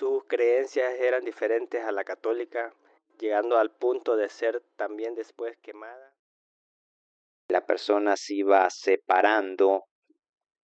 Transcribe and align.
sus 0.00 0.24
creencias 0.24 0.94
eran 0.98 1.26
diferentes 1.26 1.84
a 1.84 1.92
la 1.92 2.04
católica, 2.04 2.74
llegando 3.18 3.58
al 3.58 3.70
punto 3.70 4.16
de 4.16 4.30
ser 4.30 4.62
también 4.76 5.14
después 5.14 5.58
quemada. 5.58 6.16
La 7.48 7.66
persona 7.66 8.16
se 8.16 8.36
iba 8.36 8.70
separando 8.70 9.84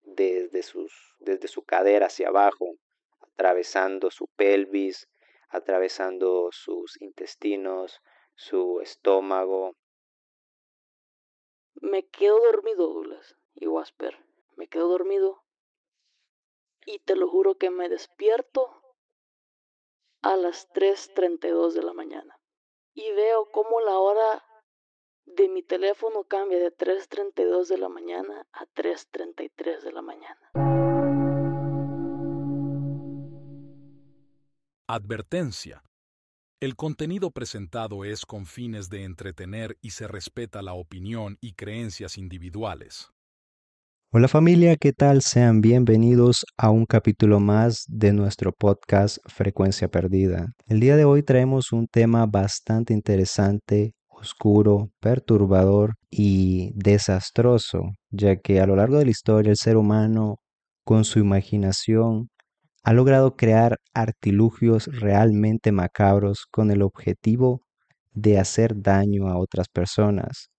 desde, 0.01 0.63
sus, 0.63 0.91
desde 1.19 1.47
su 1.47 1.63
cadera 1.63 2.07
hacia 2.07 2.29
abajo, 2.29 2.77
atravesando 3.21 4.09
su 4.09 4.27
pelvis, 4.35 5.07
atravesando 5.49 6.49
sus 6.51 6.99
intestinos, 6.99 8.01
su 8.33 8.81
estómago. 8.81 9.75
Me 11.75 12.07
quedo 12.07 12.39
dormido, 12.39 12.87
Douglas 12.87 13.35
y 13.53 13.67
Wasper. 13.67 14.17
Me 14.55 14.67
quedo 14.67 14.87
dormido. 14.87 15.43
Y 16.87 16.97
te 16.97 17.15
lo 17.15 17.29
juro 17.29 17.59
que 17.59 17.69
me 17.69 17.87
despierto 17.87 18.81
a 20.21 20.35
las 20.35 20.69
3.32 20.73 21.73
de 21.73 21.83
la 21.83 21.93
mañana. 21.93 22.39
Y 22.93 23.11
veo 23.11 23.49
cómo 23.51 23.79
la 23.79 23.97
hora 23.99 24.43
de 25.25 25.49
mi 25.49 25.61
teléfono 25.61 26.23
cambia 26.23 26.59
de 26.59 26.75
3.32 26.75 27.67
de 27.67 27.77
la 27.77 27.89
mañana 27.89 28.47
a 28.53 28.65
3.33 28.65 29.81
de 29.81 29.91
la 29.91 30.01
mañana. 30.01 30.51
Advertencia. 34.87 35.83
El 36.59 36.75
contenido 36.75 37.31
presentado 37.31 38.03
es 38.03 38.25
con 38.25 38.45
fines 38.45 38.89
de 38.89 39.03
entretener 39.03 39.77
y 39.81 39.91
se 39.91 40.07
respeta 40.07 40.61
la 40.61 40.73
opinión 40.73 41.37
y 41.39 41.53
creencias 41.53 42.17
individuales. 42.17 43.11
Hola 44.09 44.29
familia, 44.29 44.77
¿qué 44.77 44.93
tal? 44.93 45.21
Sean 45.21 45.59
bienvenidos 45.59 46.45
a 46.55 46.69
un 46.69 46.85
capítulo 46.85 47.41
más 47.41 47.83
de 47.89 48.13
nuestro 48.13 48.53
podcast 48.53 49.17
Frecuencia 49.25 49.89
Perdida. 49.89 50.53
El 50.65 50.79
día 50.79 50.95
de 50.95 51.03
hoy 51.03 51.23
traemos 51.23 51.73
un 51.73 51.87
tema 51.87 52.25
bastante 52.25 52.93
interesante, 52.93 53.95
oscuro, 54.07 54.91
perturbador 55.01 55.95
y 56.09 56.71
desastroso, 56.73 57.81
ya 58.09 58.37
que 58.37 58.61
a 58.61 58.65
lo 58.65 58.77
largo 58.77 58.97
de 58.97 59.03
la 59.05 59.11
historia 59.11 59.49
el 59.49 59.57
ser 59.57 59.75
humano, 59.75 60.37
con 60.85 61.03
su 61.03 61.19
imaginación, 61.19 62.29
ha 62.83 62.93
logrado 62.93 63.35
crear 63.35 63.75
artilugios 63.93 64.85
realmente 64.85 65.73
macabros 65.73 66.45
con 66.49 66.71
el 66.71 66.81
objetivo 66.81 67.61
de 68.13 68.39
hacer 68.39 68.81
daño 68.81 69.27
a 69.27 69.37
otras 69.37 69.67
personas. 69.67 70.49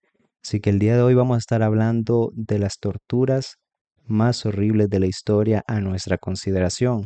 Así 0.49 0.61
que 0.61 0.71
el 0.71 0.79
día 0.79 0.97
de 0.97 1.03
hoy 1.03 1.13
vamos 1.13 1.35
a 1.35 1.39
estar 1.41 1.63
hablando 1.63 2.31
de 2.33 2.59
las 2.59 2.79
torturas 2.79 3.59
más 4.07 4.47
horribles 4.47 4.89
de 4.89 4.99
la 4.99 5.05
historia 5.05 5.63
a 5.67 5.79
nuestra 5.83 6.17
consideración. 6.17 7.05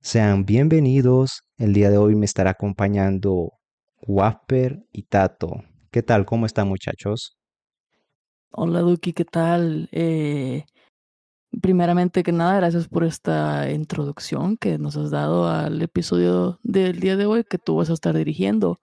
Sean 0.00 0.46
bienvenidos. 0.46 1.42
El 1.58 1.74
día 1.74 1.90
de 1.90 1.98
hoy 1.98 2.14
me 2.14 2.24
estará 2.24 2.52
acompañando 2.52 3.52
Wapper 4.06 4.86
y 4.90 5.02
Tato. 5.02 5.64
¿Qué 5.90 6.02
tal? 6.02 6.24
¿Cómo 6.24 6.46
están 6.46 6.66
muchachos? 6.66 7.36
Hola 8.52 8.80
Duki, 8.80 9.12
¿qué 9.12 9.26
tal? 9.26 9.90
Eh, 9.92 10.64
Primeramente 11.60 12.22
que 12.22 12.32
nada, 12.32 12.56
gracias 12.56 12.88
por 12.88 13.04
esta 13.04 13.70
introducción 13.70 14.56
que 14.56 14.78
nos 14.78 14.96
has 14.96 15.10
dado 15.10 15.46
al 15.46 15.82
episodio 15.82 16.58
del 16.62 17.00
día 17.00 17.16
de 17.16 17.26
hoy 17.26 17.44
que 17.44 17.58
tú 17.58 17.76
vas 17.76 17.90
a 17.90 17.92
estar 17.92 18.16
dirigiendo. 18.16 18.80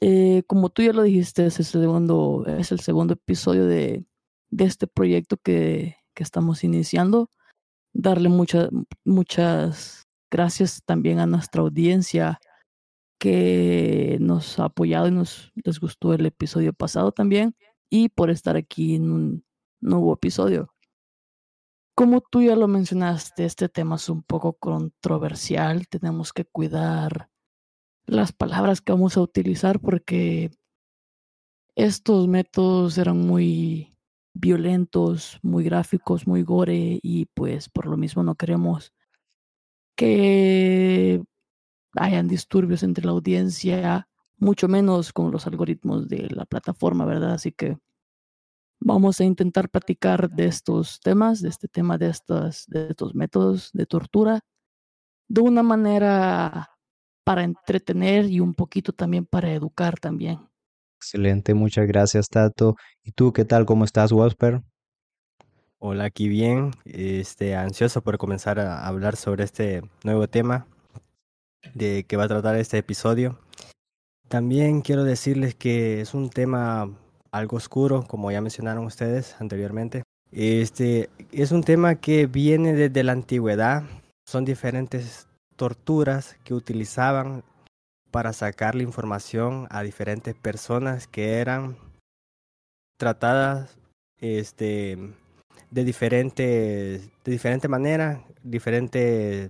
Eh, 0.00 0.42
como 0.46 0.70
tú 0.70 0.82
ya 0.82 0.92
lo 0.92 1.02
dijiste, 1.02 1.46
es 1.46 1.58
el 1.58 1.64
segundo, 1.64 2.44
es 2.46 2.72
el 2.72 2.80
segundo 2.80 3.14
episodio 3.14 3.66
de, 3.66 4.04
de 4.50 4.64
este 4.64 4.86
proyecto 4.86 5.36
que, 5.36 5.96
que, 6.14 6.22
estamos 6.22 6.64
iniciando. 6.64 7.30
Darle 7.94 8.28
muchas 8.28 8.70
muchas 9.04 10.04
gracias 10.30 10.82
también 10.84 11.18
a 11.20 11.26
nuestra 11.26 11.62
audiencia 11.62 12.40
que 13.18 14.18
nos 14.20 14.58
ha 14.58 14.64
apoyado 14.64 15.08
y 15.08 15.12
nos 15.12 15.52
les 15.64 15.78
gustó 15.78 16.14
el 16.14 16.26
episodio 16.26 16.72
pasado 16.72 17.12
también 17.12 17.54
y 17.90 18.08
por 18.08 18.30
estar 18.30 18.56
aquí 18.56 18.96
en 18.96 19.10
un 19.10 19.44
nuevo 19.80 20.14
episodio. 20.14 20.72
Como 21.94 22.22
tú 22.22 22.42
ya 22.42 22.56
lo 22.56 22.68
mencionaste, 22.68 23.44
este 23.44 23.68
tema 23.68 23.96
es 23.96 24.08
un 24.08 24.22
poco 24.22 24.54
controversial. 24.54 25.86
Tenemos 25.88 26.32
que 26.32 26.46
cuidar 26.46 27.28
las 28.06 28.32
palabras 28.32 28.80
que 28.80 28.92
vamos 28.92 29.16
a 29.16 29.20
utilizar 29.20 29.80
porque 29.80 30.50
estos 31.74 32.28
métodos 32.28 32.98
eran 32.98 33.18
muy 33.18 33.96
violentos, 34.34 35.38
muy 35.42 35.64
gráficos, 35.64 36.26
muy 36.26 36.42
gore 36.42 36.98
y 37.02 37.26
pues 37.26 37.68
por 37.68 37.86
lo 37.86 37.96
mismo 37.96 38.22
no 38.22 38.34
queremos 38.34 38.92
que 39.96 41.22
hayan 41.94 42.28
disturbios 42.28 42.82
entre 42.82 43.04
la 43.04 43.12
audiencia, 43.12 44.08
mucho 44.38 44.68
menos 44.68 45.12
con 45.12 45.30
los 45.30 45.46
algoritmos 45.46 46.08
de 46.08 46.28
la 46.30 46.46
plataforma, 46.46 47.04
¿verdad? 47.04 47.34
Así 47.34 47.52
que 47.52 47.78
Vamos 48.84 49.20
a 49.20 49.24
intentar 49.24 49.68
platicar 49.70 50.28
de 50.28 50.46
estos 50.46 50.98
temas, 50.98 51.40
de 51.40 51.50
este 51.50 51.68
tema 51.68 51.98
de 51.98 52.08
estos, 52.08 52.66
de 52.66 52.88
estos 52.88 53.14
métodos 53.14 53.70
de 53.72 53.86
tortura, 53.86 54.40
de 55.28 55.40
una 55.40 55.62
manera 55.62 56.68
para 57.24 57.44
entretener 57.44 58.26
y 58.26 58.40
un 58.40 58.54
poquito 58.54 58.92
también 58.92 59.26
para 59.26 59.52
educar 59.52 59.98
también. 59.98 60.40
Excelente, 60.96 61.54
muchas 61.54 61.86
gracias 61.86 62.28
Tato. 62.28 62.76
¿Y 63.02 63.12
tú 63.12 63.32
qué 63.32 63.44
tal? 63.44 63.66
¿Cómo 63.66 63.84
estás, 63.84 64.12
Wasper? 64.12 64.62
Hola, 65.78 66.04
aquí 66.04 66.28
bien. 66.28 66.70
Este, 66.84 67.56
ansioso 67.56 68.02
por 68.02 68.16
comenzar 68.16 68.60
a 68.60 68.86
hablar 68.86 69.16
sobre 69.16 69.42
este 69.42 69.82
nuevo 70.04 70.28
tema 70.28 70.66
de 71.74 72.04
que 72.04 72.16
va 72.16 72.24
a 72.24 72.28
tratar 72.28 72.56
este 72.56 72.78
episodio. 72.78 73.40
También 74.28 74.82
quiero 74.82 75.02
decirles 75.02 75.56
que 75.56 76.00
es 76.00 76.14
un 76.14 76.30
tema 76.30 76.88
algo 77.32 77.56
oscuro, 77.56 78.04
como 78.06 78.30
ya 78.30 78.40
mencionaron 78.40 78.84
ustedes 78.84 79.34
anteriormente. 79.40 80.04
Este 80.30 81.10
es 81.32 81.50
un 81.50 81.64
tema 81.64 81.96
que 81.96 82.26
viene 82.26 82.74
desde 82.74 83.02
la 83.02 83.12
antigüedad. 83.12 83.82
Son 84.24 84.44
diferentes 84.44 85.26
torturas 85.62 86.36
que 86.42 86.54
utilizaban 86.54 87.44
para 88.10 88.32
sacar 88.32 88.74
la 88.74 88.82
información 88.82 89.68
a 89.70 89.84
diferentes 89.84 90.34
personas 90.34 91.06
que 91.06 91.34
eran 91.34 91.76
tratadas 92.98 93.78
este, 94.18 94.98
de 95.70 95.84
diferentes 95.84 97.12
de 97.22 97.30
diferente 97.30 97.68
manera, 97.68 98.24
diferente, 98.42 99.46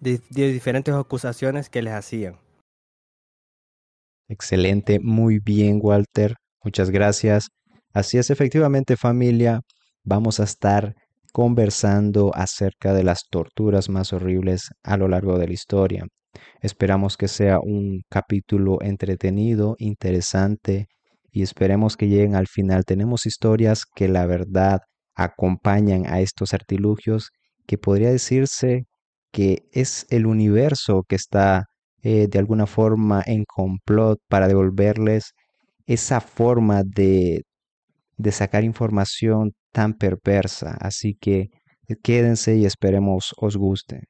de 0.00 0.20
diferentes 0.30 0.94
acusaciones 0.94 1.68
que 1.68 1.82
les 1.82 1.92
hacían. 1.92 2.38
Excelente, 4.26 5.00
muy 5.00 5.38
bien 5.38 5.80
Walter, 5.82 6.36
muchas 6.64 6.88
gracias. 6.88 7.48
Así 7.92 8.16
es, 8.16 8.30
efectivamente 8.30 8.96
familia, 8.96 9.60
vamos 10.02 10.40
a 10.40 10.44
estar 10.44 10.96
conversando 11.32 12.30
acerca 12.34 12.92
de 12.92 13.04
las 13.04 13.26
torturas 13.30 13.88
más 13.88 14.12
horribles 14.12 14.68
a 14.82 14.96
lo 14.96 15.08
largo 15.08 15.38
de 15.38 15.46
la 15.48 15.54
historia. 15.54 16.04
Esperamos 16.60 17.16
que 17.16 17.28
sea 17.28 17.58
un 17.60 18.02
capítulo 18.08 18.78
entretenido, 18.82 19.74
interesante 19.78 20.86
y 21.30 21.42
esperemos 21.42 21.96
que 21.96 22.08
lleguen 22.08 22.34
al 22.36 22.46
final. 22.46 22.84
Tenemos 22.84 23.26
historias 23.26 23.84
que 23.86 24.08
la 24.08 24.26
verdad 24.26 24.80
acompañan 25.14 26.06
a 26.06 26.20
estos 26.20 26.54
artilugios 26.54 27.30
que 27.66 27.78
podría 27.78 28.10
decirse 28.10 28.84
que 29.30 29.64
es 29.72 30.06
el 30.10 30.26
universo 30.26 31.04
que 31.08 31.16
está 31.16 31.64
eh, 32.02 32.26
de 32.28 32.38
alguna 32.38 32.66
forma 32.66 33.22
en 33.26 33.44
complot 33.44 34.18
para 34.28 34.48
devolverles 34.48 35.32
esa 35.86 36.20
forma 36.20 36.82
de, 36.84 37.42
de 38.16 38.32
sacar 38.32 38.64
información 38.64 39.52
tan 39.72 39.94
perversa. 39.94 40.76
Así 40.80 41.16
que 41.20 41.48
eh, 41.88 41.96
quédense 42.02 42.56
y 42.56 42.64
esperemos 42.66 43.34
os 43.38 43.56
guste. 43.56 44.04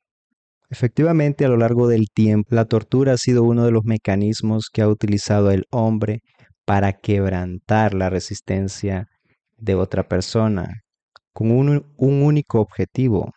Efectivamente, 0.68 1.44
a 1.44 1.48
lo 1.48 1.58
largo 1.58 1.86
del 1.86 2.06
tiempo, 2.12 2.54
la 2.54 2.64
tortura 2.64 3.12
ha 3.12 3.18
sido 3.18 3.42
uno 3.44 3.64
de 3.64 3.72
los 3.72 3.84
mecanismos 3.84 4.70
que 4.72 4.82
ha 4.82 4.88
utilizado 4.88 5.50
el 5.50 5.64
hombre 5.70 6.20
para 6.64 6.94
quebrantar 6.94 7.92
la 7.94 8.08
resistencia 8.08 9.06
de 9.58 9.74
otra 9.74 10.08
persona, 10.08 10.80
con 11.34 11.50
un, 11.50 11.92
un 11.96 12.22
único 12.22 12.60
objetivo, 12.60 13.32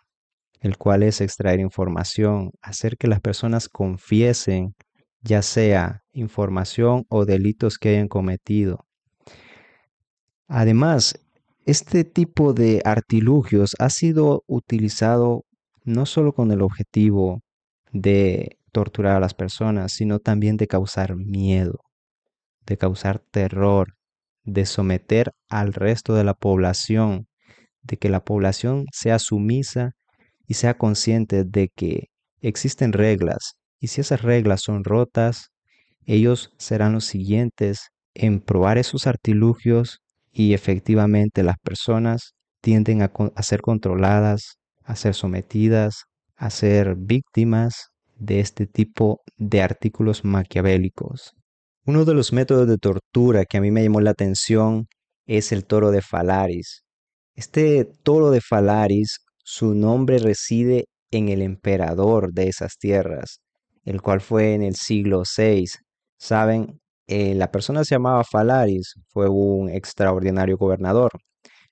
el 0.62 0.78
cual 0.78 1.04
es 1.04 1.22
extraer 1.22 1.60
información, 1.60 2.52
hacer 2.62 2.98
que 2.98 3.08
las 3.08 3.20
personas 3.20 3.68
confiesen, 3.68 4.74
ya 5.22 5.42
sea 5.42 6.02
información 6.14 7.04
o 7.10 7.26
delitos 7.26 7.78
que 7.78 7.90
hayan 7.90 8.08
cometido. 8.08 8.86
Además, 10.48 11.20
este 11.66 12.04
tipo 12.04 12.54
de 12.54 12.82
artilugios 12.86 13.76
ha 13.80 13.90
sido 13.90 14.44
utilizado 14.48 15.44
no 15.84 16.06
solo 16.06 16.34
con 16.34 16.52
el 16.52 16.62
objetivo 16.62 17.42
de 17.92 18.58
torturar 18.72 19.16
a 19.16 19.20
las 19.20 19.34
personas, 19.34 19.92
sino 19.92 20.20
también 20.20 20.58
de 20.58 20.68
causar 20.68 21.16
miedo, 21.16 21.80
de 22.66 22.78
causar 22.78 23.20
terror, 23.32 23.94
de 24.44 24.66
someter 24.66 25.32
al 25.50 25.74
resto 25.74 26.14
de 26.14 26.24
la 26.24 26.36
población, 26.36 27.28
de 27.82 27.98
que 27.98 28.10
la 28.10 28.24
población 28.24 28.86
sea 28.92 29.18
sumisa 29.18 29.92
y 30.48 30.56
sea 30.56 30.78
consciente 30.78 31.44
de 31.46 31.70
que 31.76 32.10
existen 32.42 32.94
reglas 32.94 33.56
y 33.80 33.88
si 33.88 34.02
esas 34.02 34.22
reglas 34.22 34.62
son 34.62 34.84
rotas, 34.84 35.50
ellos 36.06 36.54
serán 36.58 36.94
los 36.94 37.06
siguientes 37.06 37.90
en 38.14 38.40
probar 38.40 38.78
esos 38.78 39.08
artilugios 39.08 40.02
y 40.36 40.54
efectivamente 40.54 41.44
las 41.44 41.56
personas 41.64 42.34
tienden 42.62 43.02
a, 43.02 43.10
ser 43.42 43.62
controladas, 43.62 44.58
a 44.84 44.98
ser 44.98 45.16
sometidas, 45.16 46.04
a 46.36 46.50
ser 46.50 46.96
víctimas 46.98 47.88
de 48.18 48.42
este 48.42 48.68
tipo 48.68 49.22
de 49.38 49.62
artículos 49.62 50.26
maquiavélicos. 50.26 51.34
Uno 51.86 52.04
de 52.04 52.14
los 52.14 52.34
métodos 52.34 52.68
de 52.68 52.78
tortura 52.78 53.46
que 53.46 53.58
a 53.58 53.62
mí 53.62 53.72
me 53.72 53.82
llamó 53.82 54.02
la 54.02 54.12
atención 54.12 54.88
es 55.26 55.54
el 55.54 55.66
toro 55.66 55.92
de 55.92 56.02
Falaris. 56.02 56.84
Este 57.36 57.86
toro 58.04 58.30
de 58.30 58.42
Falaris, 58.42 59.20
su 59.38 59.74
nombre 59.74 60.18
reside 60.18 60.86
en 61.12 61.30
el 61.30 61.42
emperador 61.42 62.34
de 62.34 62.50
esas 62.50 62.78
tierras, 62.78 63.40
el 63.86 64.02
cual 64.02 64.20
fue 64.20 64.54
en 64.54 64.64
el 64.64 64.76
siglo 64.76 65.24
VI. 65.38 65.66
Saben, 66.18 66.82
eh, 67.08 67.36
la 67.36 67.52
persona 67.52 67.84
se 67.84 67.96
llamaba 67.96 68.24
Falaris, 68.24 68.96
fue 69.10 69.30
un 69.30 69.70
extraordinario 69.70 70.58
gobernador. 70.58 71.12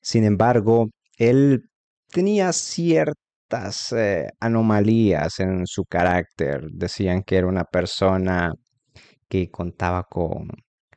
Sin 0.02 0.26
embargo, 0.26 0.90
él 1.18 1.70
tenía 2.12 2.54
ciertas 2.54 3.92
eh, 3.94 4.28
anomalías 4.40 5.40
en 5.40 5.66
su 5.68 5.86
carácter. 5.86 6.68
Decían 6.72 7.24
que 7.24 7.38
era 7.38 7.48
una 7.48 7.66
persona 7.66 8.54
que 9.30 9.50
contaba 9.52 10.04
con 10.04 10.50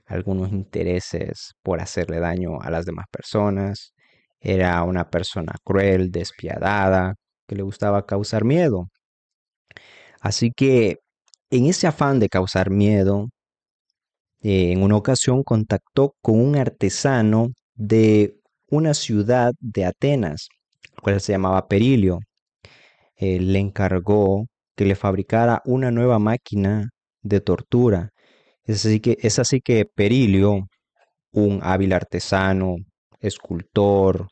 algunos 0.07 0.53
intereses 0.53 1.55
por 1.63 1.81
hacerle 1.81 2.21
daño 2.21 2.61
a 2.61 2.71
las 2.71 2.87
demás 2.87 3.07
personas. 3.11 3.95
Era 4.41 4.83
una 4.85 5.11
persona 5.11 5.55
cruel, 5.65 6.11
despiadada, 6.13 7.15
que 7.47 7.57
le 7.57 7.63
gustaba 7.63 8.07
causar 8.07 8.45
miedo. 8.45 8.89
Así 10.21 10.53
que 10.55 10.99
en 11.51 11.67
ese 11.67 11.87
afán 11.87 12.19
de 12.21 12.29
causar 12.29 12.71
miedo, 12.71 13.29
eh, 14.43 14.73
en 14.73 14.83
una 14.83 14.97
ocasión 14.97 15.43
contactó 15.43 16.15
con 16.23 16.41
un 16.41 16.57
artesano 16.57 17.49
de 17.75 18.37
una 18.69 18.95
ciudad 18.95 19.53
de 19.61 19.85
Atenas, 19.85 20.49
el 20.95 21.03
cual 21.03 21.21
se 21.21 21.33
llamaba 21.33 21.69
Perilio. 21.69 22.21
le 23.19 23.59
encargó 23.59 24.47
que 24.77 24.85
le 24.85 24.95
fabricara 24.95 25.63
una 25.65 25.91
nueva 25.91 26.19
máquina 26.19 26.91
de 27.23 27.41
tortura. 27.41 28.11
Es 28.65 28.87
así 28.87 29.01
que, 29.01 29.17
es 29.21 29.39
así 29.39 29.61
que 29.61 29.87
Perilio, 29.87 30.67
un 31.33 31.61
hábil 31.63 31.93
artesano, 31.93 32.77
escultor 33.21 34.29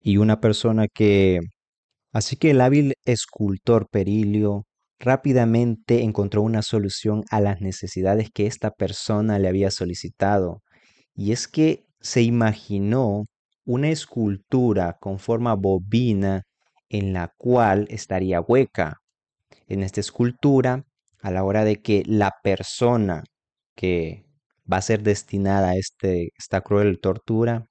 y 0.00 0.18
una 0.18 0.40
persona 0.40 0.86
que... 0.92 1.40
Así 2.12 2.36
que 2.36 2.50
el 2.52 2.60
hábil 2.60 2.94
escultor 3.04 3.88
Perilio 3.90 4.64
rápidamente 4.98 6.02
encontró 6.02 6.42
una 6.42 6.62
solución 6.62 7.24
a 7.30 7.40
las 7.40 7.60
necesidades 7.60 8.30
que 8.32 8.46
esta 8.46 8.70
persona 8.70 9.38
le 9.38 9.48
había 9.48 9.70
solicitado. 9.70 10.62
Y 11.14 11.32
es 11.32 11.48
que 11.48 11.84
se 12.00 12.22
imaginó 12.22 13.24
una 13.64 13.88
escultura 13.90 14.96
con 15.00 15.18
forma 15.18 15.54
bobina 15.54 16.42
en 16.88 17.12
la 17.12 17.32
cual 17.36 17.86
estaría 17.90 18.40
hueca. 18.40 18.98
En 19.68 19.82
esta 19.82 20.00
escultura, 20.00 20.84
a 21.20 21.30
la 21.30 21.44
hora 21.44 21.64
de 21.64 21.82
que 21.82 22.02
la 22.06 22.32
persona 22.42 23.24
que 23.74 24.24
va 24.70 24.78
a 24.78 24.82
ser 24.82 25.02
destinada 25.02 25.70
a 25.70 25.76
este, 25.76 26.30
esta 26.38 26.60
cruel 26.60 27.00
tortura 27.00 27.66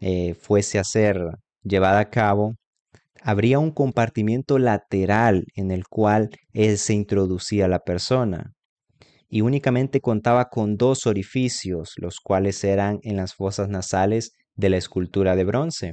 eh, 0.00 0.34
fuese 0.34 0.78
a 0.78 0.84
ser 0.84 1.20
llevada 1.62 2.00
a 2.00 2.10
cabo, 2.10 2.54
habría 3.26 3.58
un 3.58 3.72
compartimiento 3.72 4.56
lateral 4.60 5.46
en 5.56 5.72
el 5.72 5.88
cual 5.88 6.30
se 6.54 6.94
introducía 6.94 7.66
la 7.66 7.80
persona 7.80 8.52
y 9.28 9.40
únicamente 9.40 10.00
contaba 10.00 10.44
con 10.44 10.76
dos 10.76 11.08
orificios, 11.08 11.94
los 11.96 12.20
cuales 12.20 12.62
eran 12.62 13.00
en 13.02 13.16
las 13.16 13.34
fosas 13.34 13.68
nasales 13.68 14.30
de 14.54 14.70
la 14.70 14.76
escultura 14.76 15.34
de 15.34 15.42
bronce. 15.42 15.92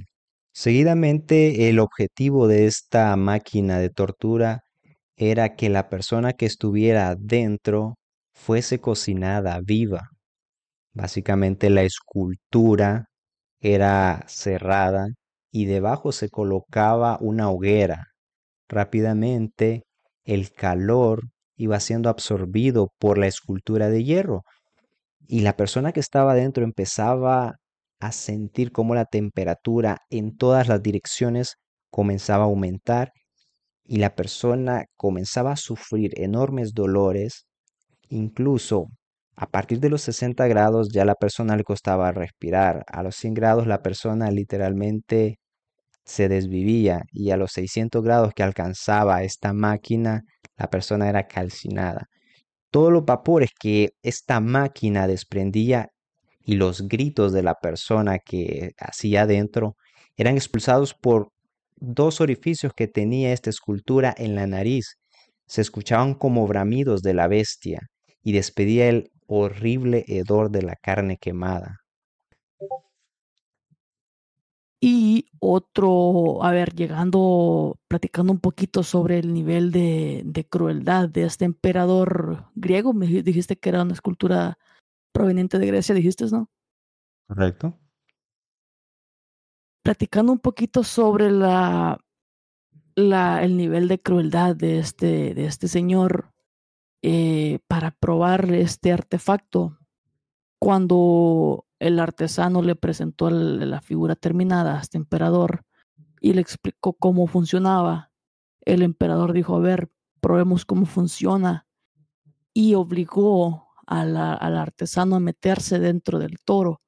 Seguidamente, 0.54 1.70
el 1.70 1.80
objetivo 1.80 2.48
de 2.48 2.68
esta 2.68 3.16
máquina 3.16 3.80
de 3.80 3.90
tortura 3.90 4.60
era 5.18 5.56
que 5.56 5.70
la 5.72 5.90
persona 5.90 6.34
que 6.34 6.46
estuviera 6.46 7.16
dentro 7.18 7.96
fuese 8.36 8.80
cocinada 8.80 9.60
viva. 9.60 10.10
Básicamente 10.94 11.72
la 11.72 11.82
escultura 11.82 13.06
era 13.60 14.24
cerrada 14.28 15.08
y 15.54 15.66
debajo 15.66 16.12
se 16.12 16.30
colocaba 16.30 17.20
una 17.22 17.50
hoguera. 17.52 18.08
Rápidamente 18.68 19.84
el 20.26 20.52
calor 20.52 21.22
iba 21.56 21.80
siendo 21.80 22.10
absorbido 22.10 22.90
por 22.98 23.20
la 23.20 23.28
escultura 23.28 23.90
de 23.90 24.04
hierro 24.04 24.42
y 25.28 25.42
la 25.42 25.56
persona 25.56 25.92
que 25.92 26.00
estaba 26.00 26.34
dentro 26.34 26.64
empezaba 26.64 27.54
a 28.00 28.12
sentir 28.12 28.72
cómo 28.72 28.96
la 28.96 29.06
temperatura 29.06 30.00
en 30.10 30.36
todas 30.36 30.68
las 30.68 30.82
direcciones 30.82 31.58
comenzaba 31.92 32.46
a 32.46 32.48
aumentar 32.48 33.12
y 33.84 33.98
la 33.98 34.16
persona 34.16 34.86
comenzaba 34.96 35.52
a 35.52 35.58
sufrir 35.58 36.20
enormes 36.20 36.74
dolores, 36.74 37.46
incluso 38.10 38.88
a 39.36 39.46
partir 39.48 39.80
de 39.80 39.90
los 39.90 40.02
60 40.02 40.48
grados 40.48 40.90
ya 40.92 41.06
la 41.06 41.16
persona 41.16 41.56
le 41.56 41.64
costaba 41.64 42.12
respirar, 42.12 42.84
a 42.88 43.04
los 43.04 43.16
100 43.16 43.34
grados 43.36 43.68
la 43.68 43.84
persona 43.84 44.32
literalmente 44.32 45.38
se 46.06 46.30
desvivía 46.30 47.04
y 47.12 47.32
a 47.32 47.38
los 47.38 47.52
600 47.54 48.04
grados 48.04 48.34
que 48.34 48.44
alcanzaba 48.44 49.24
esta 49.24 49.54
máquina, 49.54 50.24
la 50.58 50.70
persona 50.70 51.10
era 51.10 51.28
calcinada. 51.28 52.08
Todos 52.72 52.92
los 52.92 53.06
vapores 53.06 53.52
que 53.60 53.92
esta 54.02 54.40
máquina 54.40 55.08
desprendía 55.08 55.90
y 56.42 56.56
los 56.56 56.88
gritos 56.88 57.32
de 57.34 57.44
la 57.44 57.56
persona 57.56 58.20
que 58.20 58.72
hacía 58.78 59.24
adentro 59.24 59.76
eran 60.18 60.36
expulsados 60.36 60.94
por 60.94 61.30
dos 61.76 62.22
orificios 62.22 62.74
que 62.76 62.88
tenía 62.88 63.34
esta 63.34 63.50
escultura 63.50 64.14
en 64.18 64.36
la 64.36 64.48
nariz. 64.48 64.98
Se 65.48 65.62
escuchaban 65.62 66.16
como 66.16 66.48
bramidos 66.48 67.02
de 67.02 67.14
la 67.14 67.28
bestia 67.28 67.82
y 68.24 68.34
despedía 68.34 68.90
el 68.90 69.12
horrible 69.28 70.06
hedor 70.08 70.50
de 70.52 70.64
la 70.64 70.76
carne 70.76 71.18
quemada. 71.18 71.80
Y 74.86 75.30
otro, 75.40 76.44
a 76.44 76.52
ver, 76.52 76.76
llegando, 76.76 77.80
platicando 77.88 78.34
un 78.34 78.42
poquito 78.42 78.84
sobre 78.84 79.18
el 79.18 79.34
nivel 79.34 79.72
de, 79.72 80.46
crueldad 80.50 81.08
de 81.08 81.24
este 81.24 81.46
emperador 81.46 82.48
griego, 82.56 82.92
me 82.92 83.08
dijiste 83.08 83.56
que 83.56 83.70
era 83.70 83.84
una 83.84 83.94
escultura 83.94 84.58
proveniente 85.14 85.58
de 85.58 85.68
Grecia, 85.68 85.96
dijiste, 85.96 86.26
¿no? 86.26 86.50
Correcto. 87.30 87.80
Platicando 89.86 90.34
un 90.34 90.40
poquito 90.40 90.84
sobre 90.84 91.32
la, 91.32 91.98
la, 92.94 93.42
el 93.42 93.56
nivel 93.56 93.88
de 93.88 94.02
crueldad 94.02 94.54
de 94.54 94.80
este, 94.80 95.34
de 95.34 95.46
este 95.46 95.70
señor 95.70 96.34
eh, 97.02 97.60
para 97.70 97.92
probar 97.92 98.54
este 98.54 98.92
artefacto, 98.92 99.80
cuando 100.60 101.68
el 101.84 102.00
artesano 102.00 102.62
le 102.62 102.76
presentó 102.76 103.30
la 103.30 103.82
figura 103.82 104.16
terminada 104.16 104.78
a 104.78 104.82
este 104.82 104.98
emperador 104.98 105.66
y 106.22 106.32
le 106.32 106.40
explicó 106.40 106.94
cómo 106.94 107.28
funcionaba. 107.28 108.10
El 108.62 108.84
emperador 108.84 109.34
dijo, 109.34 109.58
a 109.58 109.60
ver, 109.60 109.92
probemos 110.22 110.64
cómo 110.64 110.86
funciona 110.86 111.68
y 112.54 112.76
obligó 112.76 113.68
al 113.86 114.16
artesano 114.16 115.18
a 115.18 115.20
meterse 115.20 115.78
dentro 115.78 116.20
del 116.20 116.38
toro 116.46 116.82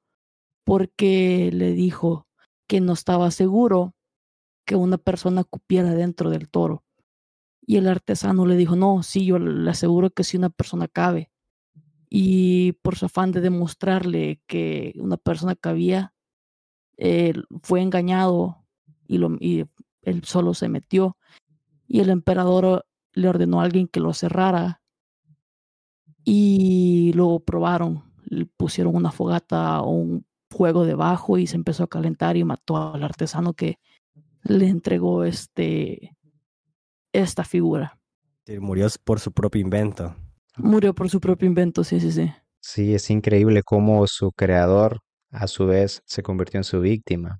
porque 0.64 1.50
le 1.52 1.72
dijo 1.72 2.26
que 2.66 2.80
no 2.80 2.94
estaba 2.94 3.30
seguro 3.30 3.94
que 4.64 4.76
una 4.76 4.96
persona 4.96 5.44
cupiera 5.44 5.90
dentro 5.90 6.30
del 6.30 6.48
toro. 6.48 6.84
Y 7.60 7.76
el 7.76 7.86
artesano 7.86 8.46
le 8.46 8.56
dijo, 8.56 8.76
no, 8.76 9.02
sí, 9.02 9.26
yo 9.26 9.38
le 9.38 9.70
aseguro 9.70 10.08
que 10.08 10.24
si 10.24 10.38
una 10.38 10.48
persona 10.48 10.88
cabe 10.88 11.30
y 12.08 12.72
por 12.82 12.96
su 12.96 13.06
afán 13.06 13.32
de 13.32 13.40
demostrarle 13.40 14.40
que 14.46 14.94
una 14.96 15.16
persona 15.16 15.54
cabía, 15.56 16.12
fue 17.62 17.82
engañado 17.82 18.64
y, 19.06 19.18
lo, 19.18 19.36
y 19.38 19.66
él 20.02 20.24
solo 20.24 20.54
se 20.54 20.68
metió 20.68 21.18
y 21.86 22.00
el 22.00 22.10
emperador 22.10 22.86
le 23.12 23.28
ordenó 23.28 23.60
a 23.60 23.64
alguien 23.64 23.88
que 23.88 24.00
lo 24.00 24.12
cerrara 24.12 24.80
y 26.24 27.12
lo 27.14 27.40
probaron, 27.40 28.04
le 28.24 28.46
pusieron 28.46 28.96
una 28.96 29.12
fogata 29.12 29.80
o 29.82 29.90
un 29.90 30.26
fuego 30.50 30.84
debajo 30.84 31.38
y 31.38 31.46
se 31.46 31.56
empezó 31.56 31.84
a 31.84 31.88
calentar 31.88 32.36
y 32.36 32.44
mató 32.44 32.94
al 32.94 33.02
artesano 33.02 33.54
que 33.54 33.78
le 34.42 34.68
entregó 34.68 35.24
este 35.24 36.16
esta 37.12 37.44
figura. 37.44 37.98
murió 38.60 38.86
por 39.04 39.20
su 39.20 39.32
propio 39.32 39.60
invento. 39.60 40.14
Murió 40.56 40.94
por 40.94 41.10
su 41.10 41.20
propio 41.20 41.46
invento, 41.46 41.84
sí, 41.84 42.00
sí, 42.00 42.12
sí. 42.12 42.32
Sí, 42.60 42.94
es 42.94 43.10
increíble 43.10 43.62
cómo 43.62 44.06
su 44.06 44.32
creador 44.32 44.98
a 45.30 45.46
su 45.46 45.66
vez 45.66 46.02
se 46.06 46.22
convirtió 46.22 46.58
en 46.58 46.64
su 46.64 46.80
víctima. 46.80 47.38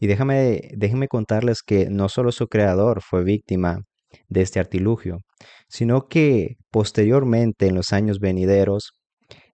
Y 0.00 0.06
déjame, 0.08 0.70
déjenme 0.76 1.08
contarles 1.08 1.62
que 1.62 1.90
no 1.90 2.08
solo 2.08 2.32
su 2.32 2.48
creador 2.48 3.02
fue 3.02 3.24
víctima 3.24 3.80
de 4.28 4.42
este 4.42 4.60
artilugio, 4.60 5.18
sino 5.68 6.08
que 6.08 6.56
posteriormente, 6.70 7.66
en 7.66 7.74
los 7.76 7.92
años 7.92 8.20
venideros, 8.20 8.92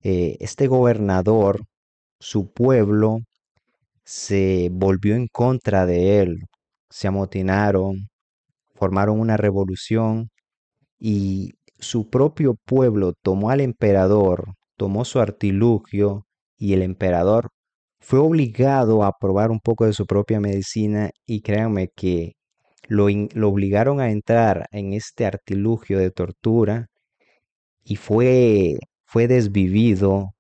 eh, 0.03 0.37
este 0.41 0.67
gobernador, 0.69 1.63
su 2.21 2.53
pueblo, 2.53 3.19
se 4.05 4.71
volvió 4.73 5.15
en 5.17 5.29
contra 5.29 5.87
de 5.87 6.21
él, 6.21 6.39
se 6.91 7.09
amotinaron, 7.09 8.09
formaron 8.75 9.21
una 9.21 9.37
revolución 9.37 10.31
y 10.99 11.53
su 11.79 12.09
propio 12.09 12.55
pueblo 12.65 13.13
tomó 13.23 13.51
al 13.51 13.61
emperador, 13.61 14.55
tomó 14.77 15.05
su 15.05 15.21
artilugio 15.21 16.27
y 16.57 16.73
el 16.75 16.83
emperador 16.83 17.51
fue 18.01 18.19
obligado 18.19 19.03
a 19.05 19.13
probar 19.19 19.51
un 19.51 19.61
poco 19.61 19.87
de 19.87 19.93
su 19.95 20.07
propia 20.07 20.41
medicina 20.41 21.11
y 21.27 21.41
créanme 21.41 21.89
que 21.89 22.35
lo, 22.89 23.07
obligaron 23.49 24.01
a 24.01 24.11
entrar 24.11 24.67
en 24.73 24.93
este 24.93 25.27
artilugio 25.27 25.99
de 25.99 26.11
tortura 26.11 26.89
y 27.83 27.97
fue, 27.97 28.77
fue 29.07 29.27
desvivido, 29.29 30.35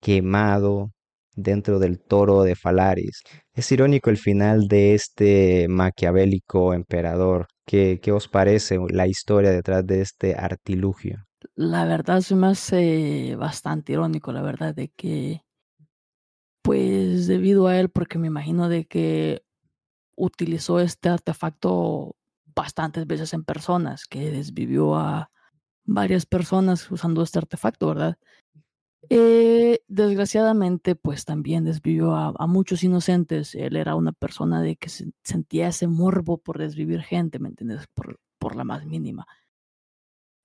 quemado 0.00 0.92
dentro 1.34 1.78
del 1.78 2.00
toro 2.00 2.42
de 2.42 2.54
Falaris. 2.54 3.22
Es 3.54 3.70
irónico 3.70 4.10
el 4.10 4.16
final 4.16 4.66
de 4.66 4.94
este 4.94 5.68
maquiavélico 5.68 6.74
emperador. 6.74 7.46
¿Qué, 7.64 8.00
qué 8.02 8.10
os 8.10 8.26
parece 8.26 8.78
la 8.90 9.06
historia 9.06 9.52
detrás 9.52 9.86
de 9.86 10.00
este 10.00 10.34
artilugio? 10.34 11.24
La 11.54 11.84
verdad 11.84 12.20
se 12.20 12.34
me 12.34 12.48
hace 12.48 13.36
bastante 13.36 13.92
irónico, 13.92 14.32
la 14.32 14.42
verdad, 14.42 14.74
de 14.74 14.88
que, 14.88 15.42
pues 16.62 17.28
debido 17.28 17.68
a 17.68 17.78
él, 17.78 17.90
porque 17.90 18.18
me 18.18 18.26
imagino 18.26 18.68
de 18.68 18.86
que 18.86 19.44
utilizó 20.16 20.80
este 20.80 21.08
artefacto 21.08 22.16
bastantes 22.56 23.06
veces 23.06 23.34
en 23.34 23.44
personas, 23.44 24.06
que 24.06 24.32
desvivió 24.32 24.96
a 24.96 25.30
varias 25.84 26.26
personas 26.26 26.90
usando 26.90 27.22
este 27.22 27.38
artefacto, 27.38 27.86
¿verdad? 27.86 28.16
Eh, 29.10 29.80
desgraciadamente, 29.88 30.94
pues 30.94 31.24
también 31.24 31.64
desvivió 31.64 32.14
a, 32.14 32.46
muchos 32.46 32.82
inocentes. 32.84 33.54
Él 33.54 33.76
era 33.76 33.94
una 33.94 34.12
persona 34.12 34.62
de 34.62 34.76
que 34.76 34.88
se, 34.88 35.12
sentía 35.22 35.68
ese 35.68 35.86
morbo 35.86 36.38
por 36.38 36.58
desvivir 36.58 37.02
gente, 37.02 37.38
¿me 37.38 37.48
entiendes? 37.48 37.86
Por, 37.94 38.20
por 38.38 38.56
la 38.56 38.64
más 38.64 38.84
mínima. 38.86 39.26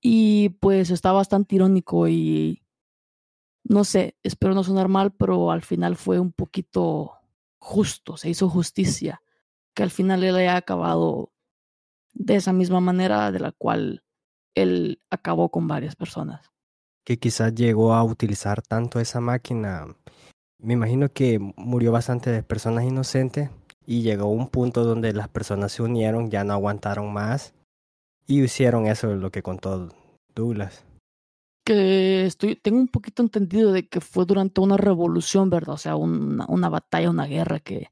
Y 0.02 0.50
pues 0.62 0.92
está 0.92 1.12
bastante 1.12 1.56
irónico 1.56 2.08
y 2.08 2.64
no 3.64 3.84
sé, 3.84 4.18
espero 4.24 4.56
no 4.56 4.64
sonar 4.64 4.88
mal, 4.88 5.12
pero 5.12 5.52
al 5.52 5.62
final 5.62 5.96
fue 5.96 6.20
un 6.20 6.32
poquito 6.32 7.16
justo, 7.60 8.18
se 8.18 8.30
hizo 8.30 8.50
justicia, 8.50 9.22
que 9.74 9.84
al 9.84 9.92
final 9.92 10.24
él 10.24 10.36
haya 10.36 10.56
acabado 10.56 11.34
de 12.14 12.36
esa 12.36 12.54
misma 12.54 12.80
manera 12.80 13.32
de 13.32 13.40
la 13.40 13.52
cual 13.52 14.04
él 14.56 15.02
acabó 15.10 15.50
con 15.50 15.68
varias 15.68 15.96
personas 15.96 16.50
que 17.10 17.18
quizás 17.18 17.56
llegó 17.56 17.96
a 17.96 18.04
utilizar 18.04 18.62
tanto 18.62 19.00
esa 19.00 19.20
máquina. 19.20 19.88
Me 20.60 20.74
imagino 20.74 21.10
que 21.10 21.40
murió 21.40 21.92
bastante 21.92 22.30
de 22.30 22.44
personas 22.44 22.84
inocentes 22.84 23.50
y 23.84 24.04
llegó 24.04 24.26
a 24.26 24.30
un 24.30 24.48
punto 24.48 24.84
donde 24.84 25.12
las 25.14 25.28
personas 25.28 25.72
se 25.72 25.82
unieron, 25.82 26.30
ya 26.30 26.44
no 26.44 26.54
aguantaron 26.54 27.12
más 27.12 27.56
y 28.28 28.44
hicieron 28.44 28.86
eso, 28.86 29.08
lo 29.16 29.32
que 29.32 29.42
contó 29.42 29.90
Douglas. 30.36 30.86
Que 31.66 32.28
estoy, 32.28 32.56
tengo 32.56 32.78
un 32.78 32.88
poquito 32.88 33.24
entendido 33.24 33.72
de 33.72 33.88
que 33.88 34.02
fue 34.02 34.26
durante 34.26 34.62
una 34.62 34.78
revolución, 34.78 35.50
¿verdad? 35.50 35.74
O 35.74 35.78
sea, 35.80 35.96
una, 35.96 36.46
una 36.48 36.70
batalla, 36.70 37.10
una 37.10 37.26
guerra 37.26 37.60
que, 37.60 37.88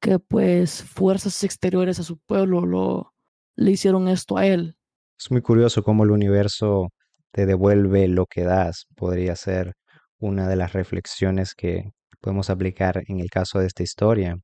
que 0.00 0.20
pues 0.20 0.84
fuerzas 0.84 1.42
exteriores 1.42 1.98
a 1.98 2.04
su 2.04 2.16
pueblo 2.18 2.64
lo, 2.64 3.12
le 3.56 3.72
hicieron 3.72 4.06
esto 4.06 4.36
a 4.36 4.46
él. 4.46 4.76
Es 5.18 5.32
muy 5.32 5.42
curioso 5.42 5.82
cómo 5.82 6.04
el 6.04 6.12
universo 6.12 6.92
te 7.34 7.46
devuelve 7.46 8.06
lo 8.06 8.26
que 8.26 8.44
das, 8.44 8.86
podría 8.94 9.34
ser 9.34 9.74
una 10.20 10.48
de 10.48 10.54
las 10.54 10.72
reflexiones 10.72 11.54
que 11.56 11.90
podemos 12.20 12.48
aplicar 12.48 13.02
en 13.08 13.18
el 13.18 13.28
caso 13.28 13.58
de 13.58 13.66
esta 13.66 13.82
historia. 13.82 14.36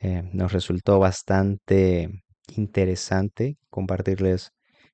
Eh, 0.00 0.22
nos 0.32 0.52
resultó 0.52 1.00
bastante 1.00 2.22
interesante 2.54 3.56
compartirles 3.70 4.52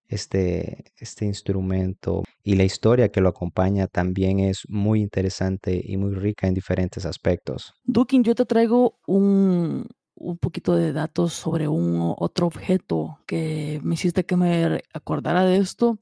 este, 0.09 0.85
este 0.97 1.27
instrumento 1.27 2.23
y 2.43 2.55
la 2.55 2.65
historia 2.65 3.11
que 3.11 3.21
lo 3.21 3.29
acompaña 3.29 3.89
también 3.89 4.41
es 4.41 4.63
muy 4.69 5.03
interesante 5.03 5.83
y 5.85 5.99
muy 5.99 6.15
rica 6.15 6.47
en 6.47 6.55
diferentes 6.55 7.05
aspectos. 7.05 7.75
Dukin, 7.85 8.25
yo 8.25 8.35
te 8.35 8.47
traigo 8.47 8.97
un, 9.07 9.87
un 10.15 10.39
poquito 10.39 10.77
de 10.77 10.95
datos 10.95 11.35
sobre 11.35 11.69
un 11.69 12.15
otro 12.17 12.47
objeto 12.47 13.19
que 13.27 13.81
me 13.83 13.97
hiciste 13.97 14.25
que 14.25 14.37
me 14.37 14.83
acordara 14.95 15.45
de 15.45 15.59
esto 15.59 15.99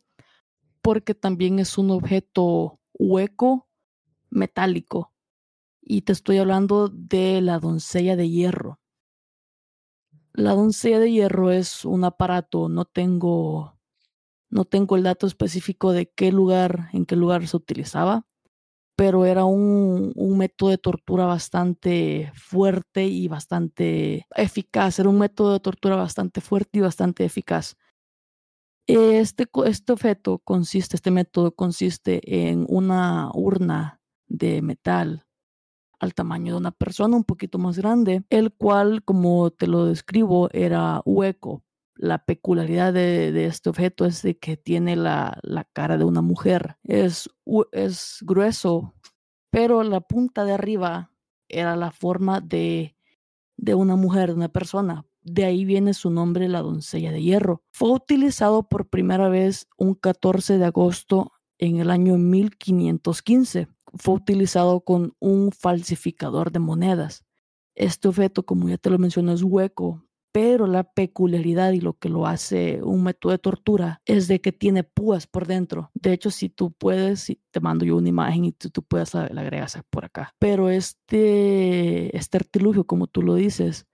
porque 0.83 1.15
también 1.15 1.59
es 1.59 1.79
un 1.79 1.91
objeto 1.91 2.81
hueco 2.99 3.69
metálico. 4.31 5.13
Y 5.83 6.03
te 6.03 6.13
estoy 6.13 6.39
hablando 6.39 6.89
de 6.89 7.41
la 7.41 7.59
doncella 7.59 8.17
de 8.17 8.29
hierro. 8.31 8.81
La 10.33 10.55
doncella 10.55 10.99
de 11.01 11.11
hierro 11.11 11.51
es 11.51 11.85
un 11.85 12.05
aparato, 12.05 12.69
no 12.69 12.85
tengo 12.85 13.77
no 14.51 14.65
tengo 14.65 14.97
el 14.97 15.05
dato 15.05 15.27
específico 15.27 15.93
de 15.93 16.11
qué 16.11 16.33
lugar, 16.33 16.89
en 16.93 17.07
qué 17.07 17.17
lugar 17.17 17.47
se 17.47 17.57
utilizaba, 17.57 18.27
pero 18.97 19.25
era 19.27 19.45
un, 19.45 20.13
un 20.17 20.39
método 20.39 20.71
de 20.71 20.79
tortura 20.79 21.27
bastante 21.27 22.33
fuerte 22.35 23.07
y 23.07 23.29
bastante 23.29 24.27
eficaz. 24.37 24.99
Era 24.99 25.09
un 25.09 25.19
método 25.19 25.55
de 25.55 25.61
tortura 25.61 25.97
bastante 25.97 26.41
fuerte 26.41 26.79
y 26.79 26.83
bastante 26.83 27.25
eficaz. 27.25 27.77
Este, 28.97 29.47
este 29.67 29.93
objeto 29.93 30.39
consiste, 30.39 30.97
este 30.97 31.11
método 31.11 31.55
consiste 31.55 32.21
en 32.49 32.67
una 32.69 33.31
urna 33.35 34.01
de 34.27 34.63
metal 34.63 35.27
al 36.01 36.15
tamaño 36.15 36.55
de 36.55 36.59
una 36.59 36.71
persona, 36.71 37.17
un 37.17 37.25
poquito 37.25 37.59
más 37.59 37.79
grande, 37.79 38.25
el 38.31 38.53
cual, 38.53 39.05
como 39.05 39.51
te 39.51 39.67
lo 39.67 39.85
describo, 39.87 40.49
era 40.53 41.03
hueco. 41.05 41.63
La 41.95 42.25
peculiaridad 42.25 42.95
de, 42.95 43.45
este 43.45 43.69
objeto 43.69 44.07
es 44.07 44.23
de 44.23 44.39
que 44.39 44.57
tiene 44.57 44.97
la, 44.97 45.39
cara 45.75 45.99
de 45.99 46.05
una 46.05 46.23
mujer. 46.23 46.79
Es, 46.83 47.29
es 47.73 48.17
grueso, 48.23 48.95
pero 49.51 49.83
la 49.83 50.01
punta 50.01 50.45
de 50.47 50.53
arriba 50.53 51.13
era 51.49 51.77
la 51.77 51.91
forma 51.93 52.41
de 52.41 52.97
una 53.59 53.97
mujer, 53.97 54.31
de 54.31 54.37
una 54.37 54.49
persona. 54.49 55.05
De 55.23 55.45
ahí 55.45 55.65
viene 55.65 55.95
su 55.95 56.11
nombre, 56.11 56.49
la 56.49 56.63
doncella 56.63 57.13
de 57.13 57.23
hierro. 57.23 57.63
Fue 57.73 57.91
utilizado 57.91 58.69
por 58.69 58.89
primera 58.89 59.29
vez 59.29 59.69
un 59.77 59.95
14 59.95 60.59
de 60.59 60.65
agosto 60.65 61.33
en 61.59 61.77
el 61.77 61.91
año 61.91 62.17
1515. 62.17 63.69
Fue 63.95 64.15
utilizado 64.15 64.81
con 64.81 65.15
un 65.19 65.53
falsificador 65.53 66.53
de 66.53 66.61
monedas. 66.61 67.25
Este 67.75 68.09
objeto, 68.09 68.45
como 68.45 68.69
ya 68.69 68.79
te 68.79 68.91
lo 68.91 68.99
mencioné, 68.99 69.33
es 69.35 69.43
hueco, 69.43 70.05
pero 70.33 70.67
la 70.67 70.85
peculiaridad 70.85 71.73
y 71.73 71.81
lo 71.81 71.95
que 71.95 72.09
lo 72.09 72.27
hace 72.27 72.81
un 72.83 73.03
método 73.03 73.33
de 73.33 73.39
tortura 73.39 74.01
es 74.05 74.29
de 74.29 74.41
que 74.41 74.53
tiene 74.53 74.85
púas 74.85 75.27
por 75.27 75.47
dentro. 75.47 75.91
De 75.95 76.13
hecho, 76.13 76.31
si 76.31 76.49
tú 76.49 76.73
puedes, 76.73 77.33
te 77.51 77.61
mando 77.61 77.85
yo 77.85 77.97
una 77.97 78.09
imagen 78.09 78.45
y 78.45 78.53
tú, 78.53 78.71
tú 78.71 78.83
puedes 78.83 79.13
la 79.15 79.25
agregas 79.25 79.79
por 79.91 80.05
acá. 80.05 80.35
Pero 80.39 80.71
este, 80.71 82.17
este 82.17 82.39
artilugio, 82.39 82.85
como 82.85 83.07
tú 83.07 83.23
lo 83.23 83.35
dices, 83.35 83.87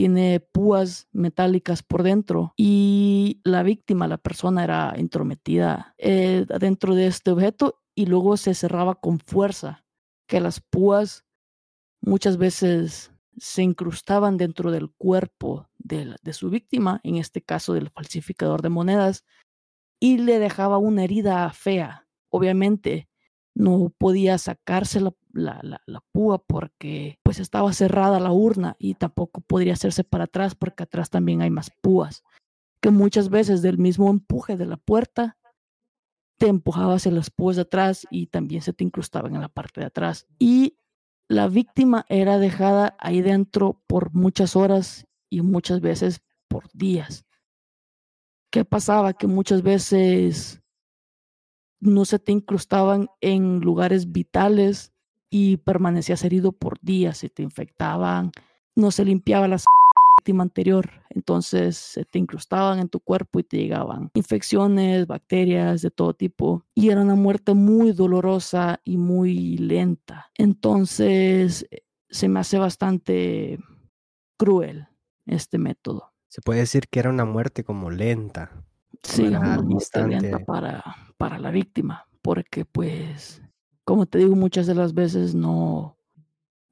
tiene 0.00 0.40
púas 0.40 1.08
metálicas 1.12 1.82
por 1.82 2.02
dentro 2.02 2.54
y 2.56 3.42
la 3.44 3.62
víctima, 3.62 4.08
la 4.08 4.16
persona 4.16 4.64
era 4.64 4.94
intrometida 4.96 5.94
eh, 5.98 6.46
dentro 6.58 6.94
de 6.94 7.06
este 7.06 7.30
objeto 7.30 7.82
y 7.94 8.06
luego 8.06 8.38
se 8.38 8.54
cerraba 8.54 8.94
con 8.94 9.18
fuerza, 9.18 9.84
que 10.26 10.40
las 10.40 10.58
púas 10.58 11.26
muchas 12.00 12.38
veces 12.38 13.12
se 13.36 13.62
incrustaban 13.62 14.38
dentro 14.38 14.70
del 14.70 14.90
cuerpo 14.90 15.68
de, 15.76 16.16
de 16.22 16.32
su 16.32 16.48
víctima, 16.48 17.02
en 17.04 17.16
este 17.16 17.42
caso 17.42 17.74
del 17.74 17.90
falsificador 17.90 18.62
de 18.62 18.70
monedas, 18.70 19.26
y 20.00 20.16
le 20.16 20.38
dejaba 20.38 20.78
una 20.78 21.04
herida 21.04 21.52
fea. 21.52 22.08
Obviamente, 22.30 23.10
no 23.54 23.92
podía 23.98 24.38
sacarse 24.38 25.02
la, 25.32 25.60
la, 25.62 25.80
la, 25.86 26.00
púa 26.12 26.42
porque 26.44 27.18
pues 27.22 27.38
estaba 27.38 27.72
cerrada 27.72 28.20
la 28.20 28.32
urna 28.32 28.76
y 28.78 28.94
tampoco 28.94 29.40
podría 29.40 29.74
hacerse 29.74 30.04
para 30.04 30.24
atrás 30.24 30.54
porque 30.54 30.82
atrás 30.82 31.10
también 31.10 31.42
hay 31.42 31.50
más 31.50 31.70
púas 31.82 32.22
que 32.80 32.90
muchas 32.90 33.28
veces 33.28 33.62
del 33.62 33.78
mismo 33.78 34.10
empuje 34.10 34.56
de 34.56 34.66
la 34.66 34.76
puerta 34.76 35.38
te 36.38 36.48
empujabas 36.48 37.06
en 37.06 37.14
las 37.14 37.30
púas 37.30 37.56
de 37.56 37.62
atrás 37.62 38.06
y 38.10 38.28
también 38.28 38.62
se 38.62 38.72
te 38.72 38.82
incrustaban 38.82 39.34
en 39.34 39.42
la 39.42 39.50
parte 39.50 39.80
de 39.80 39.86
atrás 39.86 40.26
y 40.38 40.78
la 41.28 41.46
víctima 41.46 42.06
era 42.08 42.38
dejada 42.38 42.96
ahí 42.98 43.20
dentro 43.20 43.82
por 43.86 44.12
muchas 44.14 44.56
horas 44.56 45.06
y 45.30 45.42
muchas 45.42 45.80
veces 45.80 46.22
por 46.48 46.68
días. 46.72 47.24
¿Qué 48.50 48.64
pasaba? 48.64 49.12
Que 49.12 49.28
muchas 49.28 49.62
veces 49.62 50.60
no 51.78 52.04
se 52.04 52.18
te 52.18 52.32
incrustaban 52.32 53.08
en 53.20 53.60
lugares 53.60 54.10
vitales 54.10 54.92
y 55.30 55.58
permanecías 55.58 56.24
herido 56.24 56.52
por 56.52 56.78
días, 56.80 57.18
se 57.18 57.28
te 57.28 57.42
infectaban, 57.42 58.32
no 58.74 58.90
se 58.90 59.04
limpiaba 59.04 59.48
las 59.48 59.64
víctima 60.20 60.42
anterior. 60.42 60.90
Entonces 61.08 61.76
se 61.76 62.04
te 62.04 62.18
incrustaban 62.18 62.78
en 62.78 62.88
tu 62.88 63.00
cuerpo 63.00 63.40
y 63.40 63.42
te 63.42 63.56
llegaban 63.56 64.10
infecciones, 64.14 65.06
bacterias 65.06 65.80
de 65.80 65.90
todo 65.90 66.12
tipo. 66.12 66.62
Y 66.74 66.90
era 66.90 67.00
una 67.00 67.14
muerte 67.14 67.54
muy 67.54 67.92
dolorosa 67.92 68.80
y 68.84 68.98
muy 68.98 69.56
lenta. 69.56 70.30
Entonces 70.36 71.66
se 72.10 72.28
me 72.28 72.40
hace 72.40 72.58
bastante 72.58 73.58
cruel 74.36 74.88
este 75.26 75.58
método. 75.58 76.12
Se 76.28 76.42
puede 76.42 76.60
decir 76.60 76.88
que 76.88 77.00
era 77.00 77.10
una 77.10 77.24
muerte 77.24 77.64
como 77.64 77.90
lenta. 77.90 78.52
Sí, 79.02 79.22
una 79.22 79.60
muerte 79.62 80.06
lenta 80.06 80.38
para, 80.40 80.84
para 81.16 81.38
la 81.38 81.50
víctima, 81.50 82.06
porque 82.20 82.66
pues, 82.66 83.42
como 83.90 84.06
te 84.06 84.18
digo, 84.18 84.36
muchas 84.36 84.68
de 84.68 84.76
las 84.76 84.94
veces 84.94 85.34
no, 85.34 85.98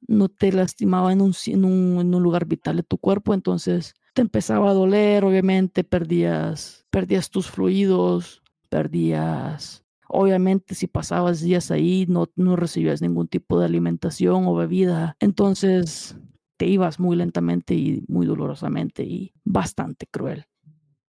no 0.07 0.29
te 0.29 0.53
lastimaba 0.53 1.11
en 1.11 1.19
un, 1.19 1.33
en 1.47 1.65
un, 1.65 2.23
lugar 2.23 2.45
vital 2.45 2.77
de 2.77 2.83
tu 2.83 2.97
cuerpo, 2.97 3.33
entonces 3.33 3.93
te 4.13 4.21
empezaba 4.21 4.69
a 4.69 4.73
doler, 4.73 5.25
obviamente 5.25 5.83
perdías, 5.83 6.85
perdías 6.89 7.29
tus 7.29 7.49
fluidos, 7.51 8.41
perdías, 8.69 9.83
obviamente 10.07 10.75
si 10.75 10.87
pasabas 10.87 11.41
días 11.41 11.71
ahí 11.71 12.05
no, 12.07 12.29
no 12.37 12.55
recibías 12.55 13.01
ningún 13.01 13.27
tipo 13.27 13.59
de 13.59 13.65
alimentación 13.65 14.45
o 14.47 14.55
bebida, 14.55 15.17
entonces 15.19 16.15
te 16.55 16.67
ibas 16.67 17.01
muy 17.01 17.17
lentamente 17.17 17.73
y 17.73 18.05
muy 18.07 18.25
dolorosamente 18.27 19.03
y 19.03 19.33
bastante 19.43 20.07
cruel. 20.07 20.45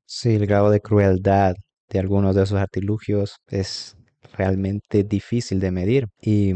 Sí, 0.06 0.30
el 0.30 0.46
grado 0.46 0.70
de 0.70 0.80
crueldad 0.80 1.56
de 1.90 1.98
algunos 1.98 2.34
de 2.34 2.44
esos 2.44 2.58
artilugios 2.58 3.36
es 3.48 3.98
realmente 4.32 5.04
difícil 5.04 5.60
de 5.60 5.70
medir. 5.70 6.08
Y 6.20 6.54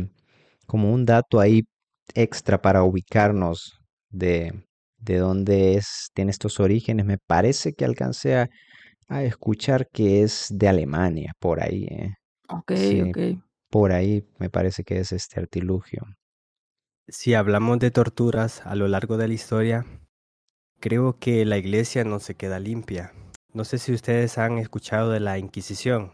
como 0.66 0.92
un 0.92 1.04
dato 1.04 1.40
ahí 1.40 1.64
extra 2.14 2.60
para 2.60 2.82
ubicarnos 2.82 3.78
de, 4.10 4.64
de 4.98 5.18
dónde 5.18 5.74
es, 5.74 6.10
tiene 6.14 6.30
estos 6.30 6.60
orígenes, 6.60 7.06
me 7.06 7.18
parece 7.18 7.74
que 7.74 7.84
alcancé 7.84 8.36
a, 8.36 8.50
escuchar 9.08 9.86
que 9.92 10.22
es 10.22 10.48
de 10.50 10.66
Alemania, 10.66 11.34
por 11.38 11.62
ahí. 11.62 11.84
¿eh? 11.84 12.14
Ok, 12.48 12.72
ok. 13.08 13.18
Por 13.70 13.92
ahí 13.92 14.26
me 14.38 14.50
parece 14.50 14.82
que 14.82 14.98
es 14.98 15.12
este 15.12 15.38
artilugio. 15.38 16.02
Si 17.06 17.34
hablamos 17.34 17.78
de 17.80 17.90
torturas 17.90 18.64
a 18.64 18.74
lo 18.74 18.88
largo 18.88 19.18
de 19.18 19.28
la 19.28 19.34
historia, 19.34 19.84
creo 20.80 21.18
que 21.18 21.44
la 21.44 21.58
iglesia 21.58 22.02
no 22.04 22.18
se 22.18 22.34
queda 22.34 22.58
limpia. 22.58 23.12
No 23.52 23.64
sé 23.64 23.78
si 23.78 23.92
ustedes 23.92 24.38
han 24.38 24.58
escuchado 24.58 25.10
de 25.10 25.20
la 25.20 25.38
Inquisición. 25.38 26.12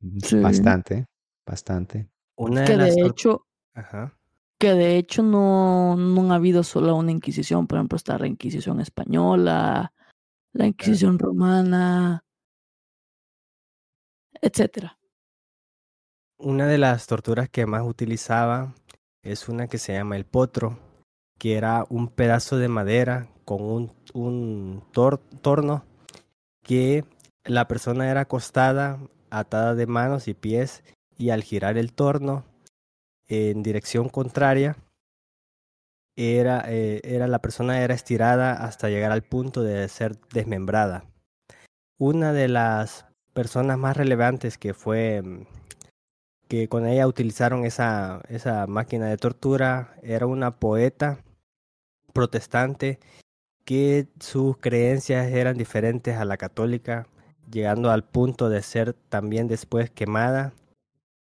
Bastante, 0.00 1.06
bastante. 1.46 2.08
Una 2.36 2.64
que 2.64 2.76
de, 2.76 2.94
hecho, 3.06 3.46
que 4.58 4.74
de 4.74 4.96
hecho 4.96 5.22
no, 5.22 5.96
no 5.96 6.32
ha 6.32 6.36
habido 6.36 6.62
solo 6.62 6.96
una 6.96 7.10
Inquisición. 7.10 7.66
Por 7.66 7.78
ejemplo, 7.78 7.96
está 7.96 8.18
la 8.18 8.26
Inquisición 8.26 8.80
española, 8.80 9.92
la 10.52 10.66
Inquisición 10.66 11.18
romana, 11.18 12.24
etcétera. 14.40 14.98
Una 16.38 16.66
de 16.66 16.78
las 16.78 17.06
torturas 17.06 17.50
que 17.50 17.66
más 17.66 17.82
utilizaba 17.86 18.74
es 19.22 19.50
una 19.50 19.66
que 19.66 19.76
se 19.76 19.92
llama 19.92 20.16
el 20.16 20.24
potro, 20.24 20.78
que 21.38 21.56
era 21.56 21.84
un 21.90 22.08
pedazo 22.08 22.56
de 22.56 22.68
madera 22.68 23.28
con 23.44 23.62
un, 23.62 23.92
un 24.14 24.82
torno 24.92 25.84
que 26.62 27.04
la 27.44 27.68
persona 27.68 28.10
era 28.10 28.22
acostada, 28.22 28.98
atada 29.30 29.74
de 29.74 29.86
manos 29.86 30.28
y 30.28 30.34
pies, 30.34 30.82
y 31.18 31.30
al 31.30 31.42
girar 31.42 31.78
el 31.78 31.92
torno 31.92 32.44
en 33.28 33.62
dirección 33.62 34.08
contraria, 34.08 34.76
era, 36.16 36.64
eh, 36.66 37.00
era 37.04 37.28
la 37.28 37.40
persona 37.40 37.82
era 37.82 37.94
estirada 37.94 38.52
hasta 38.52 38.88
llegar 38.88 39.12
al 39.12 39.22
punto 39.22 39.62
de 39.62 39.88
ser 39.88 40.18
desmembrada. 40.32 41.04
Una 41.98 42.32
de 42.32 42.48
las 42.48 43.06
personas 43.32 43.78
más 43.78 43.96
relevantes 43.96 44.58
que 44.58 44.74
fue 44.74 45.22
que 46.50 46.68
con 46.68 46.84
ella 46.84 47.06
utilizaron 47.06 47.64
esa, 47.64 48.22
esa 48.28 48.66
máquina 48.66 49.06
de 49.06 49.16
tortura. 49.16 49.94
Era 50.02 50.26
una 50.26 50.58
poeta 50.58 51.22
protestante 52.12 52.98
que 53.64 54.08
sus 54.18 54.58
creencias 54.58 55.28
eran 55.28 55.56
diferentes 55.56 56.16
a 56.16 56.24
la 56.24 56.36
católica, 56.36 57.06
llegando 57.50 57.90
al 57.90 58.04
punto 58.04 58.48
de 58.48 58.62
ser 58.62 58.94
también 58.94 59.48
después 59.48 59.90
quemada 59.90 60.52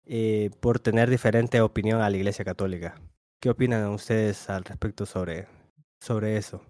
eh, 0.06 0.50
por 0.60 0.80
tener 0.80 1.08
diferente 1.08 1.60
opinión 1.60 2.00
a 2.00 2.10
la 2.10 2.16
Iglesia 2.16 2.44
Católica. 2.44 3.00
¿Qué 3.40 3.50
opinan 3.50 3.88
ustedes 3.88 4.50
al 4.50 4.64
respecto 4.64 5.06
sobre, 5.06 5.46
sobre 6.00 6.36
eso? 6.36 6.60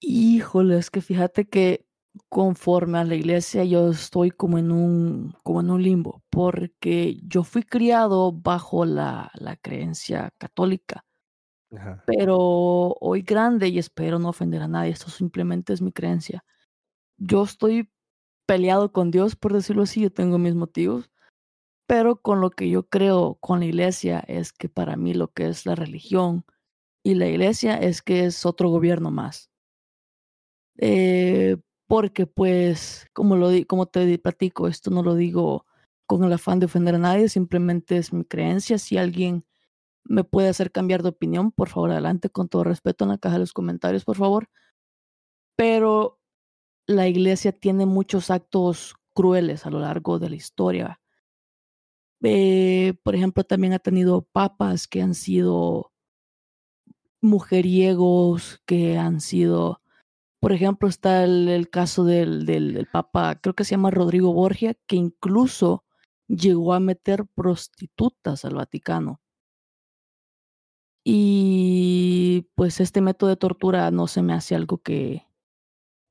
Híjole, 0.00 0.78
es 0.78 0.90
que 0.90 1.00
fíjate 1.00 1.46
que 1.46 1.86
conforme 2.28 2.98
a 2.98 3.04
la 3.04 3.14
iglesia 3.14 3.64
yo 3.64 3.90
estoy 3.90 4.30
como 4.30 4.58
en 4.58 4.70
un, 4.70 5.34
como 5.42 5.60
en 5.60 5.70
un 5.70 5.82
limbo, 5.82 6.22
porque 6.30 7.18
yo 7.26 7.42
fui 7.42 7.62
criado 7.62 8.30
bajo 8.30 8.84
la, 8.84 9.30
la 9.34 9.56
creencia 9.56 10.30
católica. 10.38 11.04
Pero 12.06 12.38
hoy 13.00 13.22
grande 13.22 13.66
y 13.66 13.80
espero 13.80 14.20
no 14.20 14.28
ofender 14.28 14.62
a 14.62 14.68
nadie, 14.68 14.92
esto 14.92 15.10
simplemente 15.10 15.72
es 15.72 15.82
mi 15.82 15.90
creencia. 15.90 16.44
Yo 17.16 17.42
estoy 17.42 17.90
peleado 18.46 18.92
con 18.92 19.10
Dios, 19.10 19.36
por 19.36 19.52
decirlo 19.52 19.82
así, 19.82 20.00
yo 20.00 20.12
tengo 20.12 20.38
mis 20.38 20.54
motivos, 20.54 21.10
pero 21.86 22.16
con 22.16 22.40
lo 22.40 22.50
que 22.50 22.68
yo 22.68 22.88
creo 22.88 23.36
con 23.40 23.60
la 23.60 23.66
iglesia 23.66 24.20
es 24.26 24.52
que 24.52 24.68
para 24.68 24.96
mí 24.96 25.14
lo 25.14 25.32
que 25.32 25.48
es 25.48 25.66
la 25.66 25.74
religión 25.74 26.44
y 27.04 27.14
la 27.14 27.28
iglesia 27.28 27.76
es 27.76 28.02
que 28.02 28.24
es 28.24 28.46
otro 28.46 28.70
gobierno 28.70 29.10
más. 29.10 29.50
Eh, 30.78 31.56
porque 31.86 32.26
pues, 32.26 33.06
como, 33.12 33.36
lo, 33.36 33.50
como 33.66 33.86
te 33.86 34.18
platico, 34.18 34.68
esto 34.68 34.90
no 34.90 35.02
lo 35.02 35.14
digo 35.14 35.66
con 36.06 36.24
el 36.24 36.32
afán 36.32 36.58
de 36.58 36.66
ofender 36.66 36.94
a 36.96 36.98
nadie, 36.98 37.28
simplemente 37.28 37.96
es 37.96 38.12
mi 38.12 38.24
creencia. 38.24 38.78
Si 38.78 38.96
alguien 38.96 39.44
me 40.04 40.24
puede 40.24 40.48
hacer 40.48 40.72
cambiar 40.72 41.02
de 41.02 41.10
opinión, 41.10 41.52
por 41.52 41.68
favor, 41.68 41.90
adelante, 41.90 42.30
con 42.30 42.48
todo 42.48 42.64
respeto 42.64 43.04
en 43.04 43.10
la 43.10 43.18
caja 43.18 43.34
de 43.34 43.40
los 43.40 43.52
comentarios, 43.52 44.04
por 44.04 44.16
favor. 44.16 44.48
Pero 45.56 46.18
la 46.86 47.08
iglesia 47.08 47.52
tiene 47.52 47.86
muchos 47.86 48.30
actos 48.30 48.94
crueles 49.14 49.66
a 49.66 49.70
lo 49.70 49.80
largo 49.80 50.18
de 50.18 50.30
la 50.30 50.36
historia. 50.36 51.00
Eh, 52.22 52.94
por 53.02 53.14
ejemplo, 53.14 53.44
también 53.44 53.72
ha 53.74 53.78
tenido 53.78 54.22
papas 54.22 54.88
que 54.88 55.02
han 55.02 55.14
sido 55.14 55.92
mujeriegos, 57.20 58.60
que 58.66 58.98
han 58.98 59.20
sido 59.20 59.80
por 60.44 60.52
ejemplo, 60.52 60.90
está 60.90 61.24
el, 61.24 61.70
caso 61.70 62.04
del, 62.04 62.44
del, 62.44 62.86
Papa, 62.92 63.36
creo 63.40 63.54
que 63.54 63.64
se 63.64 63.70
llama 63.70 63.90
Rodrigo 63.90 64.34
Borgia, 64.34 64.74
que 64.86 64.96
incluso 64.96 65.86
llegó 66.28 66.74
a 66.74 66.80
meter 66.80 67.24
prostitutas 67.34 68.44
al 68.44 68.56
Vaticano. 68.56 69.22
Y 71.02 72.50
pues 72.54 72.80
este 72.80 73.00
método 73.00 73.30
de 73.30 73.36
tortura 73.36 73.90
no 73.90 74.06
se 74.06 74.20
me 74.20 74.34
hace 74.34 74.54
algo 74.54 74.82
que, 74.82 75.26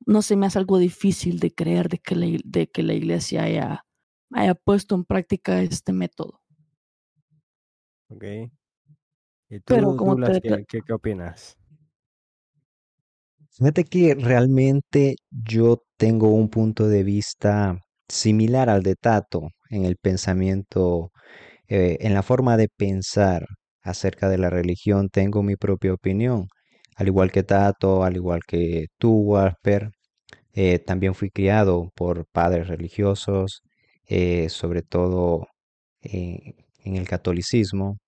no 0.05 0.21
se 0.21 0.35
me 0.35 0.45
hace 0.45 0.59
algo 0.59 0.77
difícil 0.77 1.39
de 1.39 1.53
creer 1.53 1.89
de 1.89 1.99
que 1.99 2.15
la, 2.15 2.39
de 2.43 2.67
que 2.67 2.83
la 2.83 2.93
iglesia 2.93 3.43
haya, 3.43 3.85
haya 4.31 4.55
puesto 4.55 4.95
en 4.95 5.05
práctica 5.05 5.61
este 5.61 5.93
método. 5.93 6.41
Ok. 8.09 8.23
¿Y 9.49 9.59
tú, 9.59 9.73
Pero 9.73 9.95
como 9.95 10.15
¿qué, 10.15 10.65
qué 10.85 10.93
opinas? 10.93 11.57
Fíjate 13.51 13.83
que 13.83 14.15
realmente 14.15 15.15
yo 15.29 15.83
tengo 15.97 16.29
un 16.33 16.49
punto 16.49 16.87
de 16.87 17.03
vista 17.03 17.79
similar 18.07 18.69
al 18.69 18.81
de 18.81 18.95
Tato 18.95 19.49
en 19.69 19.85
el 19.85 19.97
pensamiento, 19.97 21.11
eh, 21.67 21.97
en 22.01 22.15
la 22.15 22.23
forma 22.23 22.57
de 22.57 22.69
pensar 22.69 23.45
acerca 23.83 24.29
de 24.29 24.39
la 24.39 24.49
religión. 24.49 25.09
Tengo 25.09 25.43
mi 25.43 25.55
propia 25.55 25.93
opinión, 25.93 26.47
al 26.95 27.07
igual 27.07 27.31
que 27.31 27.43
Tato, 27.43 28.03
al 28.03 28.15
igual 28.15 28.41
que 28.47 28.87
tú, 28.97 29.11
Walper. 29.13 29.91
Eh, 30.53 30.79
también 30.79 31.15
fui 31.15 31.29
criado 31.31 31.89
por 31.95 32.27
padres 32.27 32.67
religiosos, 32.67 33.63
eh, 34.07 34.49
sobre 34.49 34.83
todo 34.83 35.47
en 36.01 36.95
el 36.97 37.07
catolicismo. 37.07 37.99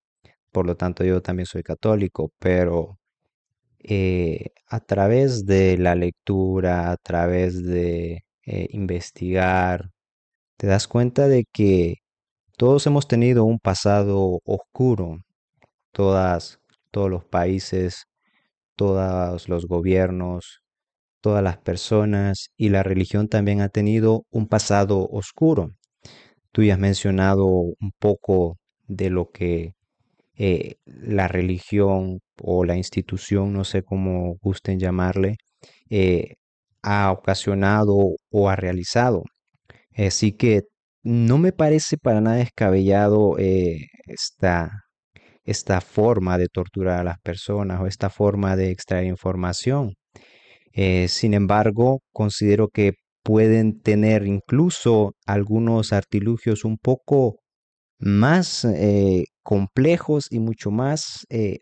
Por 0.52 0.66
lo 0.66 0.76
tanto, 0.76 1.04
yo 1.04 1.22
también 1.22 1.46
soy 1.46 1.62
católico, 1.62 2.32
pero 2.38 2.98
eh, 3.80 4.52
a 4.68 4.80
través 4.80 5.46
de 5.46 5.78
la 5.78 5.94
lectura, 5.94 6.90
a 6.90 6.96
través 6.96 7.64
de 7.64 8.24
eh, 8.46 8.68
investigar, 8.72 9.90
te 10.58 10.66
das 10.68 10.88
cuenta 10.88 11.28
de 11.28 11.46
que 11.52 11.96
todos 12.58 12.86
hemos 12.86 13.08
tenido 13.08 13.44
un 13.44 13.58
pasado 13.60 14.40
oscuro, 14.44 15.18
todas, 15.92 16.60
todos 16.92 17.10
los 17.10 17.24
países, 17.24 18.06
todos 18.76 19.48
los 19.48 19.66
gobiernos, 19.66 20.62
todas 21.20 21.42
las 21.42 21.58
personas 21.58 22.50
y 22.56 22.70
la 22.70 22.82
religión 22.82 23.28
también 23.28 23.60
ha 23.60 23.68
tenido 23.68 24.24
un 24.30 24.48
pasado 24.48 25.08
oscuro. 25.10 25.72
Tú 26.52 26.62
ya 26.64 26.74
has 26.74 26.80
mencionado 26.80 27.46
un 27.46 27.92
poco 27.98 28.58
de 28.88 29.10
lo 29.10 29.30
que 29.30 29.74
eh, 30.36 30.76
la 30.86 31.28
religión 31.28 32.20
o 32.42 32.64
la 32.64 32.76
institución, 32.76 33.52
no 33.52 33.64
sé 33.64 33.82
cómo 33.82 34.36
gusten 34.42 34.78
llamarle, 34.80 35.36
eh, 35.90 36.34
ha 36.82 37.12
ocasionado 37.12 37.96
o 38.30 38.48
ha 38.50 38.56
realizado. 38.56 39.24
Así 39.96 40.32
que 40.32 40.62
no 41.02 41.38
me 41.38 41.52
parece 41.52 41.98
para 41.98 42.20
nada 42.20 42.36
descabellado 42.38 43.38
eh, 43.38 43.86
esta, 44.06 44.85
esta 45.46 45.80
forma 45.80 46.38
de 46.38 46.48
torturar 46.48 47.00
a 47.00 47.04
las 47.04 47.18
personas 47.20 47.80
o 47.80 47.86
esta 47.86 48.10
forma 48.10 48.56
de 48.56 48.70
extraer 48.70 49.06
información. 49.06 49.94
Eh, 50.72 51.08
sin 51.08 51.34
embargo, 51.34 52.00
considero 52.12 52.68
que 52.68 52.94
pueden 53.22 53.80
tener 53.80 54.26
incluso 54.26 55.12
algunos 55.26 55.92
artilugios 55.92 56.64
un 56.64 56.76
poco 56.78 57.36
más 57.98 58.64
eh, 58.64 59.24
complejos 59.42 60.26
y 60.30 60.40
mucho 60.40 60.70
más 60.70 61.26
eh, 61.30 61.60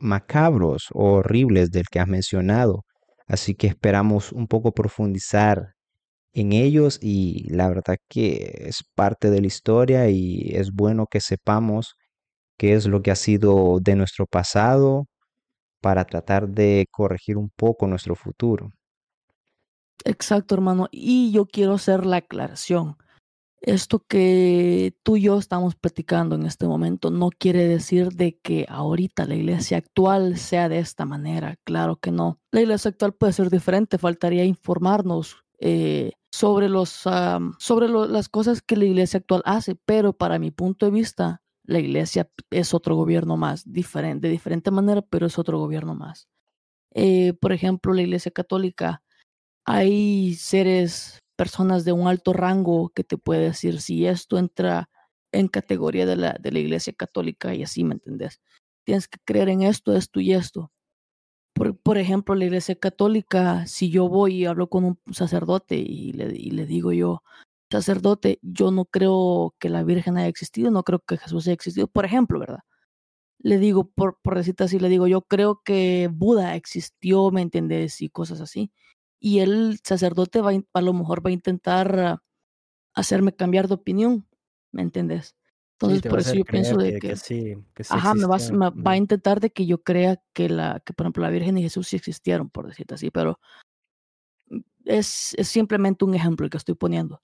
macabros 0.00 0.88
o 0.92 1.14
horribles 1.14 1.70
del 1.70 1.84
que 1.90 2.00
has 2.00 2.08
mencionado. 2.08 2.82
Así 3.26 3.54
que 3.54 3.68
esperamos 3.68 4.32
un 4.32 4.48
poco 4.48 4.72
profundizar 4.72 5.74
en 6.34 6.52
ellos 6.52 6.98
y 7.02 7.44
la 7.50 7.68
verdad 7.68 7.96
que 8.08 8.52
es 8.66 8.82
parte 8.94 9.30
de 9.30 9.40
la 9.40 9.46
historia 9.46 10.08
y 10.10 10.50
es 10.54 10.72
bueno 10.72 11.06
que 11.10 11.20
sepamos 11.20 11.94
qué 12.56 12.74
es 12.74 12.86
lo 12.86 13.02
que 13.02 13.10
ha 13.10 13.16
sido 13.16 13.78
de 13.80 13.96
nuestro 13.96 14.26
pasado 14.26 15.06
para 15.80 16.04
tratar 16.04 16.48
de 16.48 16.86
corregir 16.90 17.36
un 17.36 17.50
poco 17.50 17.86
nuestro 17.86 18.14
futuro. 18.14 18.70
Exacto, 20.04 20.54
hermano. 20.54 20.88
Y 20.90 21.32
yo 21.32 21.46
quiero 21.46 21.74
hacer 21.74 22.06
la 22.06 22.18
aclaración. 22.18 22.96
Esto 23.60 24.00
que 24.00 24.96
tú 25.04 25.16
y 25.16 25.22
yo 25.22 25.38
estamos 25.38 25.76
platicando 25.76 26.34
en 26.34 26.46
este 26.46 26.66
momento 26.66 27.10
no 27.10 27.30
quiere 27.30 27.68
decir 27.68 28.08
de 28.08 28.36
que 28.38 28.66
ahorita 28.68 29.24
la 29.24 29.36
iglesia 29.36 29.78
actual 29.78 30.36
sea 30.36 30.68
de 30.68 30.80
esta 30.80 31.04
manera. 31.04 31.56
Claro 31.62 31.96
que 31.96 32.10
no. 32.10 32.40
La 32.50 32.60
iglesia 32.60 32.90
actual 32.90 33.12
puede 33.12 33.32
ser 33.32 33.50
diferente. 33.50 33.98
Faltaría 33.98 34.44
informarnos 34.44 35.44
eh, 35.60 36.12
sobre, 36.32 36.68
los, 36.68 37.04
sobre 37.58 37.88
las 37.88 38.28
cosas 38.28 38.62
que 38.62 38.76
la 38.76 38.84
iglesia 38.84 39.18
actual 39.18 39.42
hace. 39.44 39.76
Pero 39.76 40.12
para 40.12 40.40
mi 40.40 40.50
punto 40.50 40.86
de 40.86 40.92
vista, 40.92 41.41
la 41.64 41.78
iglesia 41.78 42.28
es 42.50 42.74
otro 42.74 42.96
gobierno 42.96 43.36
más, 43.36 43.70
diferente, 43.70 44.26
de 44.26 44.32
diferente 44.32 44.70
manera, 44.70 45.02
pero 45.02 45.26
es 45.26 45.38
otro 45.38 45.58
gobierno 45.58 45.94
más. 45.94 46.28
Eh, 46.94 47.34
por 47.34 47.52
ejemplo, 47.52 47.92
la 47.92 48.02
iglesia 48.02 48.32
católica, 48.32 49.02
hay 49.64 50.34
seres, 50.34 51.20
personas 51.36 51.84
de 51.84 51.92
un 51.92 52.08
alto 52.08 52.32
rango 52.32 52.90
que 52.90 53.04
te 53.04 53.18
puede 53.18 53.42
decir 53.42 53.80
si 53.80 54.06
esto 54.06 54.38
entra 54.38 54.90
en 55.32 55.48
categoría 55.48 56.06
de 56.06 56.16
la, 56.16 56.36
de 56.38 56.52
la 56.52 56.58
iglesia 56.58 56.92
católica 56.92 57.54
y 57.54 57.62
así, 57.62 57.84
¿me 57.84 57.94
entendés? 57.94 58.40
Tienes 58.84 59.08
que 59.08 59.18
creer 59.24 59.48
en 59.48 59.62
esto, 59.62 59.96
esto 59.96 60.20
y 60.20 60.32
esto. 60.34 60.70
Por, 61.54 61.76
por 61.78 61.98
ejemplo, 61.98 62.34
la 62.34 62.44
iglesia 62.44 62.74
católica, 62.76 63.66
si 63.66 63.90
yo 63.90 64.08
voy 64.08 64.36
y 64.42 64.46
hablo 64.46 64.68
con 64.68 64.84
un 64.84 64.98
sacerdote 65.12 65.76
y 65.76 66.12
le, 66.12 66.34
y 66.36 66.50
le 66.50 66.66
digo 66.66 66.92
yo, 66.92 67.22
sacerdote, 67.72 68.38
yo 68.42 68.70
no 68.70 68.84
creo 68.84 69.54
que 69.58 69.68
la 69.68 69.82
Virgen 69.82 70.16
haya 70.16 70.28
existido, 70.28 70.70
no 70.70 70.84
creo 70.84 71.00
que 71.00 71.18
Jesús 71.18 71.46
haya 71.46 71.54
existido, 71.54 71.88
por 71.88 72.04
ejemplo, 72.04 72.38
¿verdad? 72.38 72.60
Le 73.38 73.58
digo, 73.58 73.90
por, 73.90 74.18
por 74.22 74.36
decirte 74.36 74.64
así, 74.64 74.78
le 74.78 74.88
digo, 74.88 75.08
yo 75.08 75.22
creo 75.22 75.62
que 75.64 76.08
Buda 76.12 76.54
existió, 76.54 77.30
¿me 77.30 77.42
entiendes? 77.42 78.00
Y 78.00 78.08
cosas 78.08 78.40
así. 78.40 78.72
Y 79.18 79.40
el 79.40 79.80
sacerdote 79.82 80.40
va, 80.40 80.52
a 80.72 80.80
lo 80.80 80.92
mejor 80.92 81.24
va 81.24 81.30
a 81.30 81.32
intentar 81.32 82.20
hacerme 82.94 83.34
cambiar 83.34 83.68
de 83.68 83.74
opinión, 83.74 84.28
¿me 84.70 84.82
entiendes? 84.82 85.34
Entonces, 85.74 86.02
Sí, 86.02 86.08
por 86.08 86.20
eso 86.20 86.34
yo 86.34 86.44
pienso 86.44 86.76
de 86.76 86.92
que, 86.92 86.98
que, 87.00 87.08
que 87.08 87.16
sí, 87.16 87.54
que 87.74 87.82
sí 87.84 87.92
ajá, 87.92 88.14
me 88.14 88.26
va, 88.26 88.38
va 88.70 88.92
a 88.92 88.96
intentar 88.96 89.40
de 89.40 89.50
que 89.50 89.66
yo 89.66 89.82
crea 89.82 90.22
que 90.32 90.48
la, 90.48 90.80
que 90.86 90.92
por 90.92 91.06
ejemplo 91.06 91.24
la 91.24 91.30
Virgen 91.30 91.58
y 91.58 91.62
Jesús 91.62 91.88
sí 91.88 91.96
existieron, 91.96 92.50
por 92.50 92.68
decirte 92.68 92.94
así, 92.94 93.10
pero 93.10 93.40
es, 94.84 95.34
es 95.36 95.48
simplemente 95.48 96.04
un 96.04 96.14
ejemplo 96.14 96.44
el 96.44 96.50
que 96.50 96.58
estoy 96.58 96.74
poniendo. 96.74 97.22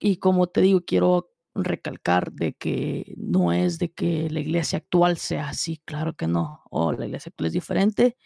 Y 0.00 0.16
como 0.16 0.46
te 0.48 0.62
digo, 0.62 0.80
quiero 0.84 1.30
recalcar 1.54 2.32
de 2.32 2.54
que 2.54 3.14
no 3.18 3.52
es 3.52 3.78
de 3.78 3.92
que 3.92 4.30
la 4.30 4.40
iglesia 4.40 4.78
actual 4.78 5.18
sea 5.18 5.50
así, 5.50 5.78
claro 5.84 6.14
que 6.16 6.26
no. 6.26 6.62
O 6.70 6.92
la 6.92 7.06
iglesia 7.06 7.30
actual 7.30 7.48
es 7.48 7.52
diferente. 7.52 8.16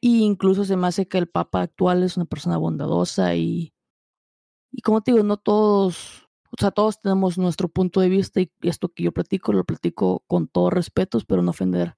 Y 0.00 0.24
incluso 0.24 0.64
se 0.64 0.76
me 0.76 0.86
hace 0.86 1.08
que 1.08 1.18
el 1.18 1.28
papa 1.28 1.62
actual 1.62 2.02
es 2.02 2.16
una 2.16 2.26
persona 2.26 2.58
bondadosa 2.58 3.34
y, 3.36 3.74
y 4.70 4.82
como 4.82 5.02
te 5.02 5.12
digo, 5.12 5.24
no 5.24 5.38
todos, 5.38 6.28
o 6.52 6.56
sea, 6.60 6.70
todos 6.72 7.00
tenemos 7.00 7.38
nuestro 7.38 7.68
punto 7.68 8.00
de 8.00 8.08
vista 8.10 8.40
y 8.40 8.52
esto 8.62 8.90
que 8.90 9.04
yo 9.04 9.12
platico, 9.12 9.52
lo 9.52 9.64
platico 9.64 10.24
con 10.26 10.48
todo 10.48 10.70
respeto, 10.70 11.18
pero 11.26 11.42
no 11.42 11.50
ofender 11.50 11.96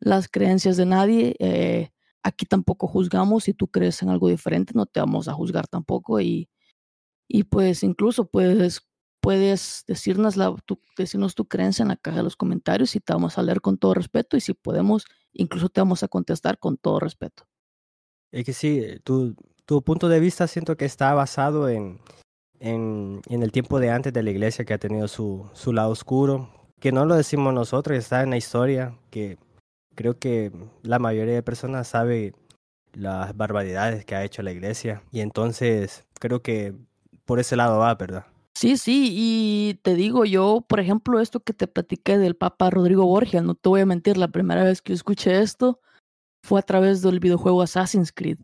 las 0.00 0.28
creencias 0.28 0.76
de 0.76 0.86
nadie. 0.86 1.36
Eh, 1.40 1.90
aquí 2.22 2.46
tampoco 2.46 2.86
juzgamos, 2.86 3.44
si 3.44 3.54
tú 3.54 3.68
crees 3.68 4.02
en 4.02 4.10
algo 4.10 4.28
diferente, 4.28 4.72
no 4.76 4.86
te 4.86 5.00
vamos 5.00 5.28
a 5.28 5.34
juzgar 5.34 5.66
tampoco 5.68 6.20
y, 6.20 6.48
y 7.34 7.44
pues 7.44 7.82
incluso 7.82 8.26
puedes, 8.26 8.86
puedes 9.22 9.84
decirnos, 9.88 10.36
la, 10.36 10.54
tu, 10.66 10.78
decirnos 10.98 11.34
tu 11.34 11.46
creencia 11.46 11.82
en 11.82 11.88
la 11.88 11.96
caja 11.96 12.18
de 12.18 12.22
los 12.24 12.36
comentarios 12.36 12.94
y 12.94 13.00
te 13.00 13.14
vamos 13.14 13.38
a 13.38 13.42
leer 13.42 13.62
con 13.62 13.78
todo 13.78 13.94
respeto 13.94 14.36
y 14.36 14.42
si 14.42 14.52
podemos, 14.52 15.06
incluso 15.32 15.70
te 15.70 15.80
vamos 15.80 16.02
a 16.02 16.08
contestar 16.08 16.58
con 16.58 16.76
todo 16.76 17.00
respeto. 17.00 17.48
Es 18.32 18.44
que 18.44 18.52
sí, 18.52 18.84
tu, 19.02 19.34
tu 19.64 19.82
punto 19.82 20.10
de 20.10 20.20
vista 20.20 20.46
siento 20.46 20.76
que 20.76 20.84
está 20.84 21.14
basado 21.14 21.70
en, 21.70 22.00
en, 22.60 23.22
en 23.30 23.42
el 23.42 23.50
tiempo 23.50 23.80
de 23.80 23.88
antes 23.88 24.12
de 24.12 24.22
la 24.22 24.30
iglesia 24.30 24.66
que 24.66 24.74
ha 24.74 24.78
tenido 24.78 25.08
su, 25.08 25.48
su 25.54 25.72
lado 25.72 25.88
oscuro, 25.88 26.50
que 26.80 26.92
no 26.92 27.06
lo 27.06 27.14
decimos 27.14 27.54
nosotros, 27.54 27.96
está 27.96 28.22
en 28.22 28.28
la 28.28 28.36
historia, 28.36 28.98
que 29.08 29.38
creo 29.94 30.18
que 30.18 30.52
la 30.82 30.98
mayoría 30.98 31.34
de 31.34 31.42
personas 31.42 31.88
sabe 31.88 32.34
las 32.92 33.34
barbaridades 33.34 34.04
que 34.04 34.16
ha 34.16 34.22
hecho 34.22 34.42
la 34.42 34.52
iglesia 34.52 35.02
y 35.10 35.20
entonces 35.20 36.04
creo 36.20 36.42
que 36.42 36.74
por 37.24 37.40
ese 37.40 37.56
lado 37.56 37.78
va, 37.78 37.94
¿verdad? 37.94 38.26
Sí, 38.54 38.76
sí, 38.76 39.08
y 39.12 39.74
te 39.82 39.94
digo 39.94 40.24
yo, 40.24 40.64
por 40.68 40.78
ejemplo, 40.78 41.20
esto 41.20 41.40
que 41.40 41.52
te 41.52 41.66
platiqué 41.66 42.18
del 42.18 42.36
Papa 42.36 42.70
Rodrigo 42.70 43.06
Borgia, 43.06 43.40
no 43.40 43.54
te 43.54 43.68
voy 43.68 43.80
a 43.80 43.86
mentir, 43.86 44.16
la 44.18 44.28
primera 44.28 44.62
vez 44.62 44.82
que 44.82 44.92
escuché 44.92 45.40
esto 45.40 45.80
fue 46.44 46.60
a 46.60 46.62
través 46.62 47.02
del 47.02 47.18
videojuego 47.18 47.62
Assassin's 47.62 48.12
Creed, 48.12 48.38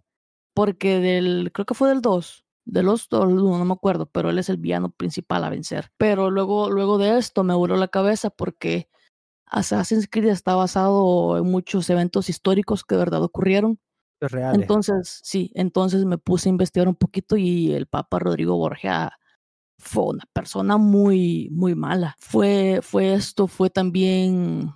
porque 0.55 0.99
del, 0.99 1.51
creo 1.53 1.67
que 1.67 1.75
fue 1.75 1.91
del 1.91 2.01
2, 2.01 2.47
de 2.69 2.83
los 2.83 3.09
dos, 3.09 3.33
no 3.33 3.64
me 3.64 3.73
acuerdo, 3.73 4.07
pero 4.07 4.29
él 4.29 4.38
es 4.38 4.51
el 4.51 4.59
villano 4.59 4.91
principal 4.91 5.43
a 5.43 5.51
vencer. 5.51 5.91
Pero 5.97 6.31
luego, 6.31 6.71
luego 6.71 6.99
de 6.99 7.17
esto 7.19 7.43
me 7.43 7.55
voló 7.55 7.77
la 7.77 7.88
cabeza 7.88 8.29
porque 8.29 8.91
Assassin's 9.47 10.07
Creed 10.09 10.29
está 10.29 10.55
basado 10.55 11.38
en 11.38 11.51
muchos 11.51 11.88
eventos 11.88 12.29
históricos 12.29 12.85
que 12.85 12.95
de 12.95 12.99
verdad 12.99 13.23
ocurrieron. 13.23 13.81
Es 14.21 14.31
real. 14.33 14.55
Entonces, 14.55 15.21
sí, 15.23 15.53
entonces 15.55 16.05
me 16.05 16.19
puse 16.19 16.49
a 16.49 16.51
investigar 16.51 16.89
un 16.89 16.97
poquito 16.97 17.37
y 17.37 17.73
el 17.73 17.87
Papa 17.87 18.19
Rodrigo 18.19 18.57
Borgia 18.57 19.19
fue 19.79 20.07
una 20.07 20.25
persona 20.33 20.77
muy, 20.77 21.49
muy 21.53 21.75
mala. 21.75 22.17
Fue, 22.19 22.81
fue 22.83 23.15
esto, 23.15 23.47
fue 23.47 23.71
también 23.71 24.73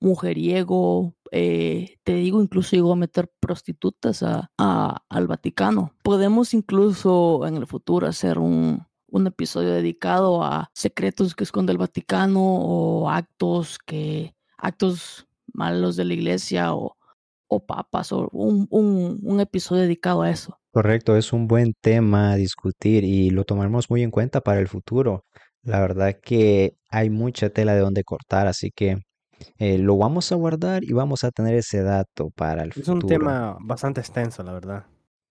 mujeriego, 0.00 1.14
eh, 1.32 1.98
te 2.04 2.14
digo, 2.14 2.40
incluso 2.40 2.76
llegó 2.76 2.92
a 2.92 2.96
meter 2.96 3.30
prostitutas 3.40 4.22
a, 4.22 4.50
al 4.56 5.26
Vaticano. 5.26 5.92
Podemos 6.02 6.54
incluso 6.54 7.46
en 7.46 7.56
el 7.56 7.66
futuro 7.66 8.06
hacer 8.06 8.38
un, 8.38 8.86
un 9.08 9.26
episodio 9.26 9.70
dedicado 9.70 10.42
a 10.44 10.70
secretos 10.74 11.34
que 11.34 11.44
esconde 11.44 11.72
el 11.72 11.78
Vaticano 11.78 12.40
o 12.42 13.10
actos 13.10 13.78
que, 13.84 14.34
actos 14.56 15.26
malos 15.52 15.96
de 15.96 16.04
la 16.04 16.14
iglesia 16.14 16.74
o, 16.74 16.96
o 17.48 17.64
papas 17.64 18.12
o 18.12 18.28
un, 18.32 18.66
un, 18.70 19.18
un 19.22 19.40
episodio 19.40 19.82
dedicado 19.82 20.22
a 20.22 20.30
eso. 20.30 20.58
Correcto, 20.72 21.16
es 21.16 21.32
un 21.32 21.48
buen 21.48 21.74
tema 21.80 22.32
a 22.32 22.36
discutir 22.36 23.04
y 23.04 23.30
lo 23.30 23.44
tomaremos 23.44 23.90
muy 23.90 24.02
en 24.02 24.10
cuenta 24.10 24.40
para 24.40 24.60
el 24.60 24.68
futuro. 24.68 25.24
La 25.62 25.80
verdad 25.80 26.16
que 26.22 26.76
hay 26.90 27.10
mucha 27.10 27.50
tela 27.50 27.74
de 27.74 27.80
donde 27.80 28.04
cortar, 28.04 28.46
así 28.46 28.70
que 28.70 28.98
eh, 29.58 29.78
lo 29.78 29.96
vamos 29.96 30.30
a 30.30 30.34
guardar 30.36 30.84
y 30.84 30.92
vamos 30.92 31.24
a 31.24 31.30
tener 31.30 31.54
ese 31.54 31.82
dato 31.82 32.30
para 32.34 32.62
el 32.64 32.70
Es 32.70 32.76
un 32.88 33.00
futuro. 33.00 33.06
tema 33.08 33.56
bastante 33.60 34.00
extenso, 34.00 34.42
la 34.42 34.52
verdad. 34.52 34.86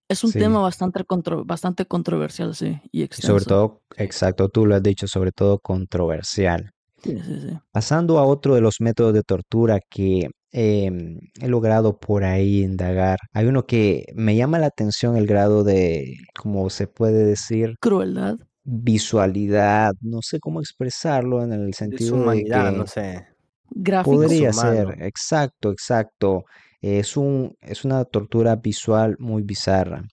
Es 0.10 0.24
un 0.24 0.32
Sí. 0.32 0.40
tema 0.40 0.60
bastante, 0.62 1.04
contro 1.04 1.44
bastante 1.46 1.86
controversial, 1.86 2.56
sí, 2.56 2.80
y 2.92 3.04
extenso. 3.04 3.28
sobre 3.34 3.46
todo, 3.46 3.82
exacto, 3.98 4.48
tú 4.50 4.66
lo 4.66 4.76
has 4.76 4.84
dicho, 4.84 5.08
sobre 5.08 5.32
todo 5.34 5.60
controversial. 5.60 6.72
Sí, 7.04 7.18
sí, 7.20 7.40
sí. 7.42 7.60
Pasando 7.72 8.18
a 8.18 8.24
otro 8.26 8.56
de 8.56 8.62
los 8.62 8.78
métodos 8.80 9.14
de 9.14 9.24
tortura 9.24 9.80
que 9.90 10.30
em, 10.52 11.20
he 11.42 11.48
logrado 11.48 12.00
por 12.00 12.24
ahí 12.24 12.62
indagar, 12.64 13.20
hay 13.34 13.46
uno 13.48 13.66
que 13.66 14.06
me 14.16 14.36
llama 14.36 14.60
la 14.60 14.68
atención 14.68 15.18
el 15.18 15.28
grado 15.28 15.64
de, 15.64 16.16
como 16.40 16.70
se 16.70 16.88
puede 16.88 17.26
decir, 17.26 17.76
Crueldad. 17.80 18.38
visualidad, 18.64 19.94
no 20.02 20.22
sé 20.22 20.40
cómo 20.40 20.60
expresarlo 20.62 21.44
en 21.44 21.54
el 21.54 21.74
sentido 21.74 22.16
de 22.16 22.20
Deshumanidad, 22.20 22.72
que 22.72 22.78
no 22.78 22.88
sé. 22.88 23.28
Gráficos. 23.70 24.16
podría 24.16 24.52
humano. 24.52 24.92
ser, 24.92 25.04
exacto, 25.04 25.72
exacto. 25.72 26.44
Es 26.82 27.18
un, 27.18 27.56
es 27.62 27.86
una 27.86 28.06
tortura 28.06 28.56
visual 28.56 29.16
muy 29.20 29.44
bizarra. 29.44 30.04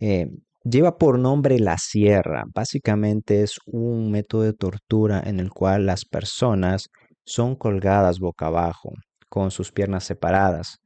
Eh, 0.00 0.28
lleva 0.64 0.98
por 0.98 1.18
nombre 1.18 1.58
la 1.58 1.78
sierra. 1.78 2.44
Básicamente 2.54 3.42
es 3.42 3.58
un 3.66 4.10
método 4.10 4.42
de 4.42 4.52
tortura 4.52 5.22
en 5.24 5.40
el 5.40 5.50
cual 5.50 5.86
las 5.86 6.04
personas 6.04 6.88
son 7.24 7.56
colgadas 7.56 8.18
boca 8.18 8.46
abajo, 8.46 8.90
con 9.32 9.50
sus 9.50 9.72
piernas 9.72 10.04
separadas. 10.04 10.82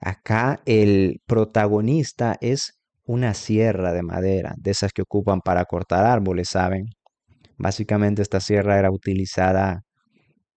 Acá 0.00 0.60
el 0.66 1.20
protagonista 1.24 2.36
es 2.40 2.80
una 3.04 3.32
sierra 3.32 3.92
de 3.92 4.02
madera, 4.02 4.54
de 4.58 4.72
esas 4.72 4.92
que 4.92 5.02
ocupan 5.02 5.40
para 5.40 5.64
cortar 5.66 6.04
árboles, 6.04 6.48
¿saben? 6.48 6.86
Básicamente 7.58 8.22
esta 8.22 8.40
sierra 8.40 8.80
era 8.80 8.90
utilizada 8.90 9.82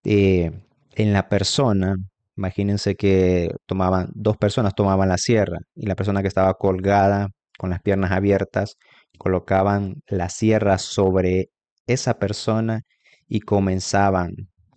eh, 0.04 0.52
en 0.96 1.14
la 1.14 1.30
persona. 1.30 1.96
Imagínense 2.36 2.96
que 2.96 3.52
tomaban, 3.68 4.10
dos 4.16 4.38
personas 4.38 4.74
tomaban 4.74 5.10
la 5.10 5.20
sierra 5.20 5.60
y 5.76 5.86
la 5.86 5.96
persona 5.96 6.24
que 6.24 6.30
estaba 6.30 6.56
colgada 6.56 7.30
con 7.60 7.70
las 7.70 7.82
piernas 7.82 8.12
abiertas 8.12 8.76
colocaban 9.20 10.02
la 10.08 10.30
sierra 10.30 10.80
sobre 10.80 11.50
esa 11.86 12.18
persona 12.18 12.82
y 13.28 13.42
comenzaban 13.42 14.32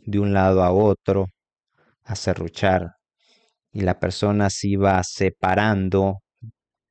de 0.05 0.19
un 0.19 0.35
lado 0.35 0.63
a 0.63 0.73
otro 0.73 1.29
a 2.13 2.97
y 3.73 3.81
la 3.81 3.99
persona 3.99 4.51
se 4.51 4.69
iba 4.69 5.03
separando 5.03 6.19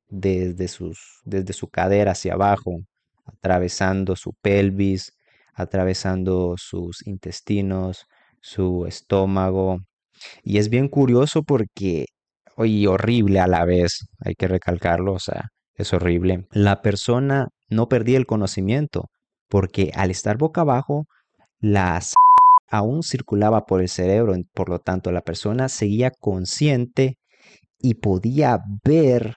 desde, 0.07 0.67
sus, 0.67 1.21
desde 1.23 1.53
su 1.53 1.69
cadera 1.69 2.11
hacia 2.11 2.33
abajo, 2.33 2.79
atravesando 3.25 4.15
su 4.15 4.33
pelvis, 4.41 5.13
atravesando 5.53 6.55
sus 6.57 7.05
intestinos, 7.05 8.05
su 8.41 8.85
estómago. 8.87 9.77
Y 10.43 10.57
es 10.57 10.69
bien 10.69 10.87
curioso 10.89 11.43
porque, 11.43 12.05
oye, 12.55 12.87
horrible 12.87 13.39
a 13.39 13.47
la 13.47 13.65
vez, 13.65 14.05
hay 14.19 14.35
que 14.35 14.47
recalcarlo, 14.47 15.13
o 15.13 15.19
sea, 15.19 15.49
es 15.75 15.93
horrible. 15.93 16.47
La 16.51 16.81
persona 16.81 17.47
no 17.69 17.87
perdía 17.87 18.17
el 18.17 18.25
conocimiento 18.25 19.09
porque 19.47 19.91
al 19.95 20.11
estar 20.11 20.37
boca 20.37 20.61
abajo, 20.61 21.05
las 21.59 22.13
aún 22.71 23.03
circulaba 23.03 23.65
por 23.65 23.81
el 23.81 23.89
cerebro, 23.89 24.33
por 24.53 24.69
lo 24.69 24.79
tanto 24.79 25.11
la 25.11 25.21
persona 25.21 25.69
seguía 25.69 26.09
consciente 26.09 27.17
y 27.77 27.95
podía 27.95 28.59
ver, 28.83 29.35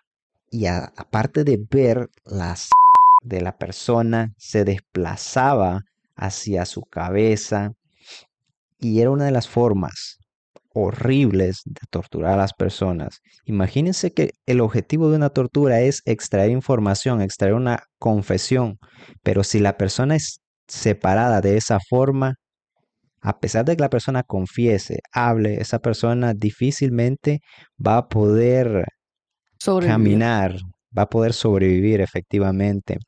y 0.51 0.67
aparte 0.67 1.45
de 1.45 1.59
ver, 1.71 2.09
las 2.25 2.71
de 3.23 3.41
la 3.41 3.57
persona 3.57 4.33
se 4.39 4.65
desplazaba 4.65 5.81
hacia 6.15 6.65
su 6.65 6.83
cabeza 6.83 7.73
y 8.79 9.01
era 9.01 9.11
una 9.11 9.25
de 9.25 9.33
las 9.33 9.49
formas 9.49 10.19
horribles 10.75 11.63
de 11.65 11.81
torturar 11.91 12.35
a 12.35 12.37
las 12.37 12.53
personas. 12.53 13.21
Imagínense 13.45 14.13
que 14.13 14.31
el 14.47 14.61
objetivo 14.61 15.09
de 15.11 15.17
una 15.17 15.31
tortura 15.31 15.81
es 15.81 16.03
extraer 16.05 16.51
información, 16.51 17.21
extraer 17.21 17.55
una 17.55 17.85
confesión, 17.99 18.79
pero 19.23 19.45
si 19.45 19.61
la 19.61 19.77
persona 19.77 20.17
es 20.17 20.41
separada 20.67 21.41
de 21.41 21.57
esa 21.57 21.79
forma, 21.89 22.35
a 23.25 23.39
pesar 23.39 23.65
de 23.65 23.75
que 23.75 23.81
la 23.81 23.89
persona 23.89 24.23
confiese, 24.23 25.01
hable, 25.11 25.55
esa 25.55 25.79
persona 25.79 26.35
difícilmente 26.35 27.41
va 27.85 27.97
a 27.97 28.09
poder 28.09 28.85
caminar, 29.65 30.59
va 30.97 31.05
a 31.05 31.09
poder 31.09 31.33
sobrevivir 31.33 32.03
efectivamente. 32.03 32.99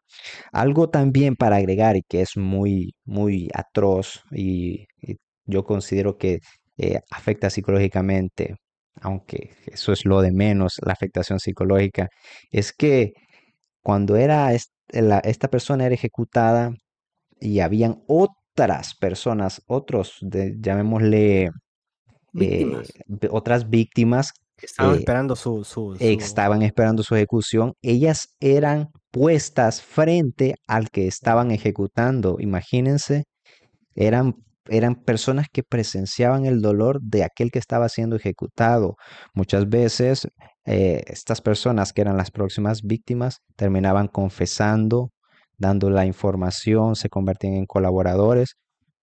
Algo 0.52 0.88
también 0.88 1.36
para 1.36 1.56
agregar 1.56 1.96
y 1.96 2.02
que 2.02 2.22
es 2.22 2.38
muy, 2.38 2.94
muy 3.04 3.50
atroz 3.52 4.22
y, 4.32 4.86
yo 5.44 5.64
considero 5.64 6.16
que 6.16 6.40
eh, 6.78 7.00
afecta 7.10 7.50
psicológicamente, 7.50 8.56
aunque 9.00 9.50
eso 9.66 9.92
es 9.92 10.06
lo 10.06 10.22
de 10.22 10.32
menos, 10.32 10.80
la 10.84 10.94
afectación 10.94 11.40
psicológica, 11.40 12.08
es 12.50 12.72
que 12.72 13.12
cuando 13.82 14.16
era 14.16 14.52
esta 14.54 15.48
persona 15.48 15.86
era 15.86 15.94
ejecutada 15.94 16.72
y 17.38 17.60
habían 17.60 18.02
otros 18.08 18.35
otras 18.56 18.94
personas, 18.94 19.62
otros, 19.66 20.16
de, 20.22 20.56
llamémosle, 20.58 21.50
eh, 22.40 22.82
otras 23.30 23.68
víctimas. 23.68 24.32
Estaban 24.56 24.94
eh, 24.94 24.98
esperando 24.98 25.36
su, 25.36 25.62
su, 25.64 25.94
Estaban 26.00 26.62
esperando 26.62 27.02
su 27.02 27.14
ejecución. 27.14 27.74
Ellas 27.82 28.34
eran 28.40 28.88
puestas 29.10 29.82
frente 29.82 30.54
al 30.66 30.88
que 30.88 31.06
estaban 31.06 31.50
ejecutando. 31.50 32.36
Imagínense, 32.40 33.24
eran, 33.94 34.36
eran 34.68 34.94
personas 34.94 35.48
que 35.52 35.62
presenciaban 35.62 36.46
el 36.46 36.62
dolor 36.62 37.02
de 37.02 37.24
aquel 37.24 37.50
que 37.50 37.58
estaba 37.58 37.90
siendo 37.90 38.16
ejecutado. 38.16 38.96
Muchas 39.34 39.68
veces 39.68 40.28
eh, 40.64 41.02
estas 41.08 41.42
personas 41.42 41.92
que 41.92 42.00
eran 42.00 42.16
las 42.16 42.30
próximas 42.30 42.82
víctimas 42.82 43.42
terminaban 43.54 44.08
confesando 44.08 45.10
dando 45.58 45.90
la 45.90 46.06
información, 46.06 46.96
se 46.96 47.08
convertían 47.08 47.54
en 47.54 47.66
colaboradores, 47.66 48.56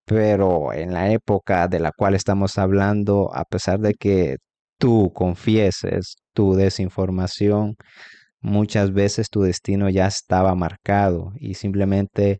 pero 0.05 0.73
en 0.73 0.93
la 0.93 1.11
época 1.11 1.67
de 1.67 1.79
la 1.79 1.91
cual 1.91 2.15
estamos 2.15 2.57
hablando, 2.57 3.33
a 3.33 3.45
pesar 3.45 3.79
de 3.79 3.93
que 3.93 4.37
tú 4.77 5.11
confieses 5.13 6.15
tu 6.33 6.55
desinformación, 6.55 7.75
muchas 8.41 8.93
veces 8.93 9.29
tu 9.29 9.41
destino 9.41 9.89
ya 9.89 10.07
estaba 10.07 10.55
marcado 10.55 11.31
y 11.37 11.55
simplemente 11.55 12.39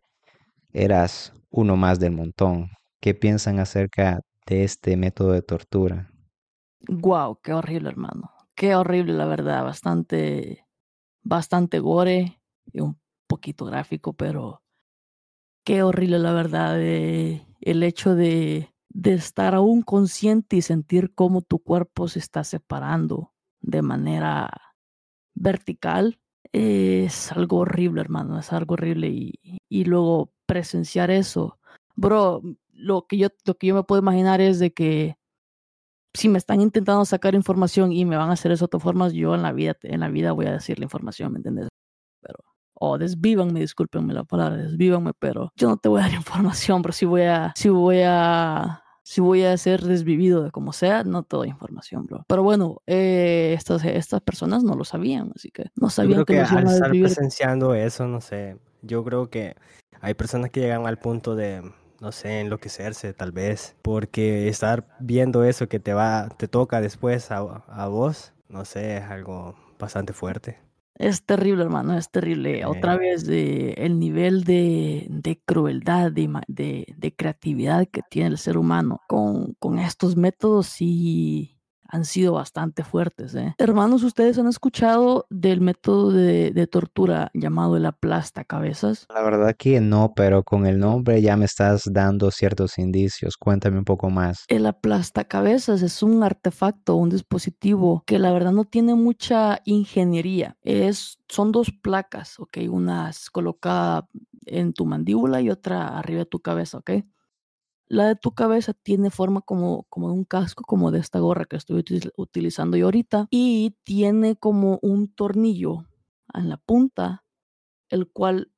eras 0.72 1.32
uno 1.50 1.76
más 1.76 1.98
del 2.00 2.12
montón. 2.12 2.70
¿Qué 3.00 3.14
piensan 3.14 3.60
acerca 3.60 4.20
de 4.46 4.64
este 4.64 4.96
método 4.96 5.32
de 5.32 5.42
tortura? 5.42 6.10
Wow, 6.88 7.38
qué 7.42 7.54
horrible, 7.54 7.88
hermano. 7.88 8.30
Qué 8.54 8.74
horrible, 8.74 9.14
la 9.14 9.26
verdad. 9.26 9.64
Bastante, 9.64 10.66
bastante 11.22 11.78
gore 11.78 12.40
y 12.72 12.80
un 12.80 12.98
poquito 13.26 13.64
gráfico, 13.64 14.12
pero 14.12 14.62
qué 15.64 15.82
horrible 15.82 16.18
la 16.18 16.32
verdad 16.32 16.80
eh, 16.80 17.46
el 17.60 17.82
hecho 17.82 18.14
de, 18.14 18.74
de 18.90 19.14
estar 19.14 19.54
aún 19.54 19.82
consciente 19.82 20.56
y 20.56 20.62
sentir 20.62 21.14
cómo 21.14 21.42
tu 21.42 21.58
cuerpo 21.58 22.08
se 22.08 22.18
está 22.18 22.44
separando 22.44 23.32
de 23.60 23.82
manera 23.82 24.50
vertical 25.34 26.20
es 26.52 27.32
algo 27.32 27.58
horrible, 27.58 28.00
hermano, 28.00 28.38
es 28.38 28.52
algo 28.52 28.74
horrible 28.74 29.08
y, 29.08 29.32
y, 29.68 29.84
luego 29.84 30.32
presenciar 30.46 31.10
eso. 31.10 31.58
Bro, 31.96 32.42
lo 32.72 33.06
que 33.08 33.18
yo 33.18 33.28
lo 33.44 33.54
que 33.56 33.66
yo 33.68 33.74
me 33.74 33.82
puedo 33.82 34.00
imaginar 34.00 34.40
es 34.40 34.60
de 34.60 34.72
que 34.72 35.16
si 36.14 36.28
me 36.28 36.38
están 36.38 36.60
intentando 36.60 37.04
sacar 37.04 37.34
información 37.34 37.92
y 37.92 38.04
me 38.04 38.16
van 38.16 38.30
a 38.30 38.34
hacer 38.34 38.52
eso 38.52 38.66
de 38.66 38.70
todas 38.70 38.84
formas, 38.84 39.12
yo 39.14 39.34
en 39.34 39.42
la 39.42 39.52
vida 39.52 39.76
en 39.82 40.00
la 40.00 40.08
vida 40.08 40.32
voy 40.32 40.46
a 40.46 40.52
decir 40.52 40.78
la 40.78 40.84
información, 40.84 41.32
¿me 41.32 41.38
entiendes? 41.38 41.68
O 42.74 42.98
desvívanme, 42.98 43.60
discúlpenme 43.60 44.14
la 44.14 44.24
palabra, 44.24 44.56
desvívanme, 44.56 45.12
pero 45.18 45.52
yo 45.56 45.68
no 45.68 45.76
te 45.76 45.88
voy 45.88 46.00
a 46.00 46.04
dar 46.04 46.12
información, 46.14 46.82
pero 46.82 46.92
si 46.92 47.06
voy 47.06 47.22
a, 47.22 47.52
si 47.56 47.68
voy 47.68 48.02
a, 48.04 48.82
si 49.02 49.20
voy 49.20 49.44
a 49.44 49.56
ser 49.56 49.82
desvivido 49.82 50.42
de 50.42 50.50
como 50.50 50.72
sea, 50.72 51.04
no 51.04 51.22
te 51.22 51.36
doy 51.36 51.48
información, 51.48 52.06
bro. 52.06 52.24
Pero 52.26 52.42
bueno, 52.42 52.82
eh, 52.86 53.54
estas, 53.56 53.84
estas 53.84 54.20
personas 54.22 54.64
no 54.64 54.74
lo 54.74 54.84
sabían, 54.84 55.32
así 55.34 55.50
que 55.50 55.70
no 55.76 55.90
sabían 55.90 56.20
yo 56.20 56.24
creo 56.24 56.46
que, 56.46 56.54
al 56.56 56.66
estar 56.66 56.90
presenciando 56.90 57.74
eso, 57.74 58.06
no 58.06 58.20
sé, 58.20 58.58
yo 58.82 59.04
creo 59.04 59.30
que 59.30 59.56
hay 60.00 60.14
personas 60.14 60.50
que 60.50 60.60
llegan 60.60 60.86
al 60.86 60.98
punto 60.98 61.36
de 61.36 61.62
no 62.00 62.12
sé, 62.12 62.40
enloquecerse 62.40 63.14
tal 63.14 63.32
vez, 63.32 63.76
porque 63.80 64.48
estar 64.48 64.86
viendo 65.00 65.42
eso 65.42 65.68
que 65.68 65.80
te 65.80 65.94
va, 65.94 66.28
te 66.36 66.48
toca 66.48 66.82
después 66.82 67.30
a, 67.30 67.38
a 67.38 67.88
vos, 67.88 68.34
no 68.48 68.66
sé, 68.66 68.98
es 68.98 69.04
algo 69.04 69.54
bastante 69.78 70.12
fuerte. 70.12 70.58
Es 70.96 71.24
terrible, 71.24 71.64
hermano, 71.64 71.98
es 71.98 72.10
terrible. 72.10 72.64
Otra 72.66 72.96
vez 72.96 73.26
de, 73.26 73.72
el 73.72 73.98
nivel 73.98 74.44
de, 74.44 75.06
de 75.10 75.40
crueldad, 75.44 76.12
de, 76.12 76.30
de, 76.46 76.86
de, 76.96 77.14
creatividad 77.16 77.88
que 77.88 78.02
tiene 78.08 78.28
el 78.28 78.38
ser 78.38 78.56
humano 78.56 79.00
con, 79.08 79.54
con 79.54 79.80
estos 79.80 80.16
métodos 80.16 80.76
y 80.80 81.53
han 81.88 82.04
sido 82.04 82.34
bastante 82.34 82.84
fuertes. 82.84 83.34
¿eh? 83.34 83.54
Hermanos, 83.58 84.02
¿ustedes 84.02 84.38
han 84.38 84.48
escuchado 84.48 85.26
del 85.30 85.60
método 85.60 86.10
de, 86.10 86.66
tortura 86.70 87.30
llamado 87.34 87.76
el 87.76 87.86
aplasta 87.86 88.44
cabezas? 88.44 89.06
La 89.14 89.22
verdad 89.22 89.54
que 89.56 89.80
no, 89.80 90.12
pero 90.16 90.42
con 90.42 90.66
el 90.66 90.78
nombre 90.78 91.20
ya 91.20 91.36
me 91.36 91.44
estás 91.44 91.84
dando 91.92 92.30
ciertos 92.30 92.78
indicios. 92.78 93.36
Cuéntame 93.36 93.78
un 93.78 93.84
poco 93.84 94.10
más. 94.10 94.44
El 94.48 94.66
aplasta 94.66 95.24
cabezas 95.24 95.82
es 95.82 96.02
un 96.02 96.22
artefacto, 96.22 96.96
un 96.96 97.10
dispositivo 97.10 98.02
que 98.06 98.18
la 98.18 98.32
verdad 98.32 98.52
no 98.52 98.64
tiene 98.64 98.94
mucha 98.94 99.60
ingeniería. 99.64 100.56
Es, 100.62 101.20
son 101.28 101.52
dos 101.52 101.70
placas, 101.70 102.40
¿ok? 102.40 102.58
Una 102.70 103.10
colocada 103.30 104.08
en 104.46 104.72
tu 104.72 104.86
mandíbula 104.86 105.40
y 105.40 105.50
otra 105.50 105.98
arriba 105.98 106.20
de 106.20 106.26
tu 106.26 106.40
cabeza, 106.40 106.78
¿ok? 106.78 106.90
La 107.86 108.06
de 108.06 108.16
tu 108.16 108.32
cabeza 108.32 108.72
tiene 108.72 109.10
forma 109.10 109.42
como, 109.42 109.84
como 109.90 110.08
de 110.08 110.14
un 110.14 110.24
casco, 110.24 110.64
como 110.64 110.90
de 110.90 111.00
esta 111.00 111.18
gorra 111.18 111.44
que 111.44 111.56
estoy 111.56 111.84
utilizando 112.16 112.76
yo 112.76 112.86
ahorita, 112.86 113.28
y 113.30 113.76
tiene 113.84 114.36
como 114.36 114.78
un 114.82 115.12
tornillo 115.14 115.86
en 116.32 116.48
la 116.48 116.56
punta, 116.56 117.24
el 117.88 118.10
cual 118.10 118.50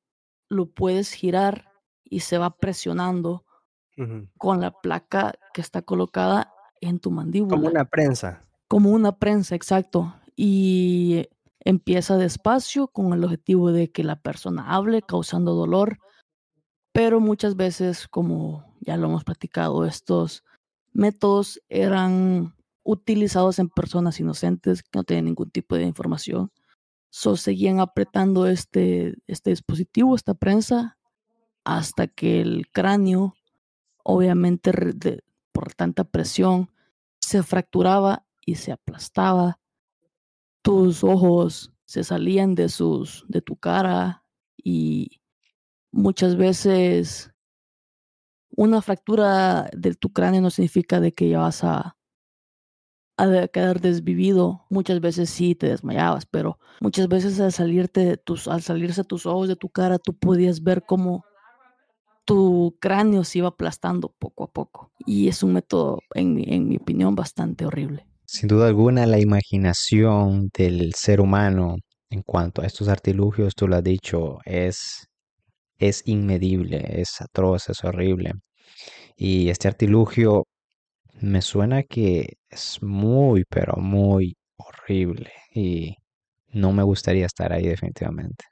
lo 0.49 0.71
puedes 0.71 1.12
girar 1.12 1.73
y 2.05 2.21
se 2.21 2.39
va 2.39 2.57
presionando 2.57 3.45
con 4.37 4.61
la 4.61 4.73
placa 4.73 5.35
que 5.55 5.62
está 5.62 5.83
colocada 5.83 6.53
en 6.81 7.01
tu 7.01 7.11
mandíbula. 7.11 7.57
Como 7.57 7.69
una 7.69 7.85
prensa. 7.87 8.45
Como 8.69 8.91
una 8.91 9.17
prensa, 9.17 9.55
exacto. 9.55 10.15
Y 10.37 11.29
empieza 11.61 12.17
despacio 12.17 12.89
con 12.89 13.12
el 13.12 13.25
objetivo 13.25 13.73
de 13.73 13.91
que 13.91 14.05
la 14.05 14.17
persona 14.17 14.75
hable, 14.75 15.03
causando 15.03 15.55
dolor, 15.55 15.99
pero 16.96 17.20
muchas 17.20 17.56
veces, 17.56 18.09
como 18.09 18.74
ya 18.80 18.96
lo 18.96 19.09
hemos 19.09 19.22
platicado, 19.22 19.85
estos 19.85 20.42
métodos 20.94 21.61
eran 21.68 22.56
utilizados 22.85 23.59
en 23.59 23.68
personas 23.68 24.18
inocentes 24.18 24.82
que 24.82 24.88
no 24.94 25.04
tenían 25.04 25.26
ningún 25.26 25.50
tipo 25.50 25.76
de 25.76 25.82
información. 25.82 26.50
So, 27.11 27.37
seguían 27.37 27.80
apretando 27.80 28.46
este, 28.46 29.14
este 29.26 29.50
dispositivo, 29.50 30.16
esta 30.16 30.32
prensa, 30.32 30.96
hasta 31.64 32.06
que 32.06 32.40
el 32.40 32.66
cráneo, 32.72 33.35
obviamente 34.02 34.72
por 35.52 35.74
tanta 35.74 36.04
presión, 36.04 36.70
se 37.20 37.42
fracturaba 37.42 38.24
y 38.46 38.54
se 38.54 38.72
aplastaba. 38.72 39.61
Tus 40.62 41.04
ojos 41.04 41.74
se 41.85 42.04
salían 42.04 42.54
de 42.54 42.70
sus 42.70 43.26
de 43.28 43.42
tu 43.42 43.54
cara 43.56 44.24
y 44.56 45.20
muchas 45.96 46.37
veces 46.37 47.30
una 48.50 48.80
fractura 48.82 49.68
de 49.72 49.94
tu 49.94 50.12
cráneo 50.12 50.40
no 50.40 50.50
significa 50.50 51.00
de 51.00 51.12
que 51.12 51.28
ya 51.28 51.40
vas 51.40 51.64
a, 51.64 51.96
a 53.16 53.48
quedar 53.48 53.80
desvivido. 53.80 54.66
Muchas 54.70 55.00
veces 55.00 55.30
sí 55.30 55.54
te 55.54 55.68
desmayabas, 55.68 56.26
pero 56.26 56.59
muchas 56.80 57.09
veces 57.09 57.40
al 57.40 57.52
salirte 57.52 58.16
tus, 58.16 58.46
al 58.46 58.62
salirse 58.62 59.04
tus 59.04 59.26
ojos 59.26 59.48
de 59.48 59.56
tu 59.56 59.68
cara, 59.68 59.98
tú 59.98 60.14
podías 60.14 60.62
ver 60.62 60.85
cómo 60.87 61.24
tu 62.24 62.76
cráneo 62.80 63.24
se 63.24 63.38
iba 63.38 63.48
aplastando 63.48 64.14
poco 64.18 64.44
a 64.44 64.52
poco. 64.52 64.92
Y 65.06 65.28
es 65.28 65.42
un 65.42 65.52
método, 65.52 66.00
en, 66.14 66.42
en 66.52 66.68
mi 66.68 66.76
opinión, 66.76 67.14
bastante 67.14 67.64
horrible. 67.66 68.06
Sin 68.26 68.48
duda 68.48 68.66
alguna, 68.66 69.06
la 69.06 69.20
imaginación 69.20 70.50
del 70.56 70.92
ser 70.94 71.20
humano 71.20 71.76
en 72.11 72.22
cuanto 72.22 72.62
a 72.62 72.66
estos 72.66 72.88
artilugios, 72.88 73.54
tú 73.54 73.68
lo 73.68 73.76
has 73.76 73.85
dicho, 73.85 74.38
es, 74.44 75.06
es 75.79 76.03
inmedible, 76.07 77.01
es 77.01 77.21
atroz, 77.21 77.69
es 77.69 77.85
horrible. 77.85 78.33
Y 79.17 79.49
este 79.51 79.69
artilugio 79.69 80.47
me 81.21 81.43
suena 81.43 81.83
que 81.83 82.39
es 82.51 82.83
muy, 82.83 83.45
pero 83.49 83.77
muy 83.77 84.37
horrible 84.57 85.33
y 85.55 85.97
no 86.53 86.73
me 86.73 86.83
gustaría 86.83 87.27
estar 87.27 87.53
ahí 87.53 87.67
definitivamente. 87.67 88.45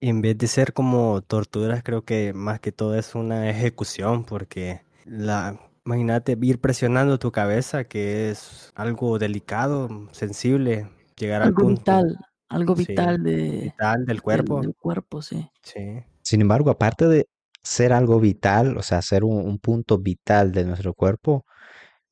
En 0.00 0.20
vez 0.20 0.36
de 0.36 0.48
ser 0.48 0.72
como 0.72 1.22
torturas, 1.22 1.82
creo 1.82 2.04
que 2.04 2.32
más 2.32 2.60
que 2.60 2.72
todo 2.72 2.96
es 2.96 3.14
una 3.14 3.48
ejecución, 3.48 4.24
porque 4.24 4.82
la, 5.04 5.60
imagínate 5.86 6.36
ir 6.40 6.60
presionando 6.60 7.18
tu 7.18 7.30
cabeza, 7.30 7.84
que 7.84 8.30
es 8.30 8.72
algo 8.74 9.18
delicado, 9.18 10.08
sensible, 10.12 10.88
llegar 11.16 11.42
algo 11.42 11.60
al 11.60 11.66
punto. 11.66 11.80
vital, 11.80 12.18
algo 12.48 12.74
vital 12.74 13.22
de 13.22 13.60
vital 13.62 14.04
del 14.04 14.22
cuerpo. 14.22 14.60
Del, 14.60 14.74
cuerpo, 14.74 15.22
sí. 15.22 15.48
Sí. 15.62 16.02
Sin 16.22 16.40
embargo, 16.40 16.70
aparte 16.70 17.08
de 17.08 17.26
ser 17.62 17.92
algo 17.92 18.20
vital, 18.20 18.76
o 18.76 18.82
sea, 18.82 19.02
ser 19.02 19.24
un, 19.24 19.58
punto 19.58 19.98
vital 19.98 20.52
de 20.52 20.64
nuestro 20.64 20.94
cuerpo, 20.94 21.44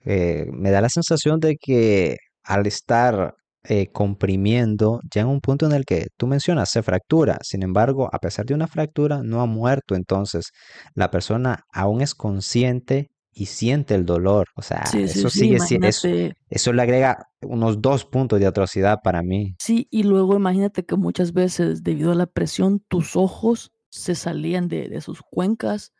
eh, 0.04 0.46
me 0.52 0.70
da 0.70 0.80
la 0.80 0.88
sensación 0.88 1.40
de 1.40 1.56
que 1.56 2.16
al 2.44 2.66
estar 2.66 3.34
eh, 3.64 3.88
comprimiendo, 3.92 5.00
ya 5.12 5.20
en 5.22 5.28
un 5.28 5.40
punto 5.40 5.66
en 5.66 5.72
el 5.72 5.84
que 5.84 6.08
tú 6.16 6.26
mencionas, 6.26 6.70
se 6.70 6.82
fractura. 6.82 7.38
Sin 7.42 7.62
embargo, 7.62 8.08
a 8.10 8.18
pesar 8.18 8.46
de 8.46 8.54
una 8.54 8.66
fractura, 8.66 9.22
no 9.22 9.42
ha 9.42 9.46
muerto. 9.46 9.94
Entonces, 9.94 10.50
la 10.94 11.10
persona 11.10 11.64
aún 11.72 12.00
es 12.00 12.14
consciente 12.14 13.10
y 13.32 13.46
siente 13.46 13.94
el 13.94 14.06
dolor. 14.06 14.46
O 14.56 14.62
sea, 14.62 14.84
eso 14.94 15.28
sigue 15.28 15.60
siendo, 15.60 15.88
eso, 15.88 16.08
eso, 16.48 16.72
le 16.72 16.82
agrega 16.82 17.26
unos 17.42 17.82
dos 17.82 18.06
puntos 18.06 18.40
de 18.40 18.46
atrocidad 18.46 19.00
para 19.04 19.22
mí. 19.22 19.54
Sí, 19.58 19.86
y 19.90 20.04
luego 20.04 20.36
imagínate 20.36 20.84
que 20.84 20.96
muchas 20.96 21.32
veces, 21.34 21.82
debido 21.82 22.12
a 22.12 22.16
la 22.16 22.26
presión, 22.26 22.80
tus 22.88 23.14
ojos 23.14 23.72
se 23.90 24.14
salían 24.14 24.68
de, 24.68 24.88
de 24.88 25.00
sus 25.00 25.22
cuencas 25.22 25.92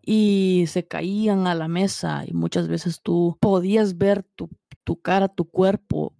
y 0.00 0.66
se 0.68 0.86
caían 0.86 1.46
a 1.46 1.54
la 1.54 1.68
mesa 1.68 2.24
y 2.26 2.34
muchas 2.34 2.68
veces 2.68 3.00
tú 3.02 3.36
podías 3.40 3.96
ver 3.96 4.22
tu, 4.34 4.50
tu 4.84 5.00
cara, 5.00 5.28
tu 5.28 5.50
cuerpo 5.50 6.14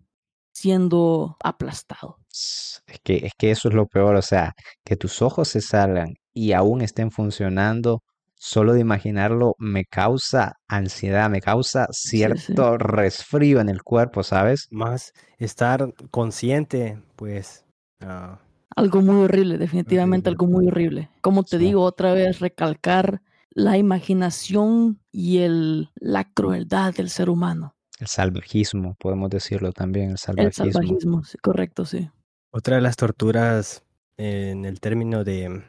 siendo 0.53 1.37
aplastado. 1.43 2.19
Es 2.31 2.83
que, 3.03 3.27
es 3.27 3.33
que 3.37 3.51
eso 3.51 3.69
es 3.69 3.75
lo 3.75 3.87
peor, 3.87 4.17
o 4.17 4.23
sea, 4.23 4.55
que 4.85 4.97
tus 4.97 5.21
ojos 5.21 5.49
se 5.49 5.61
salgan 5.61 6.15
y 6.33 6.53
aún 6.53 6.81
estén 6.81 7.11
funcionando, 7.11 8.03
solo 8.35 8.73
de 8.73 8.81
imaginarlo 8.81 9.55
me 9.59 9.85
causa 9.85 10.55
ansiedad, 10.69 11.29
me 11.29 11.41
causa 11.41 11.87
cierto 11.91 12.79
resfrío 12.79 13.61
en 13.61 13.69
el 13.69 13.83
cuerpo, 13.83 14.23
¿sabes? 14.23 14.69
Más 14.71 15.13
estar 15.39 15.93
consciente, 16.11 17.03
pues... 17.17 17.65
Ah, 18.01 18.41
algo 18.77 19.03
muy 19.03 19.25
horrible, 19.25 19.59
definitivamente 19.59 20.29
algo 20.29 20.47
muy 20.47 20.69
horrible. 20.69 21.11
Como 21.21 21.45
te 21.45 21.59
digo, 21.59 21.83
otra 21.83 22.13
vez 22.13 22.41
recalcar 22.41 23.23
la 23.51 23.79
imaginación 23.79 25.01
y 25.13 25.39
el, 25.39 25.91
la 25.95 26.25
crueldad 26.25 26.95
del 26.95 27.09
ser 27.09 27.31
humano. 27.31 27.77
El 28.01 28.09
salvajismo, 28.09 28.97
podemos 28.99 29.31
decirlo 29.31 29.73
también, 29.73 30.11
el 30.11 30.19
salvajismo. 30.19 30.65
El 30.65 30.73
salvajismo, 30.73 31.23
correcto, 31.41 31.85
sí. 31.85 32.11
Otra 32.51 32.77
de 32.77 32.83
las 32.83 32.97
torturas 32.97 33.85
en 34.17 34.65
el 34.65 34.81
término 34.81 35.25
de 35.25 35.63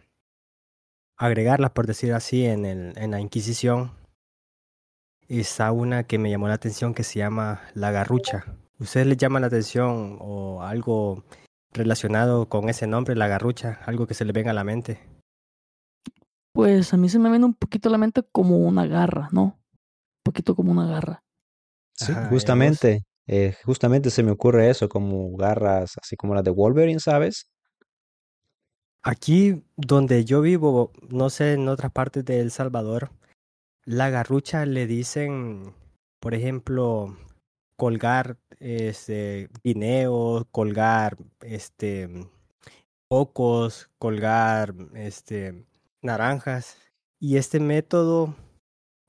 agregarlas, 1.17 1.71
por 1.71 1.85
decir 1.85 2.13
así, 2.13 2.45
en, 2.45 2.65
el, 2.65 2.93
en 2.97 3.11
la 3.11 3.21
Inquisición, 3.21 3.91
es 5.27 5.57
una 5.71 6.03
que 6.03 6.17
me 6.17 6.29
llamó 6.29 6.47
la 6.47 6.55
atención 6.55 6.93
que 6.93 7.03
se 7.03 7.19
llama 7.19 7.61
la 7.73 7.91
garrucha. 7.91 8.45
¿Ustedes 8.79 9.07
les 9.07 9.17
llama 9.17 9.39
la 9.39 9.47
atención 9.47 10.17
o 10.19 10.61
algo 10.61 11.23
relacionado 11.75 12.49
con 12.49 12.69
ese 12.69 12.87
nombre, 12.87 13.15
la 13.15 13.27
garrucha, 13.27 13.79
algo 13.85 14.07
que 14.07 14.13
se 14.13 14.25
le 14.25 14.33
venga 14.33 14.51
a 14.51 14.55
la 14.55 14.63
mente? 14.63 14.99
Pues 16.53 16.93
a 16.93 16.97
mí 16.97 17.09
se 17.09 17.19
me 17.19 17.29
viene 17.29 17.45
un 17.45 17.53
poquito 17.53 17.89
a 17.89 17.91
la 17.91 17.97
mente 17.97 18.23
como 18.31 18.57
una 18.57 18.87
garra, 18.87 19.29
¿no? 19.31 19.43
Un 19.43 20.23
poquito 20.23 20.55
como 20.55 20.71
una 20.71 20.87
garra. 20.87 21.23
Sí, 21.93 22.13
justamente, 22.29 23.03
eh, 23.27 23.55
justamente 23.63 24.09
se 24.09 24.23
me 24.23 24.31
ocurre 24.31 24.69
eso, 24.69 24.89
como 24.89 25.35
garras 25.37 25.95
así 26.01 26.15
como 26.15 26.33
las 26.33 26.43
de 26.43 26.51
Wolverine, 26.51 26.99
¿sabes? 26.99 27.47
Aquí 29.03 29.63
donde 29.75 30.25
yo 30.25 30.41
vivo, 30.41 30.91
no 31.09 31.29
sé, 31.29 31.53
en 31.53 31.67
otras 31.67 31.91
partes 31.91 32.25
de 32.25 32.39
El 32.39 32.51
Salvador, 32.51 33.11
la 33.83 34.09
garrucha 34.09 34.65
le 34.65 34.87
dicen, 34.87 35.75
por 36.19 36.33
ejemplo, 36.33 37.15
colgar 37.75 38.37
este 38.59 39.49
guineos, 39.63 40.45
colgar 40.51 41.17
este 41.41 42.09
pocos, 43.07 43.89
colgar 43.97 44.73
este 44.93 45.65
naranjas. 46.01 46.77
Y 47.19 47.37
este 47.37 47.59
método 47.59 48.35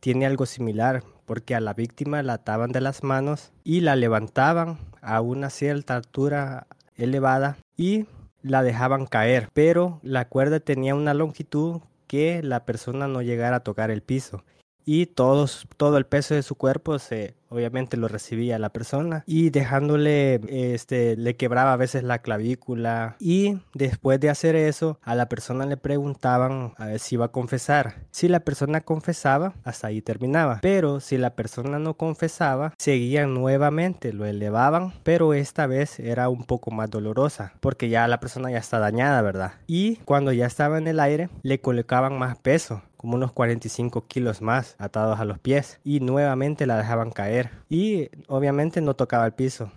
tiene 0.00 0.26
algo 0.26 0.46
similar, 0.46 1.02
porque 1.24 1.54
a 1.54 1.60
la 1.60 1.74
víctima 1.74 2.22
la 2.22 2.34
ataban 2.34 2.72
de 2.72 2.80
las 2.80 3.02
manos 3.02 3.52
y 3.64 3.80
la 3.80 3.96
levantaban 3.96 4.78
a 5.02 5.20
una 5.20 5.50
cierta 5.50 5.96
altura 5.96 6.66
elevada 6.94 7.58
y 7.76 8.06
la 8.42 8.62
dejaban 8.62 9.06
caer, 9.06 9.48
pero 9.52 10.00
la 10.02 10.28
cuerda 10.28 10.60
tenía 10.60 10.94
una 10.94 11.14
longitud 11.14 11.80
que 12.06 12.42
la 12.42 12.64
persona 12.64 13.08
no 13.08 13.22
llegara 13.22 13.56
a 13.56 13.64
tocar 13.64 13.90
el 13.90 14.02
piso 14.02 14.44
y 14.84 15.06
todos, 15.06 15.66
todo 15.76 15.98
el 15.98 16.06
peso 16.06 16.34
de 16.34 16.44
su 16.44 16.54
cuerpo 16.54 17.00
se 17.00 17.34
obviamente 17.48 17.96
lo 17.96 18.08
recibía 18.08 18.58
la 18.58 18.70
persona 18.70 19.24
y 19.26 19.50
dejándole 19.50 20.40
este 20.74 21.16
le 21.16 21.36
quebraba 21.36 21.72
a 21.72 21.76
veces 21.76 22.02
la 22.02 22.18
clavícula. 22.18 23.16
Y 23.18 23.58
después 23.74 24.20
de 24.20 24.30
hacer 24.30 24.56
eso 24.56 24.98
a 25.02 25.14
la 25.14 25.28
persona 25.28 25.66
le 25.66 25.76
preguntaban 25.76 26.72
a 26.76 26.86
ver 26.86 26.98
si 26.98 27.16
iba 27.16 27.26
a 27.26 27.32
confesar. 27.32 27.96
Si 28.10 28.28
la 28.28 28.40
persona 28.40 28.80
confesaba 28.80 29.54
hasta 29.64 29.88
ahí 29.88 30.02
terminaba. 30.02 30.58
Pero 30.62 31.00
si 31.00 31.18
la 31.18 31.34
persona 31.34 31.78
no 31.78 31.94
confesaba 31.94 32.74
seguían 32.78 33.34
nuevamente 33.34 34.12
lo 34.12 34.26
elevaban 34.26 34.92
pero 35.02 35.34
esta 35.34 35.66
vez 35.66 36.00
era 36.00 36.28
un 36.28 36.44
poco 36.44 36.70
más 36.70 36.90
dolorosa 36.90 37.52
porque 37.60 37.88
ya 37.88 38.06
la 38.08 38.20
persona 38.20 38.50
ya 38.50 38.58
está 38.58 38.78
dañada 38.78 39.22
verdad 39.22 39.54
y 39.66 39.96
cuando 40.04 40.32
ya 40.32 40.46
estaba 40.46 40.78
en 40.78 40.88
el 40.88 41.00
aire 41.00 41.28
le 41.42 41.60
colocaban 41.60 42.18
más 42.18 42.36
peso 42.38 42.82
como 42.96 43.16
unos 43.16 43.32
45 43.32 44.06
kilos 44.06 44.42
más 44.42 44.74
atados 44.78 45.20
a 45.20 45.24
los 45.24 45.38
pies 45.38 45.80
y 45.84 46.00
nuevamente 46.00 46.66
la 46.66 46.76
dejaban 46.78 47.10
caer 47.10 47.35
y 47.68 48.08
obviamente 48.28 48.80
no 48.80 48.94
tocaba 48.94 49.26
el 49.26 49.32
piso. 49.32 49.72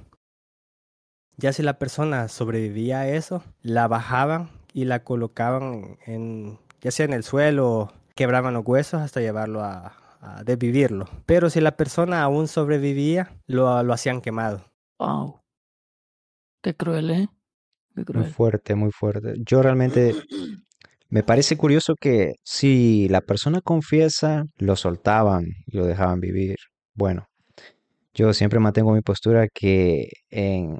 Ya 1.38 1.54
si 1.54 1.64
la 1.64 1.80
persona 1.80 2.28
sobrevivía 2.28 3.00
a 3.00 3.08
eso, 3.08 3.44
la 3.62 3.88
bajaban 3.88 4.50
y 4.74 4.86
la 4.86 5.04
colocaban 5.04 5.98
en, 6.06 6.60
ya 6.82 6.92
sea 6.92 7.06
en 7.06 7.14
el 7.14 7.24
suelo, 7.24 7.94
quebraban 8.16 8.54
los 8.54 8.66
huesos 8.66 9.02
hasta 9.02 9.22
llevarlo 9.22 9.62
a, 9.64 9.96
a 10.20 10.44
desvivirlo. 10.44 11.08
Pero 11.26 11.50
si 11.50 11.62
la 11.62 11.78
persona 11.78 12.22
aún 12.24 12.48
sobrevivía, 12.48 13.38
lo, 13.48 13.82
lo 13.84 13.94
hacían 13.94 14.22
quemado. 14.22 14.66
Wow. 15.00 15.40
Qué 16.62 16.76
cruel, 16.76 17.10
¿eh? 17.12 17.28
Qué 17.96 18.04
cruel. 18.04 18.26
Muy 18.26 18.34
fuerte, 18.34 18.76
muy 18.76 18.92
fuerte. 18.92 19.36
Yo 19.46 19.62
realmente 19.62 20.14
me 21.08 21.24
parece 21.24 21.56
curioso 21.56 21.96
que 22.00 22.36
si 22.44 23.08
la 23.08 23.22
persona 23.22 23.62
confiesa, 23.62 24.44
lo 24.58 24.76
soltaban 24.76 25.46
y 25.66 25.78
lo 25.78 25.86
dejaban 25.86 26.20
vivir. 26.20 26.58
Bueno, 26.94 27.29
yo 28.20 28.34
siempre 28.34 28.60
mantengo 28.60 28.94
mi 28.94 29.02
postura 29.02 29.48
que 29.54 30.10
en 30.30 30.80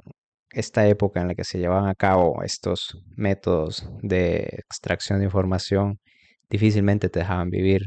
esta 0.52 0.86
época 0.88 1.20
en 1.22 1.28
la 1.28 1.34
que 1.34 1.44
se 1.44 1.58
llevaban 1.58 1.88
a 1.88 1.94
cabo 1.94 2.42
estos 2.44 2.98
métodos 3.16 3.88
de 4.02 4.40
extracción 4.64 5.18
de 5.20 5.26
información, 5.26 5.98
difícilmente 6.50 7.08
te 7.10 7.20
dejaban 7.20 7.50
vivir. 7.50 7.82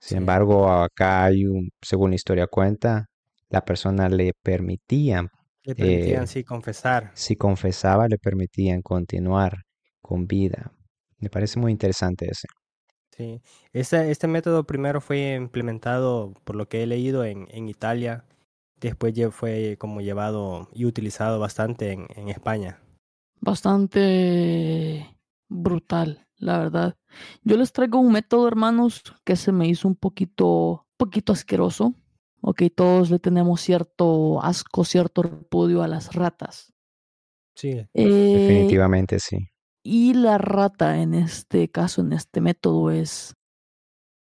Sin 0.00 0.16
Sí. 0.16 0.16
embargo, 0.18 0.70
acá 0.72 1.24
hay 1.26 1.46
un, 1.46 1.70
según 1.82 2.10
la 2.10 2.16
historia 2.16 2.46
cuenta, 2.48 3.06
la 3.50 3.64
persona 3.64 4.08
le 4.08 4.32
permitía, 4.42 5.26
Le 5.64 5.74
permitían, 5.74 6.24
eh, 6.24 6.26
sí, 6.26 6.44
confesar. 6.44 7.12
si 7.14 7.36
confesaba, 7.36 8.08
le 8.08 8.18
permitían 8.18 8.82
continuar 8.82 9.58
con 10.02 10.26
vida. 10.26 10.72
Me 11.18 11.30
parece 11.30 11.58
muy 11.60 11.72
interesante 11.72 12.26
ese. 12.30 12.48
Sí. 13.16 13.42
Este, 13.72 14.10
este 14.10 14.26
método 14.26 14.64
primero 14.64 15.00
fue 15.00 15.34
implementado, 15.34 16.32
por 16.44 16.56
lo 16.56 16.68
que 16.68 16.82
he 16.82 16.86
leído, 16.86 17.24
en, 17.24 17.46
en 17.50 17.68
Italia. 17.68 18.24
Después 18.88 19.14
fue 19.30 19.76
como 19.78 20.00
llevado 20.00 20.68
y 20.72 20.84
utilizado 20.84 21.38
bastante 21.38 21.92
en, 21.92 22.06
en 22.16 22.28
España. 22.28 22.80
Bastante 23.40 25.16
brutal, 25.48 26.26
la 26.36 26.58
verdad. 26.58 26.96
Yo 27.44 27.56
les 27.56 27.72
traigo 27.72 27.98
un 28.00 28.12
método, 28.12 28.48
hermanos, 28.48 29.02
que 29.24 29.36
se 29.36 29.52
me 29.52 29.68
hizo 29.68 29.86
un 29.86 29.94
poquito, 29.94 30.86
poquito 30.96 31.32
asqueroso. 31.32 31.94
Ok, 32.40 32.62
todos 32.74 33.10
le 33.10 33.20
tenemos 33.20 33.60
cierto 33.60 34.42
asco, 34.42 34.84
cierto 34.84 35.22
repudio 35.22 35.82
a 35.82 35.88
las 35.88 36.12
ratas. 36.12 36.72
Sí. 37.54 37.70
Eh, 37.70 37.88
Definitivamente 37.94 39.20
sí. 39.20 39.48
Y 39.84 40.14
la 40.14 40.38
rata 40.38 41.00
en 41.00 41.14
este 41.14 41.70
caso, 41.70 42.00
en 42.00 42.12
este 42.12 42.40
método, 42.40 42.90
es, 42.90 43.34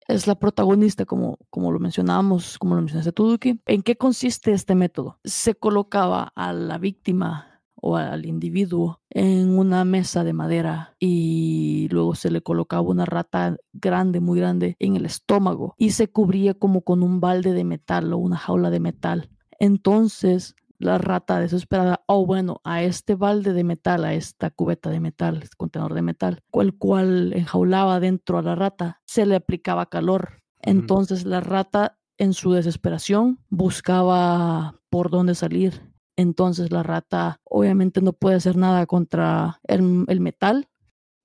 es 0.08 0.28
la 0.28 0.36
protagonista, 0.36 1.06
como, 1.06 1.38
como 1.50 1.72
lo 1.72 1.80
mencionábamos, 1.80 2.58
como 2.58 2.76
lo 2.76 2.82
mencionaste 2.82 3.12
tú, 3.12 3.30
Duki. 3.30 3.62
¿En 3.66 3.82
qué 3.82 3.96
consiste 3.96 4.52
este 4.52 4.76
método? 4.76 5.20
Se 5.24 5.56
colocaba 5.56 6.32
a 6.36 6.54
la 6.54 6.78
víctima 6.78 7.62
o 7.76 7.98
al 7.98 8.26
individuo 8.26 9.02
en 9.12 9.58
una 9.58 9.86
mesa 9.86 10.24
de 10.24 10.34
madera 10.34 10.96
y 11.00 11.88
luego 11.92 12.16
se 12.16 12.32
le 12.32 12.42
colocaba 12.42 12.82
una 12.82 13.06
rata 13.06 13.58
grande, 13.74 14.20
muy 14.20 14.40
grande, 14.40 14.76
en 14.80 14.96
el 14.96 15.06
estómago 15.06 15.76
y 15.78 15.92
se 15.92 16.08
cubría 16.08 16.56
como 16.56 16.82
con 16.82 17.04
un 17.04 17.20
balde 17.20 17.54
de 17.54 17.64
metal 17.64 18.12
o 18.14 18.18
una 18.18 18.38
jaula 18.38 18.72
de 18.72 18.80
metal. 18.80 19.30
Entonces 19.60 20.56
la 20.78 20.98
rata 20.98 21.40
desesperada, 21.40 22.04
oh 22.08 22.26
bueno, 22.26 22.62
a 22.64 22.84
este 22.84 23.16
balde 23.16 23.54
de 23.54 23.64
metal, 23.64 24.06
a 24.06 24.14
esta 24.14 24.50
cubeta 24.50 24.90
de 24.90 25.00
metal, 25.00 25.42
este 25.42 25.56
contenedor 25.58 25.94
de 25.94 26.02
metal, 26.02 26.44
el 26.54 26.78
cual 26.78 27.34
enjaulaba 27.34 28.00
dentro 28.00 28.38
a 28.38 28.42
la 28.42 28.56
rata, 28.56 29.02
se 29.06 29.26
le 29.26 29.36
aplicaba 29.36 29.88
calor. 29.88 30.42
Entonces 30.62 31.26
la 31.26 31.42
rata, 31.42 32.00
en 32.18 32.34
su 32.34 32.54
desesperación, 32.54 33.40
buscaba 33.50 34.82
por 34.90 35.10
dónde 35.10 35.36
salir. 35.36 35.94
Entonces 36.16 36.72
la 36.72 36.82
rata 36.84 37.42
obviamente 37.44 38.02
no 38.02 38.14
puede 38.14 38.38
hacer 38.38 38.56
nada 38.56 38.86
contra 38.86 39.60
el, 39.68 40.06
el 40.08 40.22
metal, 40.22 40.70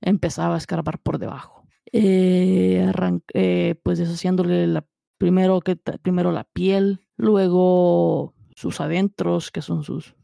empezaba 0.00 0.54
a 0.54 0.58
escarbar 0.58 0.98
por 0.98 1.18
debajo. 1.18 1.60
Eh, 1.92 2.92
eh, 3.34 3.74
pues 3.82 3.98
deshaciéndole 3.98 4.66
la, 4.66 4.86
primero, 5.18 5.60
que, 5.60 5.76
primero 5.76 6.32
la 6.32 6.44
piel, 6.44 7.06
luego 7.16 8.34
sus 8.60 8.82
adentros, 8.82 9.50
que 9.50 9.62
son 9.62 9.82
sus, 9.84 10.14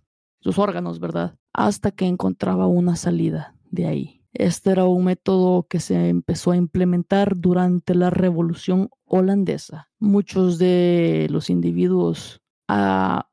sus 0.40 0.58
órganos, 0.58 1.00
¿verdad? 1.00 1.38
Hasta 1.54 1.90
que 1.90 2.04
encontraba 2.04 2.66
una 2.66 2.94
salida 2.94 3.54
de 3.70 3.86
ahí. 3.86 4.22
Este 4.34 4.72
era 4.72 4.84
un 4.84 5.04
método 5.04 5.66
que 5.66 5.80
se 5.80 6.10
empezó 6.10 6.50
a 6.50 6.56
implementar 6.56 7.38
durante 7.38 7.94
la 7.94 8.10
Revolución 8.10 8.90
Holandesa. 9.06 9.88
Muchos 9.98 10.58
de 10.58 11.28
los 11.30 11.48
individuos 11.48 12.42
ah, 12.68 13.30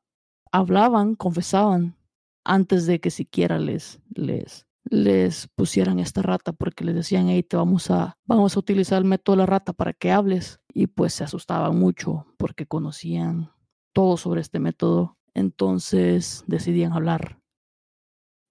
hablaban, 0.50 1.16
confesaban, 1.16 1.98
antes 2.42 2.86
de 2.86 2.98
que 2.98 3.10
siquiera 3.10 3.58
les, 3.58 4.00
les, 4.14 4.66
les 4.84 5.48
pusieran 5.48 5.98
esta 5.98 6.22
rata, 6.22 6.54
porque 6.54 6.84
les 6.84 6.94
decían, 6.94 7.28
hey, 7.28 7.42
te 7.42 7.58
vamos 7.58 7.90
a, 7.90 8.16
vamos 8.24 8.56
a 8.56 8.60
utilizar 8.60 9.02
el 9.02 9.08
método 9.08 9.36
de 9.36 9.40
la 9.40 9.46
rata 9.46 9.74
para 9.74 9.92
que 9.92 10.12
hables. 10.12 10.60
Y 10.72 10.86
pues 10.86 11.12
se 11.12 11.24
asustaban 11.24 11.78
mucho 11.78 12.24
porque 12.38 12.66
conocían 12.66 13.53
todo 13.94 14.18
sobre 14.18 14.42
este 14.42 14.58
método, 14.58 15.16
entonces 15.32 16.44
decidían 16.46 16.92
hablar. 16.92 17.38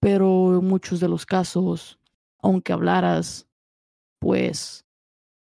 Pero 0.00 0.58
en 0.58 0.66
muchos 0.66 0.98
de 0.98 1.08
los 1.08 1.24
casos, 1.24 2.00
aunque 2.40 2.72
hablaras, 2.72 3.46
pues 4.18 4.84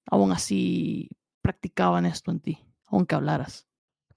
aún 0.06 0.32
así 0.32 1.08
practicaban 1.40 2.06
esto 2.06 2.30
en 2.30 2.40
ti, 2.40 2.58
aunque 2.86 3.14
hablaras. 3.14 3.66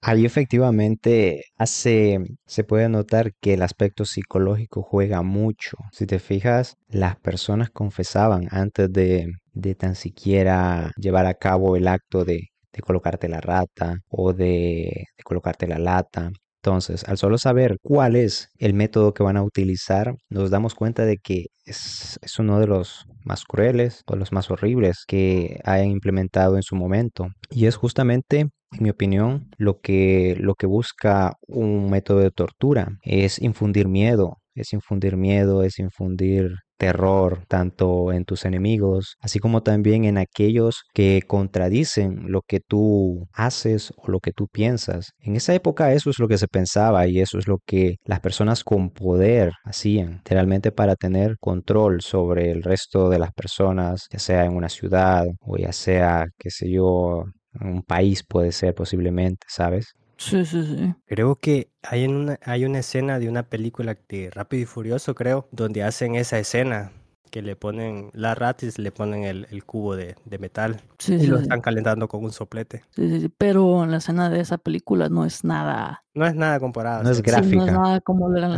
Ahí 0.00 0.24
efectivamente 0.24 1.44
hace, 1.56 2.18
se 2.46 2.62
puede 2.62 2.88
notar 2.88 3.34
que 3.40 3.54
el 3.54 3.62
aspecto 3.62 4.04
psicológico 4.04 4.82
juega 4.82 5.22
mucho. 5.22 5.76
Si 5.92 6.06
te 6.06 6.20
fijas, 6.20 6.76
las 6.88 7.16
personas 7.16 7.70
confesaban 7.70 8.46
antes 8.52 8.92
de, 8.92 9.32
de 9.54 9.74
tan 9.74 9.96
siquiera 9.96 10.92
llevar 10.96 11.26
a 11.26 11.34
cabo 11.34 11.74
el 11.74 11.88
acto 11.88 12.24
de, 12.24 12.50
de 12.72 12.82
colocarte 12.82 13.28
la 13.28 13.40
rata 13.40 13.98
o 14.08 14.32
de, 14.32 15.06
colocarte 15.24 15.66
la 15.66 15.78
lata. 15.78 16.30
Entonces, 16.62 17.04
al 17.08 17.18
solo 17.18 17.38
saber 17.38 17.78
cuál 17.82 18.16
es 18.16 18.48
el 18.58 18.74
método 18.74 19.14
que 19.14 19.22
van 19.22 19.36
a 19.36 19.44
utilizar, 19.44 20.16
nos 20.28 20.50
damos 20.50 20.74
cuenta 20.74 21.04
de 21.04 21.18
que 21.18 21.46
es, 21.64 22.18
es 22.22 22.38
uno 22.38 22.58
de 22.58 22.66
los 22.66 23.06
más 23.24 23.44
crueles 23.44 24.02
o 24.06 24.16
los 24.16 24.32
más 24.32 24.50
horribles 24.50 25.04
que 25.06 25.60
hayan 25.64 25.90
implementado 25.90 26.56
en 26.56 26.62
su 26.62 26.74
momento. 26.74 27.28
Y 27.50 27.66
es 27.66 27.76
justamente 27.76 28.48
en 28.72 28.82
mi 28.82 28.90
opinión, 28.90 29.48
lo 29.56 29.80
que, 29.80 30.36
lo 30.38 30.54
que 30.54 30.66
busca 30.66 31.34
un 31.46 31.90
método 31.90 32.20
de 32.20 32.30
tortura 32.30 32.98
es 33.02 33.40
infundir 33.40 33.88
miedo, 33.88 34.38
es 34.54 34.72
infundir 34.72 35.16
miedo, 35.16 35.62
es 35.62 35.78
infundir 35.78 36.56
terror 36.78 37.44
tanto 37.48 38.12
en 38.12 38.24
tus 38.24 38.44
enemigos, 38.44 39.16
así 39.20 39.38
como 39.40 39.62
también 39.62 40.04
en 40.04 40.18
aquellos 40.18 40.84
que 40.94 41.22
contradicen 41.26 42.30
lo 42.32 42.42
que 42.42 42.60
tú 42.60 43.28
haces 43.32 43.92
o 43.96 44.10
lo 44.10 44.20
que 44.20 44.32
tú 44.32 44.48
piensas. 44.48 45.12
En 45.20 45.36
esa 45.36 45.54
época 45.54 45.92
eso 45.92 46.10
es 46.10 46.18
lo 46.18 46.28
que 46.28 46.38
se 46.38 46.48
pensaba 46.48 47.06
y 47.06 47.20
eso 47.20 47.38
es 47.38 47.48
lo 47.48 47.58
que 47.66 47.96
las 48.04 48.20
personas 48.20 48.64
con 48.64 48.90
poder 48.90 49.52
hacían, 49.64 50.14
literalmente 50.18 50.72
para 50.72 50.96
tener 50.96 51.36
control 51.40 52.00
sobre 52.00 52.50
el 52.50 52.62
resto 52.62 53.08
de 53.10 53.18
las 53.18 53.32
personas, 53.32 54.06
ya 54.10 54.18
sea 54.18 54.44
en 54.44 54.56
una 54.56 54.68
ciudad 54.68 55.26
o 55.40 55.56
ya 55.56 55.72
sea, 55.72 56.26
qué 56.38 56.50
sé 56.50 56.70
yo, 56.70 57.24
un 57.60 57.82
país 57.82 58.24
puede 58.26 58.52
ser 58.52 58.74
posiblemente, 58.74 59.46
¿sabes? 59.48 59.94
Sí, 60.18 60.44
sí, 60.44 60.62
sí. 60.64 60.94
Creo 61.06 61.36
que 61.36 61.70
hay, 61.82 62.04
en 62.04 62.14
una, 62.14 62.38
hay 62.42 62.64
una 62.64 62.80
escena 62.80 63.18
de 63.18 63.28
una 63.28 63.44
película 63.44 63.96
de 64.08 64.30
Rápido 64.30 64.62
y 64.62 64.66
Furioso, 64.66 65.14
creo, 65.14 65.48
donde 65.52 65.82
hacen 65.82 66.14
esa 66.16 66.38
escena 66.38 66.92
que 67.30 67.40
le 67.42 67.56
ponen 67.56 68.10
la 68.12 68.34
ratis, 68.34 68.78
le 68.78 68.90
ponen 68.92 69.24
el, 69.24 69.46
el 69.50 69.64
cubo 69.64 69.96
de, 69.96 70.16
de 70.24 70.38
metal 70.38 70.80
Sí, 70.98 71.18
y 71.18 71.20
sí, 71.20 71.26
lo 71.26 71.36
sí. 71.36 71.42
están 71.42 71.60
calentando 71.62 72.08
con 72.08 72.24
un 72.24 72.32
soplete. 72.32 72.82
Sí, 72.94 73.08
sí, 73.08 73.20
sí, 73.22 73.28
Pero 73.28 73.84
en 73.84 73.90
la 73.90 73.98
escena 73.98 74.28
de 74.28 74.40
esa 74.40 74.58
película 74.58 75.08
no 75.08 75.24
es 75.24 75.44
nada. 75.44 76.04
No 76.14 76.26
es 76.26 76.34
nada 76.34 76.58
comparado. 76.60 77.04
No 77.04 77.10
es 77.10 77.16
sí, 77.22 77.22
no 77.22 77.64
es 77.64 77.70
Gráfica. 77.70 77.72
nada 77.72 78.00
como 78.00 78.34
era 78.36 78.46
en 78.46 78.52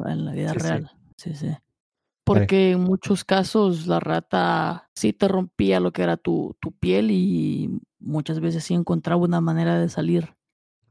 la, 0.00 0.12
en 0.12 0.24
la- 0.24 0.32
vida 0.32 0.52
Sí, 0.52 0.60
sí. 0.60 0.64
real. 0.64 0.90
Sí, 1.16 1.34
sí. 1.34 1.48
Porque 2.24 2.72
en 2.72 2.80
muchos 2.80 3.24
casos 3.24 3.86
la 3.86 4.00
rata 4.00 4.90
sí 4.94 5.12
te 5.12 5.28
rompía 5.28 5.80
lo 5.80 5.92
que 5.92 6.02
era 6.02 6.16
tu, 6.16 6.56
tu 6.60 6.72
piel 6.72 7.10
y 7.10 7.80
muchas 7.98 8.40
veces 8.40 8.64
sí 8.64 8.74
encontraba 8.74 9.22
una 9.22 9.40
manera 9.40 9.78
de 9.80 9.88
salir. 9.88 10.34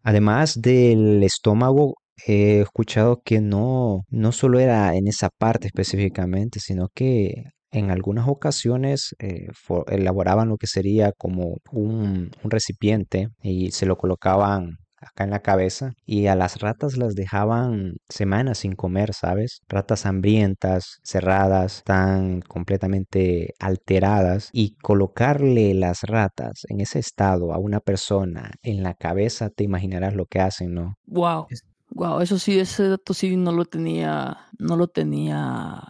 Además 0.03 0.61
del 0.61 1.23
estómago, 1.23 1.95
he 2.25 2.61
escuchado 2.61 3.21
que 3.23 3.41
no, 3.41 4.01
no 4.09 4.31
solo 4.31 4.59
era 4.59 4.95
en 4.95 5.07
esa 5.07 5.29
parte 5.29 5.67
específicamente, 5.67 6.59
sino 6.59 6.89
que 6.93 7.45
en 7.71 7.89
algunas 7.89 8.27
ocasiones 8.27 9.15
eh, 9.19 9.47
elaboraban 9.87 10.49
lo 10.49 10.57
que 10.57 10.67
sería 10.67 11.11
como 11.17 11.57
un, 11.71 12.31
un 12.43 12.51
recipiente 12.51 13.29
y 13.41 13.71
se 13.71 13.85
lo 13.85 13.97
colocaban 13.97 14.77
acá 15.01 15.23
en 15.23 15.31
la 15.31 15.41
cabeza 15.41 15.93
y 16.05 16.27
a 16.27 16.35
las 16.35 16.59
ratas 16.61 16.97
las 16.97 17.15
dejaban 17.15 17.95
semanas 18.09 18.59
sin 18.59 18.73
comer, 18.73 19.13
¿sabes? 19.13 19.61
Ratas 19.67 20.05
hambrientas, 20.05 20.99
cerradas, 21.03 21.81
tan 21.85 22.41
completamente 22.41 23.53
alteradas 23.59 24.49
y 24.53 24.75
colocarle 24.81 25.73
las 25.73 26.03
ratas 26.03 26.65
en 26.69 26.81
ese 26.81 26.99
estado 26.99 27.53
a 27.53 27.57
una 27.57 27.79
persona 27.79 28.51
en 28.63 28.83
la 28.83 28.93
cabeza, 28.93 29.49
te 29.49 29.63
imaginarás 29.63 30.15
lo 30.15 30.25
que 30.25 30.39
hacen, 30.39 30.73
¿no? 30.73 30.95
Wow. 31.05 31.47
Wow, 31.93 32.21
eso 32.21 32.39
sí, 32.39 32.57
ese 32.57 32.87
dato 32.87 33.13
sí 33.13 33.35
no 33.35 33.51
lo 33.51 33.65
tenía, 33.65 34.37
no 34.57 34.77
lo 34.77 34.87
tenía, 34.87 35.81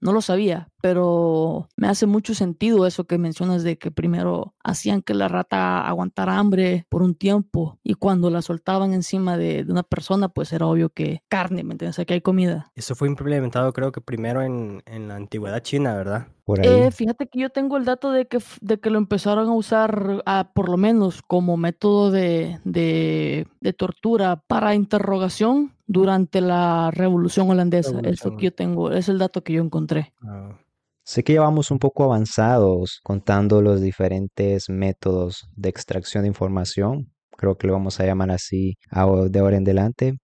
no 0.00 0.12
lo 0.12 0.22
sabía, 0.22 0.68
pero 0.80 1.68
me 1.76 1.88
hace 1.88 2.06
mucho 2.06 2.34
sentido 2.34 2.86
eso 2.86 3.04
que 3.04 3.18
mencionas 3.18 3.62
de 3.62 3.78
que 3.78 3.90
primero 3.90 4.54
hacían 4.62 5.02
que 5.02 5.14
la 5.14 5.28
rata 5.28 5.86
aguantara 5.86 6.38
hambre 6.38 6.86
por 6.88 7.02
un 7.02 7.14
tiempo 7.14 7.78
y 7.82 7.94
cuando 7.94 8.30
la 8.30 8.42
soltaban 8.42 8.92
encima 8.94 9.36
de, 9.36 9.64
de 9.64 9.72
una 9.72 9.82
persona, 9.82 10.28
pues 10.28 10.52
era 10.52 10.66
obvio 10.66 10.90
que 10.90 11.22
carne, 11.28 11.62
¿me 11.64 11.72
entiendes? 11.72 11.94
O 11.94 11.96
sea, 11.96 12.04
que 12.04 12.14
hay 12.14 12.20
comida. 12.20 12.70
Eso 12.74 12.94
fue 12.94 13.08
implementado 13.08 13.72
creo 13.72 13.92
que 13.92 14.00
primero 14.00 14.42
en, 14.42 14.82
en 14.86 15.08
la 15.08 15.16
antigüedad 15.16 15.60
china, 15.60 15.94
¿verdad? 15.94 16.28
Por 16.44 16.60
ahí. 16.60 16.66
Eh, 16.66 16.90
fíjate 16.90 17.28
que 17.28 17.40
yo 17.40 17.50
tengo 17.50 17.76
el 17.76 17.84
dato 17.84 18.10
de 18.10 18.26
que, 18.26 18.38
de 18.60 18.80
que 18.80 18.90
lo 18.90 18.98
empezaron 18.98 19.48
a 19.48 19.52
usar, 19.54 20.22
ah, 20.26 20.50
por 20.54 20.68
lo 20.68 20.76
menos 20.76 21.22
como 21.22 21.56
método 21.56 22.10
de, 22.10 22.58
de, 22.64 23.46
de 23.60 23.72
tortura 23.72 24.42
para 24.46 24.74
interrogación 24.74 25.72
durante 25.86 26.40
la 26.40 26.90
Revolución 26.92 27.50
Holandesa. 27.50 27.90
Es 27.90 27.94
lo 27.94 28.00
Revolución. 28.02 28.36
que 28.38 28.44
yo 28.44 28.52
tengo, 28.54 28.90
es 28.92 29.08
el 29.08 29.18
dato 29.18 29.42
que 29.44 29.52
yo 29.52 29.62
encontré. 29.62 30.12
Ah, 30.22 30.56
Sé 31.04 31.24
que 31.24 31.34
ya 31.34 31.40
vamos 31.40 31.70
un 31.70 31.78
poco 31.78 32.04
avanzados 32.04 33.00
contando 33.02 33.62
los 33.62 33.80
diferentes 33.80 34.68
métodos 34.68 35.48
de 35.56 35.68
extracción 35.68 36.22
de 36.22 36.28
información. 36.28 37.12
Creo 37.36 37.56
que 37.56 37.66
lo 37.66 37.72
vamos 37.72 38.00
a 38.00 38.06
llamar 38.06 38.30
así 38.30 38.76
de 38.90 39.38
ahora 39.40 39.56
en 39.56 39.64
adelante. 39.64 40.18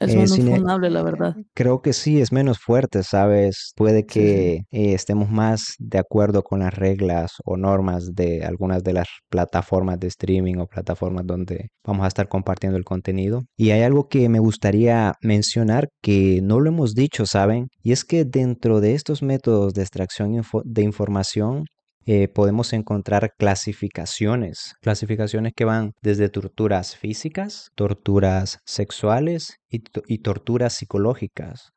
Es 0.00 0.14
menos 0.14 0.38
fundable, 0.38 0.90
la 0.90 1.02
verdad. 1.02 1.34
Creo 1.54 1.82
que 1.82 1.92
sí, 1.92 2.20
es 2.20 2.30
menos 2.30 2.58
fuerte, 2.58 3.02
¿sabes? 3.02 3.72
Puede 3.76 4.06
que 4.06 4.62
eh, 4.70 4.94
estemos 4.94 5.28
más 5.28 5.74
de 5.78 5.98
acuerdo 5.98 6.42
con 6.42 6.60
las 6.60 6.72
reglas 6.72 7.32
o 7.44 7.56
normas 7.56 8.14
de 8.14 8.44
algunas 8.44 8.84
de 8.84 8.92
las 8.92 9.08
plataformas 9.28 9.98
de 9.98 10.06
streaming 10.06 10.56
o 10.58 10.66
plataformas 10.66 11.26
donde 11.26 11.70
vamos 11.84 12.04
a 12.04 12.08
estar 12.08 12.28
compartiendo 12.28 12.78
el 12.78 12.84
contenido. 12.84 13.42
Y 13.56 13.70
hay 13.70 13.82
algo 13.82 14.08
que 14.08 14.28
me 14.28 14.38
gustaría 14.38 15.14
mencionar 15.20 15.88
que 16.00 16.40
no 16.42 16.60
lo 16.60 16.70
hemos 16.70 16.94
dicho, 16.94 17.26
¿saben? 17.26 17.68
Y 17.82 17.92
es 17.92 18.04
que 18.04 18.24
dentro 18.24 18.80
de 18.80 18.94
estos 18.94 19.22
métodos 19.22 19.74
de 19.74 19.82
extracción 19.82 20.40
de 20.64 20.82
información 20.82 21.64
eh, 22.10 22.26
podemos 22.26 22.72
encontrar 22.72 23.34
clasificaciones, 23.36 24.72
clasificaciones 24.80 25.52
que 25.54 25.66
van 25.66 25.92
desde 26.00 26.30
torturas 26.30 26.96
físicas, 26.96 27.70
torturas 27.74 28.60
sexuales 28.64 29.58
y, 29.68 29.82
y 30.06 30.20
torturas 30.20 30.72
psicológicas. 30.72 31.72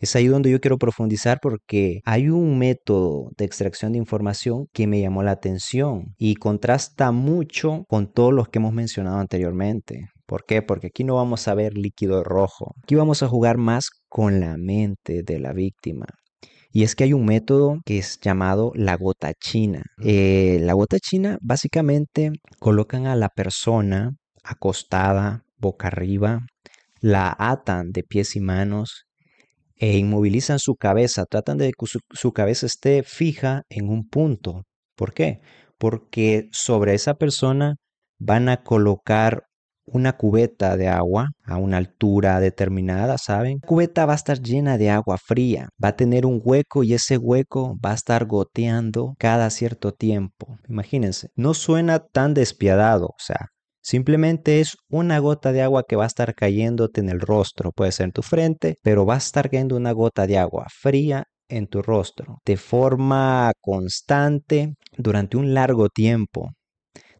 Es 0.00 0.16
ahí 0.16 0.26
donde 0.26 0.50
yo 0.50 0.60
quiero 0.60 0.78
profundizar 0.78 1.38
porque 1.40 2.00
hay 2.04 2.28
un 2.28 2.58
método 2.58 3.30
de 3.36 3.44
extracción 3.44 3.92
de 3.92 3.98
información 3.98 4.66
que 4.72 4.88
me 4.88 5.00
llamó 5.00 5.22
la 5.22 5.30
atención 5.30 6.12
y 6.18 6.34
contrasta 6.34 7.12
mucho 7.12 7.84
con 7.86 8.12
todos 8.12 8.32
los 8.32 8.48
que 8.48 8.58
hemos 8.58 8.72
mencionado 8.72 9.18
anteriormente. 9.18 10.08
¿Por 10.26 10.44
qué? 10.44 10.60
Porque 10.60 10.88
aquí 10.88 11.04
no 11.04 11.14
vamos 11.14 11.46
a 11.46 11.54
ver 11.54 11.78
líquido 11.78 12.24
rojo. 12.24 12.74
Aquí 12.82 12.96
vamos 12.96 13.22
a 13.22 13.28
jugar 13.28 13.58
más 13.58 13.90
con 14.08 14.40
la 14.40 14.56
mente 14.56 15.22
de 15.22 15.38
la 15.38 15.52
víctima. 15.52 16.06
Y 16.70 16.82
es 16.82 16.94
que 16.94 17.04
hay 17.04 17.12
un 17.12 17.24
método 17.24 17.78
que 17.84 17.98
es 17.98 18.20
llamado 18.20 18.72
la 18.74 18.96
gota 18.96 19.32
china. 19.34 19.82
Eh, 20.04 20.58
la 20.60 20.74
gota 20.74 20.98
china 20.98 21.38
básicamente 21.40 22.32
colocan 22.58 23.06
a 23.06 23.16
la 23.16 23.30
persona 23.30 24.12
acostada, 24.44 25.44
boca 25.56 25.88
arriba, 25.88 26.40
la 27.00 27.34
atan 27.38 27.90
de 27.90 28.02
pies 28.02 28.36
y 28.36 28.40
manos 28.40 29.04
e 29.76 29.96
inmovilizan 29.96 30.58
su 30.58 30.74
cabeza, 30.74 31.24
tratan 31.24 31.56
de 31.56 31.72
que 31.72 31.86
su, 31.86 32.00
su 32.10 32.32
cabeza 32.32 32.66
esté 32.66 33.02
fija 33.02 33.62
en 33.70 33.88
un 33.88 34.06
punto. 34.08 34.64
¿Por 34.96 35.14
qué? 35.14 35.40
Porque 35.78 36.48
sobre 36.52 36.94
esa 36.94 37.14
persona 37.14 37.76
van 38.18 38.48
a 38.48 38.62
colocar 38.62 39.44
una 39.92 40.16
cubeta 40.16 40.76
de 40.76 40.88
agua 40.88 41.30
a 41.44 41.56
una 41.56 41.76
altura 41.76 42.40
determinada, 42.40 43.18
¿saben? 43.18 43.58
La 43.62 43.68
cubeta 43.68 44.06
va 44.06 44.12
a 44.12 44.16
estar 44.16 44.40
llena 44.40 44.78
de 44.78 44.90
agua 44.90 45.16
fría, 45.18 45.68
va 45.82 45.88
a 45.88 45.96
tener 45.96 46.26
un 46.26 46.40
hueco 46.42 46.84
y 46.84 46.94
ese 46.94 47.16
hueco 47.16 47.76
va 47.84 47.92
a 47.92 47.94
estar 47.94 48.26
goteando 48.26 49.14
cada 49.18 49.50
cierto 49.50 49.92
tiempo. 49.92 50.58
Imagínense, 50.68 51.28
no 51.36 51.54
suena 51.54 52.00
tan 52.00 52.34
despiadado, 52.34 53.06
o 53.06 53.18
sea, 53.18 53.48
Simplemente 53.80 54.60
es 54.60 54.76
una 54.90 55.18
gota 55.18 55.50
de 55.50 55.62
agua 55.62 55.84
que 55.88 55.96
va 55.96 56.04
a 56.04 56.08
estar 56.08 56.34
cayéndote 56.34 57.00
en 57.00 57.08
el 57.08 57.20
rostro, 57.20 57.72
puede 57.72 57.90
ser 57.92 58.04
en 58.04 58.12
tu 58.12 58.20
frente, 58.20 58.74
pero 58.82 59.06
va 59.06 59.14
a 59.14 59.18
estar 59.18 59.48
cayendo 59.48 59.76
una 59.76 59.92
gota 59.92 60.26
de 60.26 60.36
agua 60.36 60.66
fría 60.68 61.24
en 61.48 61.66
tu 61.68 61.80
rostro 61.80 62.38
de 62.44 62.56
forma 62.56 63.52
constante 63.60 64.74
durante 64.96 65.36
un 65.36 65.54
largo 65.54 65.88
tiempo. 65.88 66.50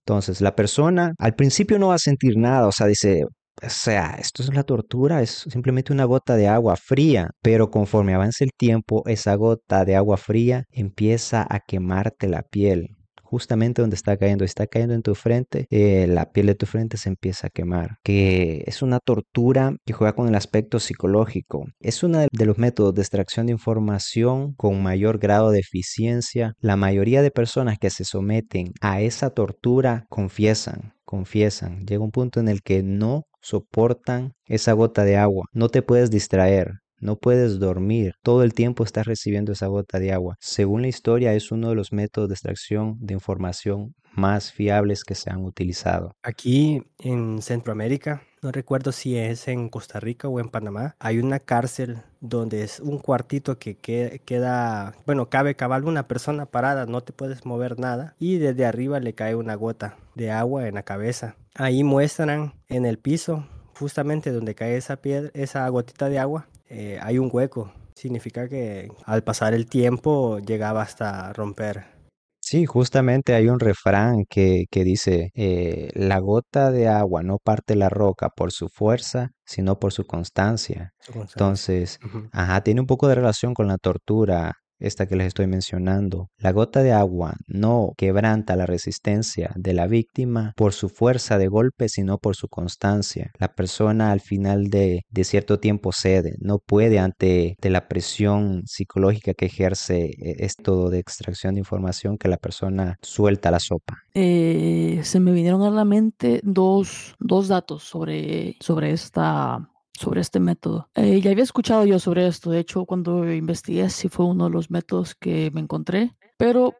Entonces, 0.08 0.40
la 0.40 0.56
persona 0.56 1.12
al 1.18 1.34
principio 1.34 1.78
no 1.78 1.88
va 1.88 1.96
a 1.96 1.98
sentir 1.98 2.38
nada, 2.38 2.66
o 2.66 2.72
sea, 2.72 2.86
dice, 2.86 3.24
o 3.26 3.68
sea, 3.68 4.16
esto 4.18 4.42
es 4.42 4.54
la 4.54 4.62
tortura, 4.62 5.20
es 5.20 5.44
simplemente 5.50 5.92
una 5.92 6.06
gota 6.06 6.34
de 6.34 6.48
agua 6.48 6.76
fría, 6.76 7.28
pero 7.42 7.70
conforme 7.70 8.14
avanza 8.14 8.44
el 8.44 8.52
tiempo, 8.56 9.02
esa 9.06 9.34
gota 9.34 9.84
de 9.84 9.96
agua 9.96 10.16
fría 10.16 10.64
empieza 10.70 11.46
a 11.46 11.60
quemarte 11.60 12.26
la 12.26 12.40
piel 12.40 12.97
justamente 13.28 13.82
donde 13.82 13.96
está 13.96 14.16
cayendo, 14.16 14.44
está 14.44 14.66
cayendo 14.66 14.94
en 14.94 15.02
tu 15.02 15.14
frente, 15.14 15.66
eh, 15.70 16.06
la 16.08 16.30
piel 16.32 16.46
de 16.46 16.54
tu 16.54 16.66
frente 16.66 16.96
se 16.96 17.10
empieza 17.10 17.48
a 17.48 17.50
quemar, 17.50 17.98
que 18.02 18.64
es 18.66 18.82
una 18.82 19.00
tortura 19.00 19.76
que 19.84 19.92
juega 19.92 20.14
con 20.14 20.28
el 20.28 20.34
aspecto 20.34 20.80
psicológico. 20.80 21.66
Es 21.80 22.02
uno 22.02 22.26
de 22.30 22.46
los 22.46 22.58
métodos 22.58 22.94
de 22.94 23.02
extracción 23.02 23.46
de 23.46 23.52
información 23.52 24.54
con 24.54 24.82
mayor 24.82 25.18
grado 25.18 25.50
de 25.50 25.60
eficiencia. 25.60 26.54
La 26.60 26.76
mayoría 26.76 27.22
de 27.22 27.30
personas 27.30 27.78
que 27.78 27.90
se 27.90 28.04
someten 28.04 28.72
a 28.80 29.02
esa 29.02 29.30
tortura 29.30 30.06
confiesan, 30.08 30.94
confiesan. 31.04 31.84
Llega 31.86 32.02
un 32.02 32.10
punto 32.10 32.40
en 32.40 32.48
el 32.48 32.62
que 32.62 32.82
no 32.82 33.24
soportan 33.42 34.32
esa 34.46 34.72
gota 34.72 35.04
de 35.04 35.16
agua. 35.16 35.44
No 35.52 35.68
te 35.68 35.82
puedes 35.82 36.10
distraer. 36.10 36.80
No 37.00 37.16
puedes 37.16 37.58
dormir, 37.58 38.14
todo 38.22 38.42
el 38.42 38.54
tiempo 38.54 38.82
estás 38.82 39.06
recibiendo 39.06 39.52
esa 39.52 39.68
gota 39.68 39.98
de 39.98 40.12
agua. 40.12 40.36
Según 40.40 40.82
la 40.82 40.88
historia, 40.88 41.32
es 41.34 41.52
uno 41.52 41.68
de 41.68 41.74
los 41.74 41.92
métodos 41.92 42.28
de 42.28 42.34
extracción 42.34 42.96
de 43.00 43.14
información 43.14 43.94
más 44.12 44.52
fiables 44.52 45.04
que 45.04 45.14
se 45.14 45.30
han 45.30 45.44
utilizado. 45.44 46.12
Aquí 46.22 46.82
en 46.98 47.40
Centroamérica, 47.40 48.22
no 48.42 48.50
recuerdo 48.50 48.90
si 48.90 49.16
es 49.16 49.46
en 49.48 49.68
Costa 49.68 50.00
Rica 50.00 50.28
o 50.28 50.40
en 50.40 50.48
Panamá, 50.48 50.96
hay 50.98 51.18
una 51.18 51.38
cárcel 51.38 52.02
donde 52.20 52.64
es 52.64 52.80
un 52.80 52.98
cuartito 52.98 53.58
que 53.58 53.76
queda, 53.76 54.94
bueno, 55.06 55.30
cabe 55.30 55.54
cabal 55.54 55.84
una 55.84 56.04
persona 56.04 56.46
parada, 56.46 56.86
no 56.86 57.00
te 57.02 57.12
puedes 57.12 57.46
mover 57.46 57.78
nada 57.78 58.16
y 58.18 58.38
desde 58.38 58.66
arriba 58.66 58.98
le 58.98 59.14
cae 59.14 59.36
una 59.36 59.54
gota 59.54 59.96
de 60.16 60.32
agua 60.32 60.66
en 60.66 60.74
la 60.74 60.82
cabeza. 60.82 61.36
Ahí 61.54 61.84
muestran 61.84 62.54
en 62.68 62.86
el 62.86 62.98
piso 62.98 63.46
justamente 63.78 64.32
donde 64.32 64.56
cae 64.56 64.76
esa 64.76 64.96
piedra, 64.96 65.30
esa 65.34 65.68
gotita 65.68 66.08
de 66.08 66.18
agua, 66.18 66.48
eh, 66.68 66.98
hay 67.02 67.18
un 67.18 67.30
hueco. 67.32 67.72
Significa 67.94 68.48
que 68.48 68.90
al 69.04 69.24
pasar 69.24 69.54
el 69.54 69.66
tiempo 69.66 70.38
llegaba 70.38 70.82
hasta 70.82 71.32
romper. 71.32 71.98
Sí, 72.40 72.64
justamente 72.64 73.34
hay 73.34 73.48
un 73.48 73.60
refrán 73.60 74.24
que, 74.28 74.64
que 74.70 74.82
dice, 74.82 75.30
eh, 75.34 75.90
la 75.94 76.18
gota 76.18 76.70
de 76.70 76.88
agua 76.88 77.22
no 77.22 77.36
parte 77.38 77.76
la 77.76 77.90
roca 77.90 78.30
por 78.30 78.52
su 78.52 78.68
fuerza, 78.68 79.32
sino 79.44 79.78
por 79.78 79.92
su 79.92 80.06
constancia. 80.06 80.92
Entonces, 81.14 81.98
ajá, 82.32 82.62
tiene 82.62 82.80
un 82.80 82.86
poco 82.86 83.08
de 83.08 83.16
relación 83.16 83.52
con 83.52 83.68
la 83.68 83.76
tortura 83.76 84.54
esta 84.78 85.06
que 85.06 85.16
les 85.16 85.28
estoy 85.28 85.46
mencionando. 85.46 86.28
La 86.38 86.52
gota 86.52 86.82
de 86.82 86.92
agua 86.92 87.34
no 87.46 87.92
quebranta 87.96 88.56
la 88.56 88.66
resistencia 88.66 89.52
de 89.56 89.74
la 89.74 89.86
víctima 89.86 90.52
por 90.56 90.72
su 90.72 90.88
fuerza 90.88 91.38
de 91.38 91.48
golpe, 91.48 91.88
sino 91.88 92.18
por 92.18 92.36
su 92.36 92.48
constancia. 92.48 93.30
La 93.38 93.54
persona 93.54 94.12
al 94.12 94.20
final 94.20 94.68
de, 94.68 95.04
cierto 95.22 95.58
tiempo 95.58 95.92
cede, 95.92 96.36
no 96.40 96.58
puede 96.58 96.98
ante 96.98 97.56
la 97.62 97.86
presión 97.86 98.62
psicológica 98.66 99.34
que 99.34 99.46
ejerce 99.46 100.06
eh, 100.06 100.36
esto 100.38 100.88
de 100.88 100.98
extracción 100.98 101.54
de 101.54 101.60
información 101.60 102.16
que 102.16 102.28
la 102.28 102.38
persona 102.38 102.96
suelta 103.02 103.50
la 103.50 103.60
sopa. 103.60 103.98
Eh, 104.14 105.00
se 105.02 105.20
me 105.20 105.32
vinieron 105.32 105.62
a 105.62 105.70
la 105.70 105.84
mente 105.84 106.40
dos, 106.42 107.14
dos 107.18 107.48
datos 107.48 107.82
sobre, 107.82 108.56
sobre 108.60 108.92
esta 108.92 109.68
sobre 109.98 110.20
este 110.20 110.40
método. 110.40 110.88
Eh, 110.94 111.20
ya 111.20 111.30
había 111.30 111.44
escuchado 111.44 111.84
yo 111.84 111.98
sobre 111.98 112.26
esto, 112.26 112.50
de 112.50 112.60
hecho 112.60 112.84
cuando 112.84 113.30
investigué 113.30 113.90
si 113.90 114.08
fue 114.08 114.26
uno 114.26 114.44
de 114.44 114.50
los 114.50 114.70
métodos 114.70 115.14
que 115.14 115.50
me 115.52 115.60
encontré, 115.60 116.14
pero 116.36 116.74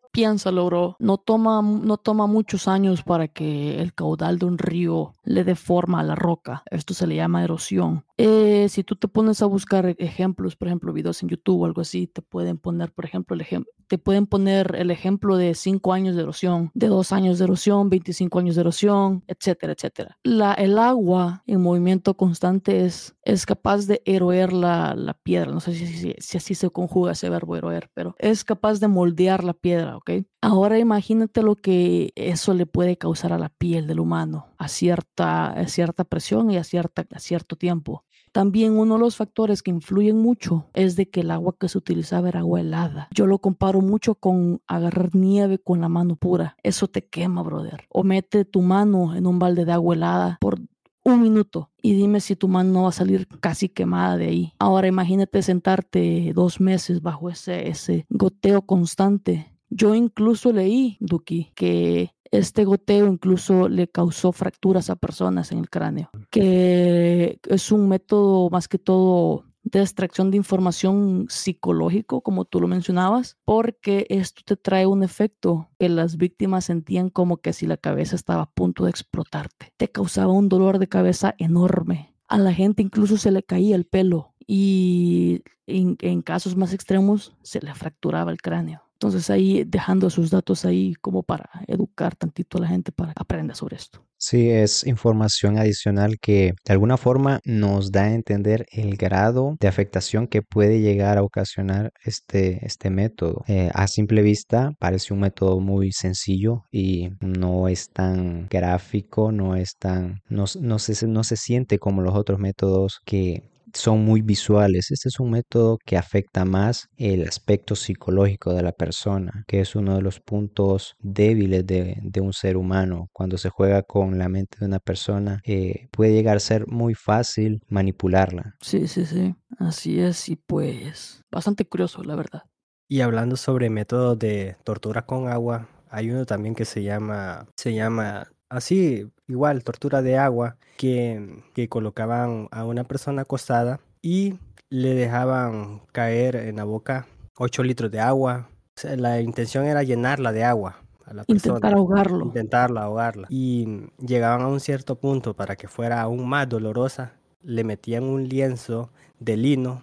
no 0.98 1.18
toma, 1.18 1.62
no 1.62 1.96
toma 1.96 2.26
muchos 2.26 2.68
años 2.68 3.02
para 3.02 3.28
que 3.28 3.80
el 3.80 3.94
caudal 3.94 4.38
de 4.38 4.46
un 4.46 4.58
río 4.58 5.12
le 5.24 5.44
dé 5.44 5.54
forma 5.54 6.00
a 6.00 6.04
la 6.04 6.14
roca. 6.14 6.62
Esto 6.70 6.94
se 6.94 7.06
le 7.06 7.16
llama 7.16 7.44
erosión. 7.44 8.04
Eh, 8.16 8.68
si 8.68 8.82
tú 8.82 8.96
te 8.96 9.08
pones 9.08 9.42
a 9.42 9.46
buscar 9.46 9.94
ejemplos, 9.98 10.56
por 10.56 10.68
ejemplo, 10.68 10.92
videos 10.92 11.22
en 11.22 11.28
YouTube 11.28 11.62
o 11.62 11.66
algo 11.66 11.82
así, 11.82 12.06
te 12.06 12.22
pueden 12.22 12.58
poner, 12.58 12.92
por 12.92 13.04
ejemplo, 13.04 13.34
el 13.34 13.42
ejemplo 13.42 13.72
te 13.88 13.98
pueden 13.98 14.26
poner 14.26 14.76
el 14.78 14.90
ejemplo 14.90 15.36
de 15.36 15.54
5 15.54 15.92
años 15.92 16.14
de 16.14 16.22
erosión, 16.22 16.70
de 16.74 16.88
2 16.88 17.10
años 17.12 17.38
de 17.38 17.44
erosión, 17.44 17.88
25 17.88 18.38
años 18.38 18.54
de 18.54 18.60
erosión, 18.60 19.24
etcétera, 19.26 19.72
etcétera. 19.72 20.18
La, 20.22 20.52
el 20.52 20.78
agua 20.78 21.42
en 21.46 21.62
movimiento 21.62 22.14
constante 22.14 22.84
es, 22.84 23.16
es 23.22 23.46
capaz 23.46 23.86
de 23.86 24.02
eroer 24.04 24.52
la, 24.52 24.94
la 24.94 25.14
piedra. 25.14 25.50
No 25.50 25.60
sé 25.60 25.74
si, 25.74 25.86
si, 25.86 26.14
si, 26.18 26.36
así 26.36 26.54
se 26.54 26.70
conjuga 26.70 27.12
ese 27.12 27.30
verbo 27.30 27.56
eroer, 27.56 27.90
pero 27.94 28.14
es 28.18 28.44
capaz 28.44 28.78
de 28.78 28.88
moldear 28.88 29.42
la 29.42 29.54
piedra, 29.54 29.96
¿ok? 29.96 30.07
Ahora 30.40 30.78
imagínate 30.78 31.42
lo 31.42 31.56
que 31.56 32.12
eso 32.14 32.54
le 32.54 32.66
puede 32.66 32.96
causar 32.96 33.32
a 33.32 33.38
la 33.38 33.48
piel 33.48 33.86
del 33.86 34.00
humano 34.00 34.46
a 34.58 34.68
cierta, 34.68 35.54
cierta 35.66 36.04
presión 36.04 36.50
y 36.50 36.56
a, 36.56 36.64
cierta, 36.64 37.06
cierto 37.18 37.56
tiempo. 37.56 38.04
También 38.32 38.72
uno 38.72 38.94
de 38.94 39.00
los 39.00 39.16
factores 39.16 39.62
que 39.62 39.70
influyen 39.70 40.18
mucho 40.18 40.66
es 40.74 40.96
de 40.96 41.08
que 41.08 41.20
el 41.20 41.30
agua 41.30 41.56
que 41.58 41.68
se 41.68 41.78
utilizaba 41.78 42.28
era 42.28 42.40
agua 42.40 42.60
helada. 42.60 43.08
Yo 43.12 43.26
lo 43.26 43.38
comparo 43.38 43.80
mucho 43.80 44.14
con 44.14 44.60
agarrar 44.66 45.14
nieve 45.14 45.58
con 45.58 45.80
la 45.80 45.88
mano 45.88 46.16
pura. 46.16 46.56
Eso 46.62 46.88
te 46.88 47.06
quema, 47.06 47.42
brother. 47.42 47.86
O 47.88 48.04
mete 48.04 48.44
tu 48.44 48.62
mano 48.62 49.14
en 49.14 49.26
un 49.26 49.38
balde 49.38 49.64
de 49.64 49.72
agua 49.72 49.94
helada 49.94 50.38
por 50.40 50.60
un 51.04 51.22
minuto 51.22 51.70
y 51.80 51.94
dime 51.94 52.20
si 52.20 52.36
tu 52.36 52.48
mano 52.48 52.70
no 52.70 52.82
va 52.82 52.88
a 52.90 52.92
salir 52.92 53.26
casi 53.40 53.68
quemada 53.68 54.16
de 54.16 54.26
ahí. 54.26 54.52
Ahora 54.58 54.88
imagínate 54.88 55.42
sentarte 55.42 56.32
dos 56.34 56.60
meses 56.60 57.02
bajo 57.02 57.30
ese, 57.30 57.68
ese 57.68 58.04
goteo 58.10 58.62
constante. 58.62 59.57
Yo 59.70 59.94
incluso 59.94 60.52
leí, 60.52 60.96
Duki, 61.00 61.52
que 61.54 62.10
este 62.30 62.64
goteo 62.64 63.06
incluso 63.06 63.68
le 63.68 63.88
causó 63.88 64.32
fracturas 64.32 64.90
a 64.90 64.96
personas 64.96 65.52
en 65.52 65.58
el 65.58 65.70
cráneo, 65.70 66.10
que 66.30 67.38
es 67.48 67.72
un 67.72 67.88
método 67.88 68.50
más 68.50 68.68
que 68.68 68.78
todo 68.78 69.44
de 69.62 69.80
extracción 69.80 70.30
de 70.30 70.36
información 70.36 71.26
psicológico, 71.28 72.22
como 72.22 72.44
tú 72.44 72.60
lo 72.60 72.68
mencionabas, 72.68 73.36
porque 73.44 74.06
esto 74.08 74.42
te 74.44 74.56
trae 74.56 74.86
un 74.86 75.02
efecto 75.02 75.68
que 75.78 75.88
las 75.88 76.16
víctimas 76.16 76.66
sentían 76.66 77.10
como 77.10 77.38
que 77.38 77.52
si 77.52 77.66
la 77.66 77.76
cabeza 77.76 78.16
estaba 78.16 78.42
a 78.42 78.50
punto 78.50 78.84
de 78.84 78.90
explotarte. 78.90 79.72
Te 79.76 79.88
causaba 79.88 80.32
un 80.32 80.48
dolor 80.48 80.78
de 80.78 80.88
cabeza 80.88 81.34
enorme. 81.38 82.14
A 82.28 82.38
la 82.38 82.52
gente 82.52 82.82
incluso 82.82 83.16
se 83.16 83.30
le 83.30 83.42
caía 83.42 83.76
el 83.76 83.84
pelo 83.84 84.34
y 84.46 85.42
en, 85.66 85.96
en 86.00 86.22
casos 86.22 86.56
más 86.56 86.72
extremos 86.72 87.36
se 87.42 87.60
le 87.60 87.74
fracturaba 87.74 88.30
el 88.30 88.40
cráneo. 88.40 88.87
Entonces 89.00 89.30
ahí 89.30 89.62
dejando 89.64 90.10
sus 90.10 90.30
datos 90.30 90.64
ahí 90.64 90.94
como 91.00 91.22
para 91.22 91.48
educar 91.68 92.16
tantito 92.16 92.58
a 92.58 92.62
la 92.62 92.68
gente 92.68 92.90
para 92.90 93.12
que 93.12 93.22
aprenda 93.22 93.54
sobre 93.54 93.76
esto. 93.76 94.04
Sí, 94.16 94.50
es 94.50 94.84
información 94.84 95.56
adicional 95.56 96.18
que 96.20 96.54
de 96.64 96.72
alguna 96.72 96.96
forma 96.96 97.38
nos 97.44 97.92
da 97.92 98.02
a 98.02 98.14
entender 98.14 98.66
el 98.72 98.96
grado 98.96 99.56
de 99.60 99.68
afectación 99.68 100.26
que 100.26 100.42
puede 100.42 100.80
llegar 100.80 101.18
a 101.18 101.22
ocasionar 101.22 101.92
este, 102.04 102.66
este 102.66 102.90
método. 102.90 103.44
Eh, 103.46 103.70
a 103.72 103.86
simple 103.86 104.22
vista 104.22 104.72
parece 104.80 105.14
un 105.14 105.20
método 105.20 105.60
muy 105.60 105.92
sencillo 105.92 106.64
y 106.72 107.10
no 107.20 107.68
es 107.68 107.90
tan 107.90 108.48
gráfico, 108.48 109.30
no 109.30 109.54
es 109.54 109.76
tan, 109.78 110.22
no, 110.28 110.46
no, 110.60 110.80
se, 110.80 111.06
no 111.06 111.22
se 111.22 111.36
siente 111.36 111.78
como 111.78 112.02
los 112.02 112.16
otros 112.16 112.40
métodos 112.40 112.98
que 113.04 113.48
son 113.74 114.04
muy 114.04 114.22
visuales. 114.22 114.90
Este 114.90 115.08
es 115.08 115.20
un 115.20 115.30
método 115.30 115.78
que 115.84 115.96
afecta 115.96 116.44
más 116.44 116.88
el 116.96 117.26
aspecto 117.26 117.76
psicológico 117.76 118.52
de 118.52 118.62
la 118.62 118.72
persona, 118.72 119.44
que 119.46 119.60
es 119.60 119.74
uno 119.74 119.96
de 119.96 120.02
los 120.02 120.20
puntos 120.20 120.94
débiles 120.98 121.66
de, 121.66 122.00
un 122.20 122.32
ser 122.32 122.56
humano. 122.56 123.08
Cuando 123.12 123.38
se 123.38 123.48
juega 123.48 123.82
con 123.82 124.18
la 124.18 124.28
mente 124.28 124.58
de 124.58 124.66
una 124.66 124.80
persona, 124.80 125.40
eh, 125.44 125.88
puede 125.92 126.12
llegar 126.12 126.36
a 126.36 126.40
ser 126.40 126.66
muy 126.66 126.94
fácil 126.94 127.60
manipularla. 127.68 128.56
Sí, 128.60 128.88
sí, 128.88 129.06
sí. 129.06 129.34
Así 129.58 130.00
es 130.00 130.28
y 130.28 130.36
pues 130.36 131.22
bastante 131.30 131.64
curioso, 131.64 132.02
la 132.02 132.16
verdad. 132.16 132.42
Y 132.88 133.02
hablando 133.02 133.36
sobre 133.36 133.70
métodos 133.70 134.18
de 134.18 134.56
tortura 134.64 135.04
con 135.04 135.28
agua, 135.28 135.68
hay 135.90 136.10
uno 136.10 136.26
también 136.26 136.54
que 136.54 136.64
se 136.64 136.82
llama, 136.82 137.46
se 137.56 137.74
llama 137.74 138.28
así, 138.48 139.10
igual, 139.26 139.64
tortura 139.64 140.02
de 140.02 140.18
agua, 140.18 140.56
que, 140.76 141.42
que 141.54 141.68
colocaban 141.68 142.48
a 142.50 142.64
una 142.64 142.84
persona 142.84 143.22
acostada 143.22 143.80
y 144.02 144.38
le 144.70 144.94
dejaban 144.94 145.82
caer 145.92 146.36
en 146.36 146.56
la 146.56 146.64
boca 146.64 147.06
8 147.36 147.62
litros 147.62 147.90
de 147.90 148.00
agua. 148.00 148.50
la 148.96 149.20
intención 149.20 149.64
era 149.64 149.82
llenarla 149.82 150.32
de 150.32 150.44
agua. 150.44 150.82
A 151.04 151.14
la 151.14 151.24
Intentar 151.26 151.74
ahogarlo. 151.74 152.24
Intentarla 152.24 152.82
ahogarla. 152.82 153.28
Y 153.30 153.86
llegaban 153.98 154.42
a 154.42 154.48
un 154.48 154.60
cierto 154.60 154.96
punto 154.96 155.34
para 155.34 155.56
que 155.56 155.66
fuera 155.66 156.02
aún 156.02 156.28
más 156.28 156.48
dolorosa. 156.48 157.14
Le 157.42 157.64
metían 157.64 158.04
un 158.04 158.28
lienzo 158.28 158.90
de 159.18 159.36
lino 159.36 159.82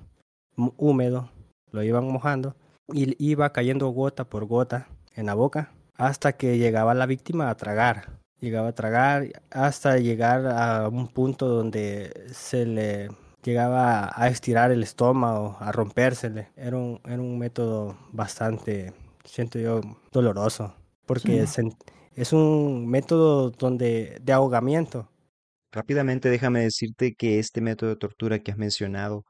húmedo, 0.78 1.32
lo 1.72 1.84
iban 1.84 2.08
mojando 2.08 2.56
y 2.94 3.16
iba 3.24 3.52
cayendo 3.52 3.90
gota 3.90 4.26
por 4.26 4.46
gota 4.46 4.88
en 5.16 5.26
la 5.26 5.34
boca 5.34 5.72
hasta 5.96 6.34
que 6.34 6.58
llegaba 6.58 6.94
la 6.94 7.06
víctima 7.06 7.50
a 7.50 7.56
tragar 7.56 8.20
llegaba 8.46 8.70
a 8.70 8.76
tragar 8.76 9.28
hasta 9.50 9.98
llegar 9.98 10.46
a 10.48 10.88
un 10.88 11.08
punto 11.08 11.48
donde 11.48 12.28
se 12.32 12.66
le 12.66 13.10
llegaba 13.44 14.12
a 14.16 14.28
estirar 14.28 14.72
el 14.72 14.84
estómago, 14.84 15.58
a 15.60 15.72
rompérsele. 15.72 16.50
Era 16.56 16.78
un, 16.78 17.00
era 17.06 17.22
un 17.22 17.38
método 17.40 17.98
bastante, 18.12 18.94
siento 19.24 19.60
yo, 19.60 19.82
doloroso, 20.12 20.76
porque 21.06 21.42
es, 21.42 21.58
es, 22.16 22.34
un 22.34 22.88
método 22.88 23.50
donde, 23.52 24.18
de 24.22 24.34
ahogamiento. 24.34 25.10
Rápidamente 25.72 26.30
déjame 26.30 26.62
decirte 26.62 27.16
que 27.16 27.40
este 27.40 27.62
método 27.62 27.90
de 27.90 27.98
tortura 27.98 28.40
que 28.40 28.52
has 28.52 28.58
mencionado 28.58 29.26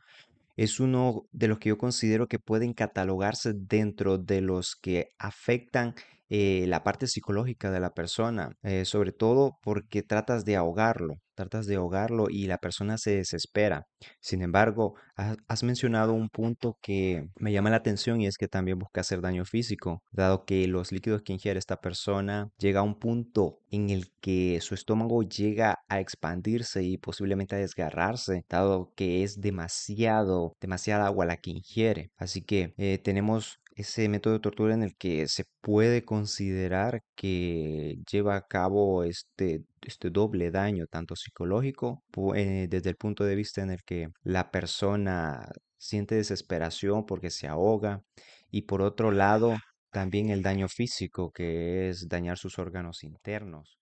es 0.58 0.80
uno 0.80 1.26
de 1.32 1.48
los 1.48 1.60
que 1.60 1.70
yo 1.70 1.78
considero 1.78 2.28
que 2.28 2.40
pueden 2.40 2.74
catalogarse 2.74 3.54
dentro 3.54 4.18
de 4.18 4.42
los 4.42 4.76
que 4.76 5.14
afectan 5.18 5.96
eh, 6.30 6.66
la 6.68 6.84
parte 6.84 7.08
psicológica 7.08 7.72
de 7.72 7.80
la 7.80 7.94
persona, 7.94 8.58
eh, 8.64 8.86
sobre 8.86 9.12
todo 9.12 9.58
porque 9.62 10.04
tratas 10.04 10.44
de 10.46 10.56
ahogarlo, 10.56 11.16
tratas 11.36 11.68
de 11.68 11.76
ahogarlo 11.76 12.28
y 12.30 12.48
la 12.48 12.58
persona 12.58 12.98
se 12.98 13.18
desespera. 13.18 13.86
Sin 14.20 14.42
embargo, 14.42 14.96
has, 15.16 15.64
mencionado 15.64 16.14
un 16.14 16.30
punto 16.30 16.78
que 16.82 17.28
me 17.38 17.52
llama 17.52 17.70
la 17.70 17.78
atención 17.78 18.22
y 18.22 18.28
es 18.28 18.38
que 18.38 18.48
también 18.48 18.80
busca 18.80 19.02
hacer 19.02 19.22
daño 19.22 19.46
físico, 19.46 20.02
dado 20.12 20.46
que 20.46 20.68
los 20.68 20.92
líquidos 20.92 21.22
que 21.22 21.34
ingiere 21.34 21.60
esta 21.60 21.78
persona 21.78 22.50
llega 22.58 22.80
a 22.80 22.84
un 22.84 23.00
punto 23.00 23.60
en 23.70 23.90
el 23.90 24.12
que 24.20 24.60
su 24.62 24.74
estómago 24.74 25.24
llega 25.24 25.80
a 25.90 26.00
expandirse 26.00 26.84
y 26.84 26.98
posiblemente 26.98 27.56
a 27.56 27.60
desgarrarse, 27.60 28.46
dado 28.50 28.94
que 28.96 29.24
es 29.24 29.42
demasiado, 29.42 30.56
demasiada 30.60 31.06
agua 31.06 31.26
la 31.26 31.38
que 31.38 31.52
ingiere. 31.52 32.12
Así 32.18 32.42
que 32.42 32.74
eh, 32.78 33.00
tenemos 33.04 33.60
ese 33.76 34.08
método 34.10 34.36
de 34.36 34.40
tortura 34.40 34.74
en 34.74 34.84
el 34.84 34.96
que 34.96 35.28
se 35.28 35.44
puede 35.62 36.06
considerar 36.06 37.02
que 37.16 37.98
lleva 38.10 38.38
a 38.38 38.42
cabo 38.48 39.04
este, 39.04 39.64
este 39.82 40.10
doble 40.10 40.50
daño, 40.50 40.86
tanto 40.90 41.16
psicológico, 41.16 42.04
eh, 42.36 42.68
desde 42.70 42.90
el 42.90 42.96
punto 42.96 43.26
de 43.26 43.36
vista 43.36 43.62
en 43.62 43.72
el 43.72 43.84
que 43.86 44.08
la 44.24 44.50
persona 44.50 45.50
siente 45.78 46.16
desesperación 46.16 47.06
porque 47.06 47.30
se 47.30 47.48
ahoga, 47.48 48.02
y 48.50 48.64
por 48.64 48.82
otro 48.82 49.12
lado, 49.12 49.58
también 49.92 50.30
el 50.30 50.42
daño 50.42 50.70
físico, 50.70 51.32
que 51.32 51.90
es 51.90 52.08
dañar 52.08 52.38
sus 52.38 52.58
órganos 52.58 53.04
internos. 53.04 53.78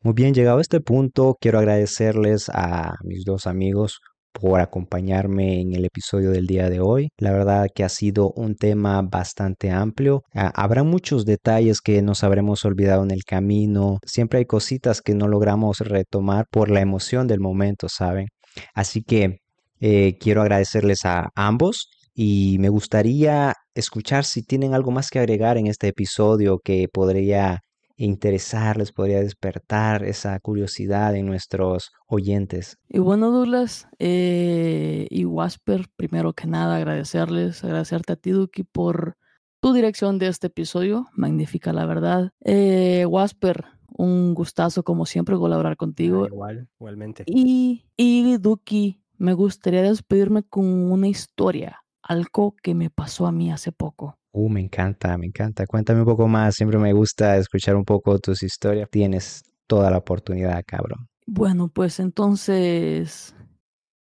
Muy 0.00 0.12
bien, 0.14 0.34
llegado 0.34 0.58
a 0.58 0.60
este 0.60 0.80
punto, 0.80 1.36
quiero 1.40 1.58
agradecerles 1.58 2.50
a 2.50 2.94
mis 3.02 3.24
dos 3.24 3.46
amigos 3.46 4.00
por 4.32 4.60
acompañarme 4.60 5.60
en 5.60 5.74
el 5.74 5.84
episodio 5.84 6.30
del 6.30 6.46
día 6.46 6.70
de 6.70 6.80
hoy. 6.80 7.10
La 7.18 7.32
verdad 7.32 7.68
que 7.74 7.84
ha 7.84 7.88
sido 7.88 8.30
un 8.32 8.54
tema 8.54 9.02
bastante 9.02 9.70
amplio. 9.70 10.22
Ah, 10.34 10.52
habrá 10.54 10.82
muchos 10.82 11.24
detalles 11.24 11.80
que 11.80 12.02
nos 12.02 12.24
habremos 12.24 12.64
olvidado 12.64 13.02
en 13.02 13.10
el 13.10 13.24
camino. 13.24 13.98
Siempre 14.06 14.40
hay 14.40 14.46
cositas 14.46 15.00
que 15.02 15.14
no 15.14 15.28
logramos 15.28 15.78
retomar 15.78 16.46
por 16.50 16.70
la 16.70 16.80
emoción 16.80 17.26
del 17.26 17.40
momento, 17.40 17.88
¿saben? 17.88 18.26
Así 18.74 19.02
que 19.02 19.38
eh, 19.80 20.16
quiero 20.18 20.42
agradecerles 20.42 21.04
a 21.04 21.30
ambos 21.34 21.90
y 22.14 22.56
me 22.58 22.68
gustaría 22.68 23.54
escuchar 23.74 24.24
si 24.24 24.42
tienen 24.42 24.74
algo 24.74 24.90
más 24.90 25.08
que 25.10 25.20
agregar 25.20 25.56
en 25.56 25.68
este 25.68 25.88
episodio 25.88 26.58
que 26.58 26.88
podría 26.92 27.60
interesarles, 27.98 28.92
podría 28.92 29.20
despertar 29.20 30.04
esa 30.04 30.38
curiosidad 30.40 31.14
en 31.16 31.26
nuestros 31.26 31.92
oyentes. 32.06 32.78
Y 32.88 33.00
bueno, 33.00 33.30
Douglas 33.30 33.88
eh, 33.98 35.06
y 35.10 35.24
Wasper, 35.24 35.88
primero 35.96 36.32
que 36.32 36.46
nada 36.46 36.76
agradecerles, 36.76 37.62
agradecerte 37.64 38.14
a 38.14 38.16
ti, 38.16 38.30
Duki, 38.30 38.62
por 38.62 39.16
tu 39.60 39.72
dirección 39.72 40.18
de 40.18 40.28
este 40.28 40.46
episodio, 40.46 41.08
magnífica 41.12 41.72
la 41.72 41.84
verdad. 41.86 42.30
Eh, 42.44 43.04
Wasper, 43.06 43.64
un 43.88 44.32
gustazo 44.32 44.84
como 44.84 45.04
siempre 45.04 45.36
colaborar 45.36 45.76
contigo. 45.76 46.24
Ah, 46.24 46.28
igual, 46.28 46.68
igualmente. 46.78 47.24
Y, 47.26 47.84
y 47.96 48.36
Duki, 48.38 49.02
me 49.16 49.32
gustaría 49.32 49.82
despedirme 49.82 50.44
con 50.44 50.64
una 50.64 51.08
historia, 51.08 51.82
algo 52.00 52.54
que 52.62 52.76
me 52.76 52.90
pasó 52.90 53.26
a 53.26 53.32
mí 53.32 53.50
hace 53.50 53.72
poco. 53.72 54.18
Uh, 54.40 54.48
me 54.48 54.60
encanta, 54.60 55.18
me 55.18 55.26
encanta. 55.26 55.66
Cuéntame 55.66 56.00
un 56.00 56.06
poco 56.06 56.28
más. 56.28 56.54
Siempre 56.54 56.78
me 56.78 56.92
gusta 56.92 57.36
escuchar 57.38 57.74
un 57.74 57.84
poco 57.84 58.20
tus 58.20 58.44
historias. 58.44 58.88
Tienes 58.88 59.42
toda 59.66 59.90
la 59.90 59.98
oportunidad, 59.98 60.62
cabrón. 60.64 61.08
Bueno, 61.26 61.66
pues 61.66 61.98
entonces 61.98 63.34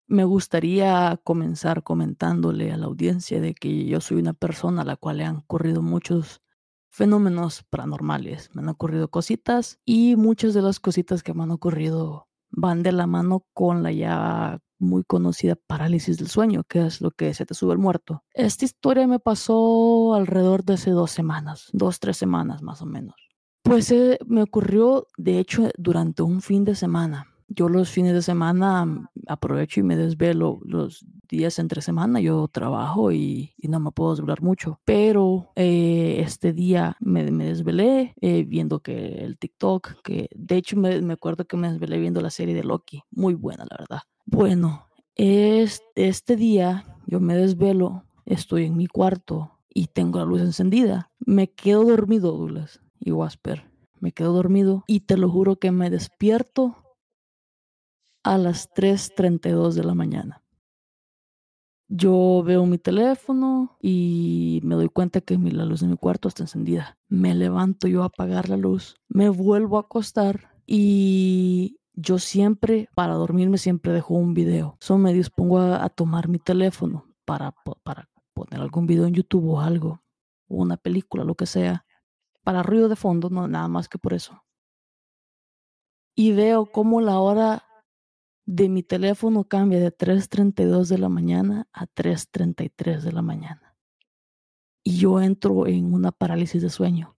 me 0.06 0.24
gustaría 0.24 1.20
comenzar 1.24 1.82
comentándole 1.82 2.72
a 2.72 2.78
la 2.78 2.86
audiencia 2.86 3.42
de 3.42 3.56
que 3.56 3.86
yo 3.88 4.00
soy 4.00 4.20
una 4.20 4.34
persona 4.34 4.84
a 4.84 4.86
la 4.86 4.96
cual 4.96 5.18
le 5.18 5.26
han 5.26 5.38
ocurrido 5.38 5.82
muchos 5.82 6.44
fenómenos 6.92 7.64
paranormales. 7.64 8.52
Me 8.54 8.62
han 8.62 8.70
ocurrido 8.70 9.10
cositas 9.10 9.80
y 9.86 10.18
muchas 10.18 10.54
de 10.54 10.62
las 10.62 10.80
cositas 10.80 11.24
que 11.24 11.34
me 11.34 11.42
han 11.42 11.52
ocurrido 11.52 12.28
van 12.52 12.84
de 12.84 12.92
la 12.92 13.08
mano 13.08 13.46
con 13.54 13.84
la 13.84 13.92
ya 13.92 14.60
muy 14.80 15.04
conocida 15.04 15.56
parálisis 15.56 16.18
del 16.18 16.28
sueño, 16.28 16.64
que 16.68 16.86
es 16.86 17.02
lo 17.02 17.12
que 17.12 17.34
se 17.34 17.46
te 17.46 17.54
sube 17.54 17.74
el 17.74 17.80
muerto. 17.80 18.24
Esta 18.34 18.66
historia 18.66 19.08
me 19.08 19.20
pasó 19.20 20.16
alrededor 20.16 20.64
de 20.64 20.74
hace 20.74 20.92
dos 20.92 21.12
semanas, 21.12 21.70
dos, 21.72 22.00
tres 22.00 22.18
semanas 22.18 22.62
más 22.62 22.82
o 22.82 22.86
menos. 22.86 23.16
Pues 23.64 23.92
eh, 23.92 24.18
me 24.26 24.42
ocurrió, 24.42 25.08
de 25.18 25.40
hecho, 25.40 25.70
durante 25.78 26.24
un 26.24 26.42
fin 26.42 26.66
de 26.66 26.76
semana. 26.76 27.28
Yo 27.54 27.70
los 27.70 27.90
fines 27.90 28.14
de 28.14 28.22
semana 28.22 28.86
mm, 28.86 29.08
aprovecho 29.28 29.80
y 29.80 29.84
me 29.84 29.98
desvelo. 29.98 30.60
Los 30.64 31.06
días 31.30 31.60
entre 31.60 31.82
semana 31.82 32.20
yo 32.20 32.48
trabajo 32.48 33.12
y, 33.12 33.54
no 33.62 33.80
me 33.80 33.92
puedo 33.92 34.12
desvelar 34.12 34.42
mucho. 34.42 34.80
Pero 34.86 35.52
eh, 35.56 36.18
este 36.20 36.54
día 36.54 36.98
me, 37.00 37.24
desvelé 37.24 38.14
eh, 38.22 38.44
viendo 38.44 38.80
que 38.80 39.24
el 39.24 39.38
TikTok, 39.38 40.02
que 40.04 40.30
de 40.36 40.58
hecho 40.58 40.78
me, 40.78 41.02
me 41.02 41.14
acuerdo 41.14 41.46
que 41.46 41.58
me 41.58 41.72
desvelé 41.72 42.00
viendo 42.00 42.22
la 42.22 42.30
serie 42.30 42.56
de 42.56 42.64
Loki. 42.64 43.04
Muy 43.12 43.34
buena, 43.34 43.66
la 43.70 43.78
verdad. 43.80 44.02
Bueno, 44.26 44.88
este, 45.16 46.36
día 46.36 46.86
yo 47.06 47.20
me 47.20 47.36
desvelo, 47.36 48.06
estoy 48.26 48.66
en 48.66 48.78
mi 48.78 48.88
cuarto 48.88 49.60
y 49.70 49.88
tengo 49.88 50.20
la 50.20 50.26
luz 50.26 50.42
encendida. 50.42 51.12
Me 51.20 51.52
quedo 51.52 51.84
dormido, 51.84 52.32
Douglas 52.32 52.82
y 53.00 53.12
Wasper. 53.12 53.70
Me 54.00 54.14
quedo 54.14 54.34
dormido 54.34 54.84
y 54.88 55.02
te 55.02 55.18
lo 55.18 55.30
juro 55.30 55.58
que 55.58 55.72
me 55.72 55.90
despierto 55.90 56.78
a 58.24 58.38
las 58.38 58.70
3.32 58.74 59.74
de 59.74 59.84
la 59.84 59.94
mañana. 59.94 60.44
Yo 61.88 62.42
veo 62.46 62.66
mi 62.66 62.78
teléfono 62.78 63.78
y 63.82 64.62
me 64.64 64.76
doy 64.76 64.88
cuenta 64.88 65.20
que 65.20 65.38
la 65.38 65.66
luz 65.66 65.82
de 65.82 65.88
mi 65.88 65.98
cuarto 65.98 66.30
está 66.30 66.44
encendida. 66.44 66.98
Me 67.10 67.36
levanto 67.36 67.88
yo 67.88 68.04
a 68.04 68.06
apagar 68.06 68.48
la 68.48 68.56
luz, 68.56 68.96
me 69.10 69.28
vuelvo 69.28 69.78
a 69.78 69.82
acostar 69.82 70.54
y 70.66 71.80
yo 71.94 72.18
siempre, 72.18 72.88
para 72.96 73.16
dormirme, 73.16 73.58
siempre 73.58 73.92
dejo 73.92 74.14
un 74.14 74.34
video. 74.34 74.78
So 74.80 74.98
me 74.98 75.14
dispongo 75.14 75.60
a, 75.60 75.90
tomar 75.90 76.30
mi 76.30 76.40
teléfono 76.40 77.06
para, 77.26 77.54
para 77.84 78.10
poner 78.34 78.62
algún 78.62 78.88
video 78.88 79.06
en 79.06 79.14
YouTube 79.14 79.50
o 79.50 79.60
algo, 79.60 80.02
una 80.48 80.78
película, 80.78 81.26
lo 81.26 81.36
que 81.36 81.46
sea, 81.46 81.86
para 82.44 82.64
ruido 82.64 82.88
de 82.88 82.96
fondo, 82.96 83.30
no 83.30 83.50
nada 83.50 83.68
más 83.68 83.90
que 83.90 83.98
por 83.98 84.14
eso. 84.14 84.44
Y 86.16 86.32
veo 86.32 86.68
cómo 86.68 87.02
la 87.02 87.20
hora 87.20 87.66
de 88.56 88.70
mi 88.70 88.84
teléfono 88.84 89.46
cambia 89.46 89.80
de 89.80 89.96
3.32 89.96 90.88
de 90.88 90.98
la 90.98 91.10
mañana 91.10 91.68
a 91.72 91.88
3.33 91.88 93.02
de 93.02 93.12
la 93.12 93.22
mañana. 93.22 93.78
Y 94.84 94.98
yo 94.98 95.22
entro 95.22 95.68
en 95.68 95.94
una 95.94 96.12
parálisis 96.12 96.62
de 96.62 96.70
sueño. 96.70 97.16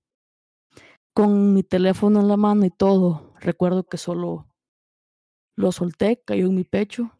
Con 1.13 1.53
mi 1.53 1.63
teléfono 1.63 2.19
en 2.19 2.27
la 2.27 2.38
mano 2.38 2.65
y 2.65 2.69
todo, 2.69 3.34
recuerdo 3.39 3.84
que 3.84 3.97
solo 3.97 4.47
lo 5.55 5.71
solté, 5.71 6.21
cayó 6.25 6.47
en 6.47 6.55
mi 6.55 6.63
pecho 6.63 7.11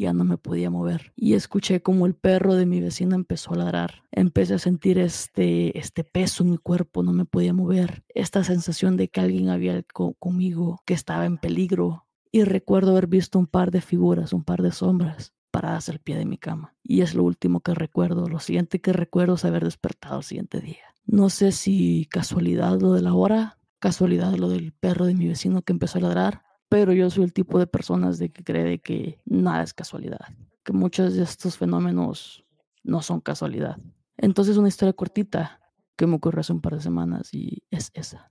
ya 0.00 0.12
no 0.14 0.24
me 0.24 0.38
podía 0.38 0.70
mover. 0.70 1.12
Y 1.14 1.34
escuché 1.34 1.82
como 1.82 2.06
el 2.06 2.14
perro 2.14 2.54
de 2.54 2.66
mi 2.66 2.80
vecina 2.80 3.14
empezó 3.14 3.52
a 3.52 3.58
ladrar. 3.58 4.02
Empecé 4.10 4.54
a 4.54 4.58
sentir 4.58 4.98
este, 4.98 5.78
este 5.78 6.04
peso 6.04 6.42
en 6.42 6.50
mi 6.50 6.58
cuerpo, 6.58 7.02
no 7.02 7.12
me 7.12 7.26
podía 7.26 7.52
mover. 7.52 8.02
Esta 8.08 8.42
sensación 8.42 8.96
de 8.96 9.08
que 9.08 9.20
alguien 9.20 9.50
había 9.50 9.82
conmigo, 10.18 10.80
que 10.86 10.94
estaba 10.94 11.26
en 11.26 11.36
peligro. 11.36 12.06
Y 12.32 12.44
recuerdo 12.44 12.92
haber 12.92 13.06
visto 13.06 13.38
un 13.38 13.46
par 13.46 13.70
de 13.70 13.80
figuras, 13.80 14.32
un 14.32 14.44
par 14.44 14.62
de 14.62 14.70
sombras 14.70 15.32
paradas 15.50 15.88
al 15.88 15.98
pie 15.98 16.16
de 16.16 16.24
mi 16.24 16.38
cama. 16.38 16.74
Y 16.82 17.00
es 17.00 17.14
lo 17.14 17.24
último 17.24 17.60
que 17.60 17.74
recuerdo. 17.74 18.28
Lo 18.28 18.38
siguiente 18.38 18.80
que 18.80 18.92
recuerdo 18.92 19.34
es 19.34 19.44
haber 19.44 19.64
despertado 19.64 20.18
el 20.18 20.24
siguiente 20.24 20.60
día. 20.60 20.84
No 21.06 21.28
sé 21.28 21.52
si 21.52 22.06
casualidad 22.06 22.80
lo 22.80 22.92
de 22.92 23.02
la 23.02 23.14
hora, 23.14 23.58
casualidad 23.80 24.34
lo 24.34 24.48
del 24.48 24.72
perro 24.72 25.06
de 25.06 25.14
mi 25.14 25.26
vecino 25.26 25.62
que 25.62 25.72
empezó 25.72 25.98
a 25.98 26.02
ladrar, 26.02 26.42
pero 26.68 26.92
yo 26.92 27.10
soy 27.10 27.24
el 27.24 27.32
tipo 27.32 27.58
de 27.58 27.66
personas 27.66 28.18
de 28.18 28.30
que 28.30 28.44
cree 28.44 28.78
que 28.78 29.20
nada 29.24 29.64
es 29.64 29.74
casualidad, 29.74 30.20
que 30.62 30.72
muchos 30.72 31.14
de 31.14 31.24
estos 31.24 31.58
fenómenos 31.58 32.44
no 32.84 33.02
son 33.02 33.20
casualidad. 33.20 33.78
Entonces 34.16 34.56
una 34.56 34.68
historia 34.68 34.92
cortita 34.92 35.60
que 35.96 36.06
me 36.06 36.14
ocurrió 36.14 36.40
hace 36.40 36.52
un 36.52 36.60
par 36.60 36.74
de 36.74 36.80
semanas 36.80 37.34
y 37.34 37.64
es 37.70 37.90
esa. 37.94 38.30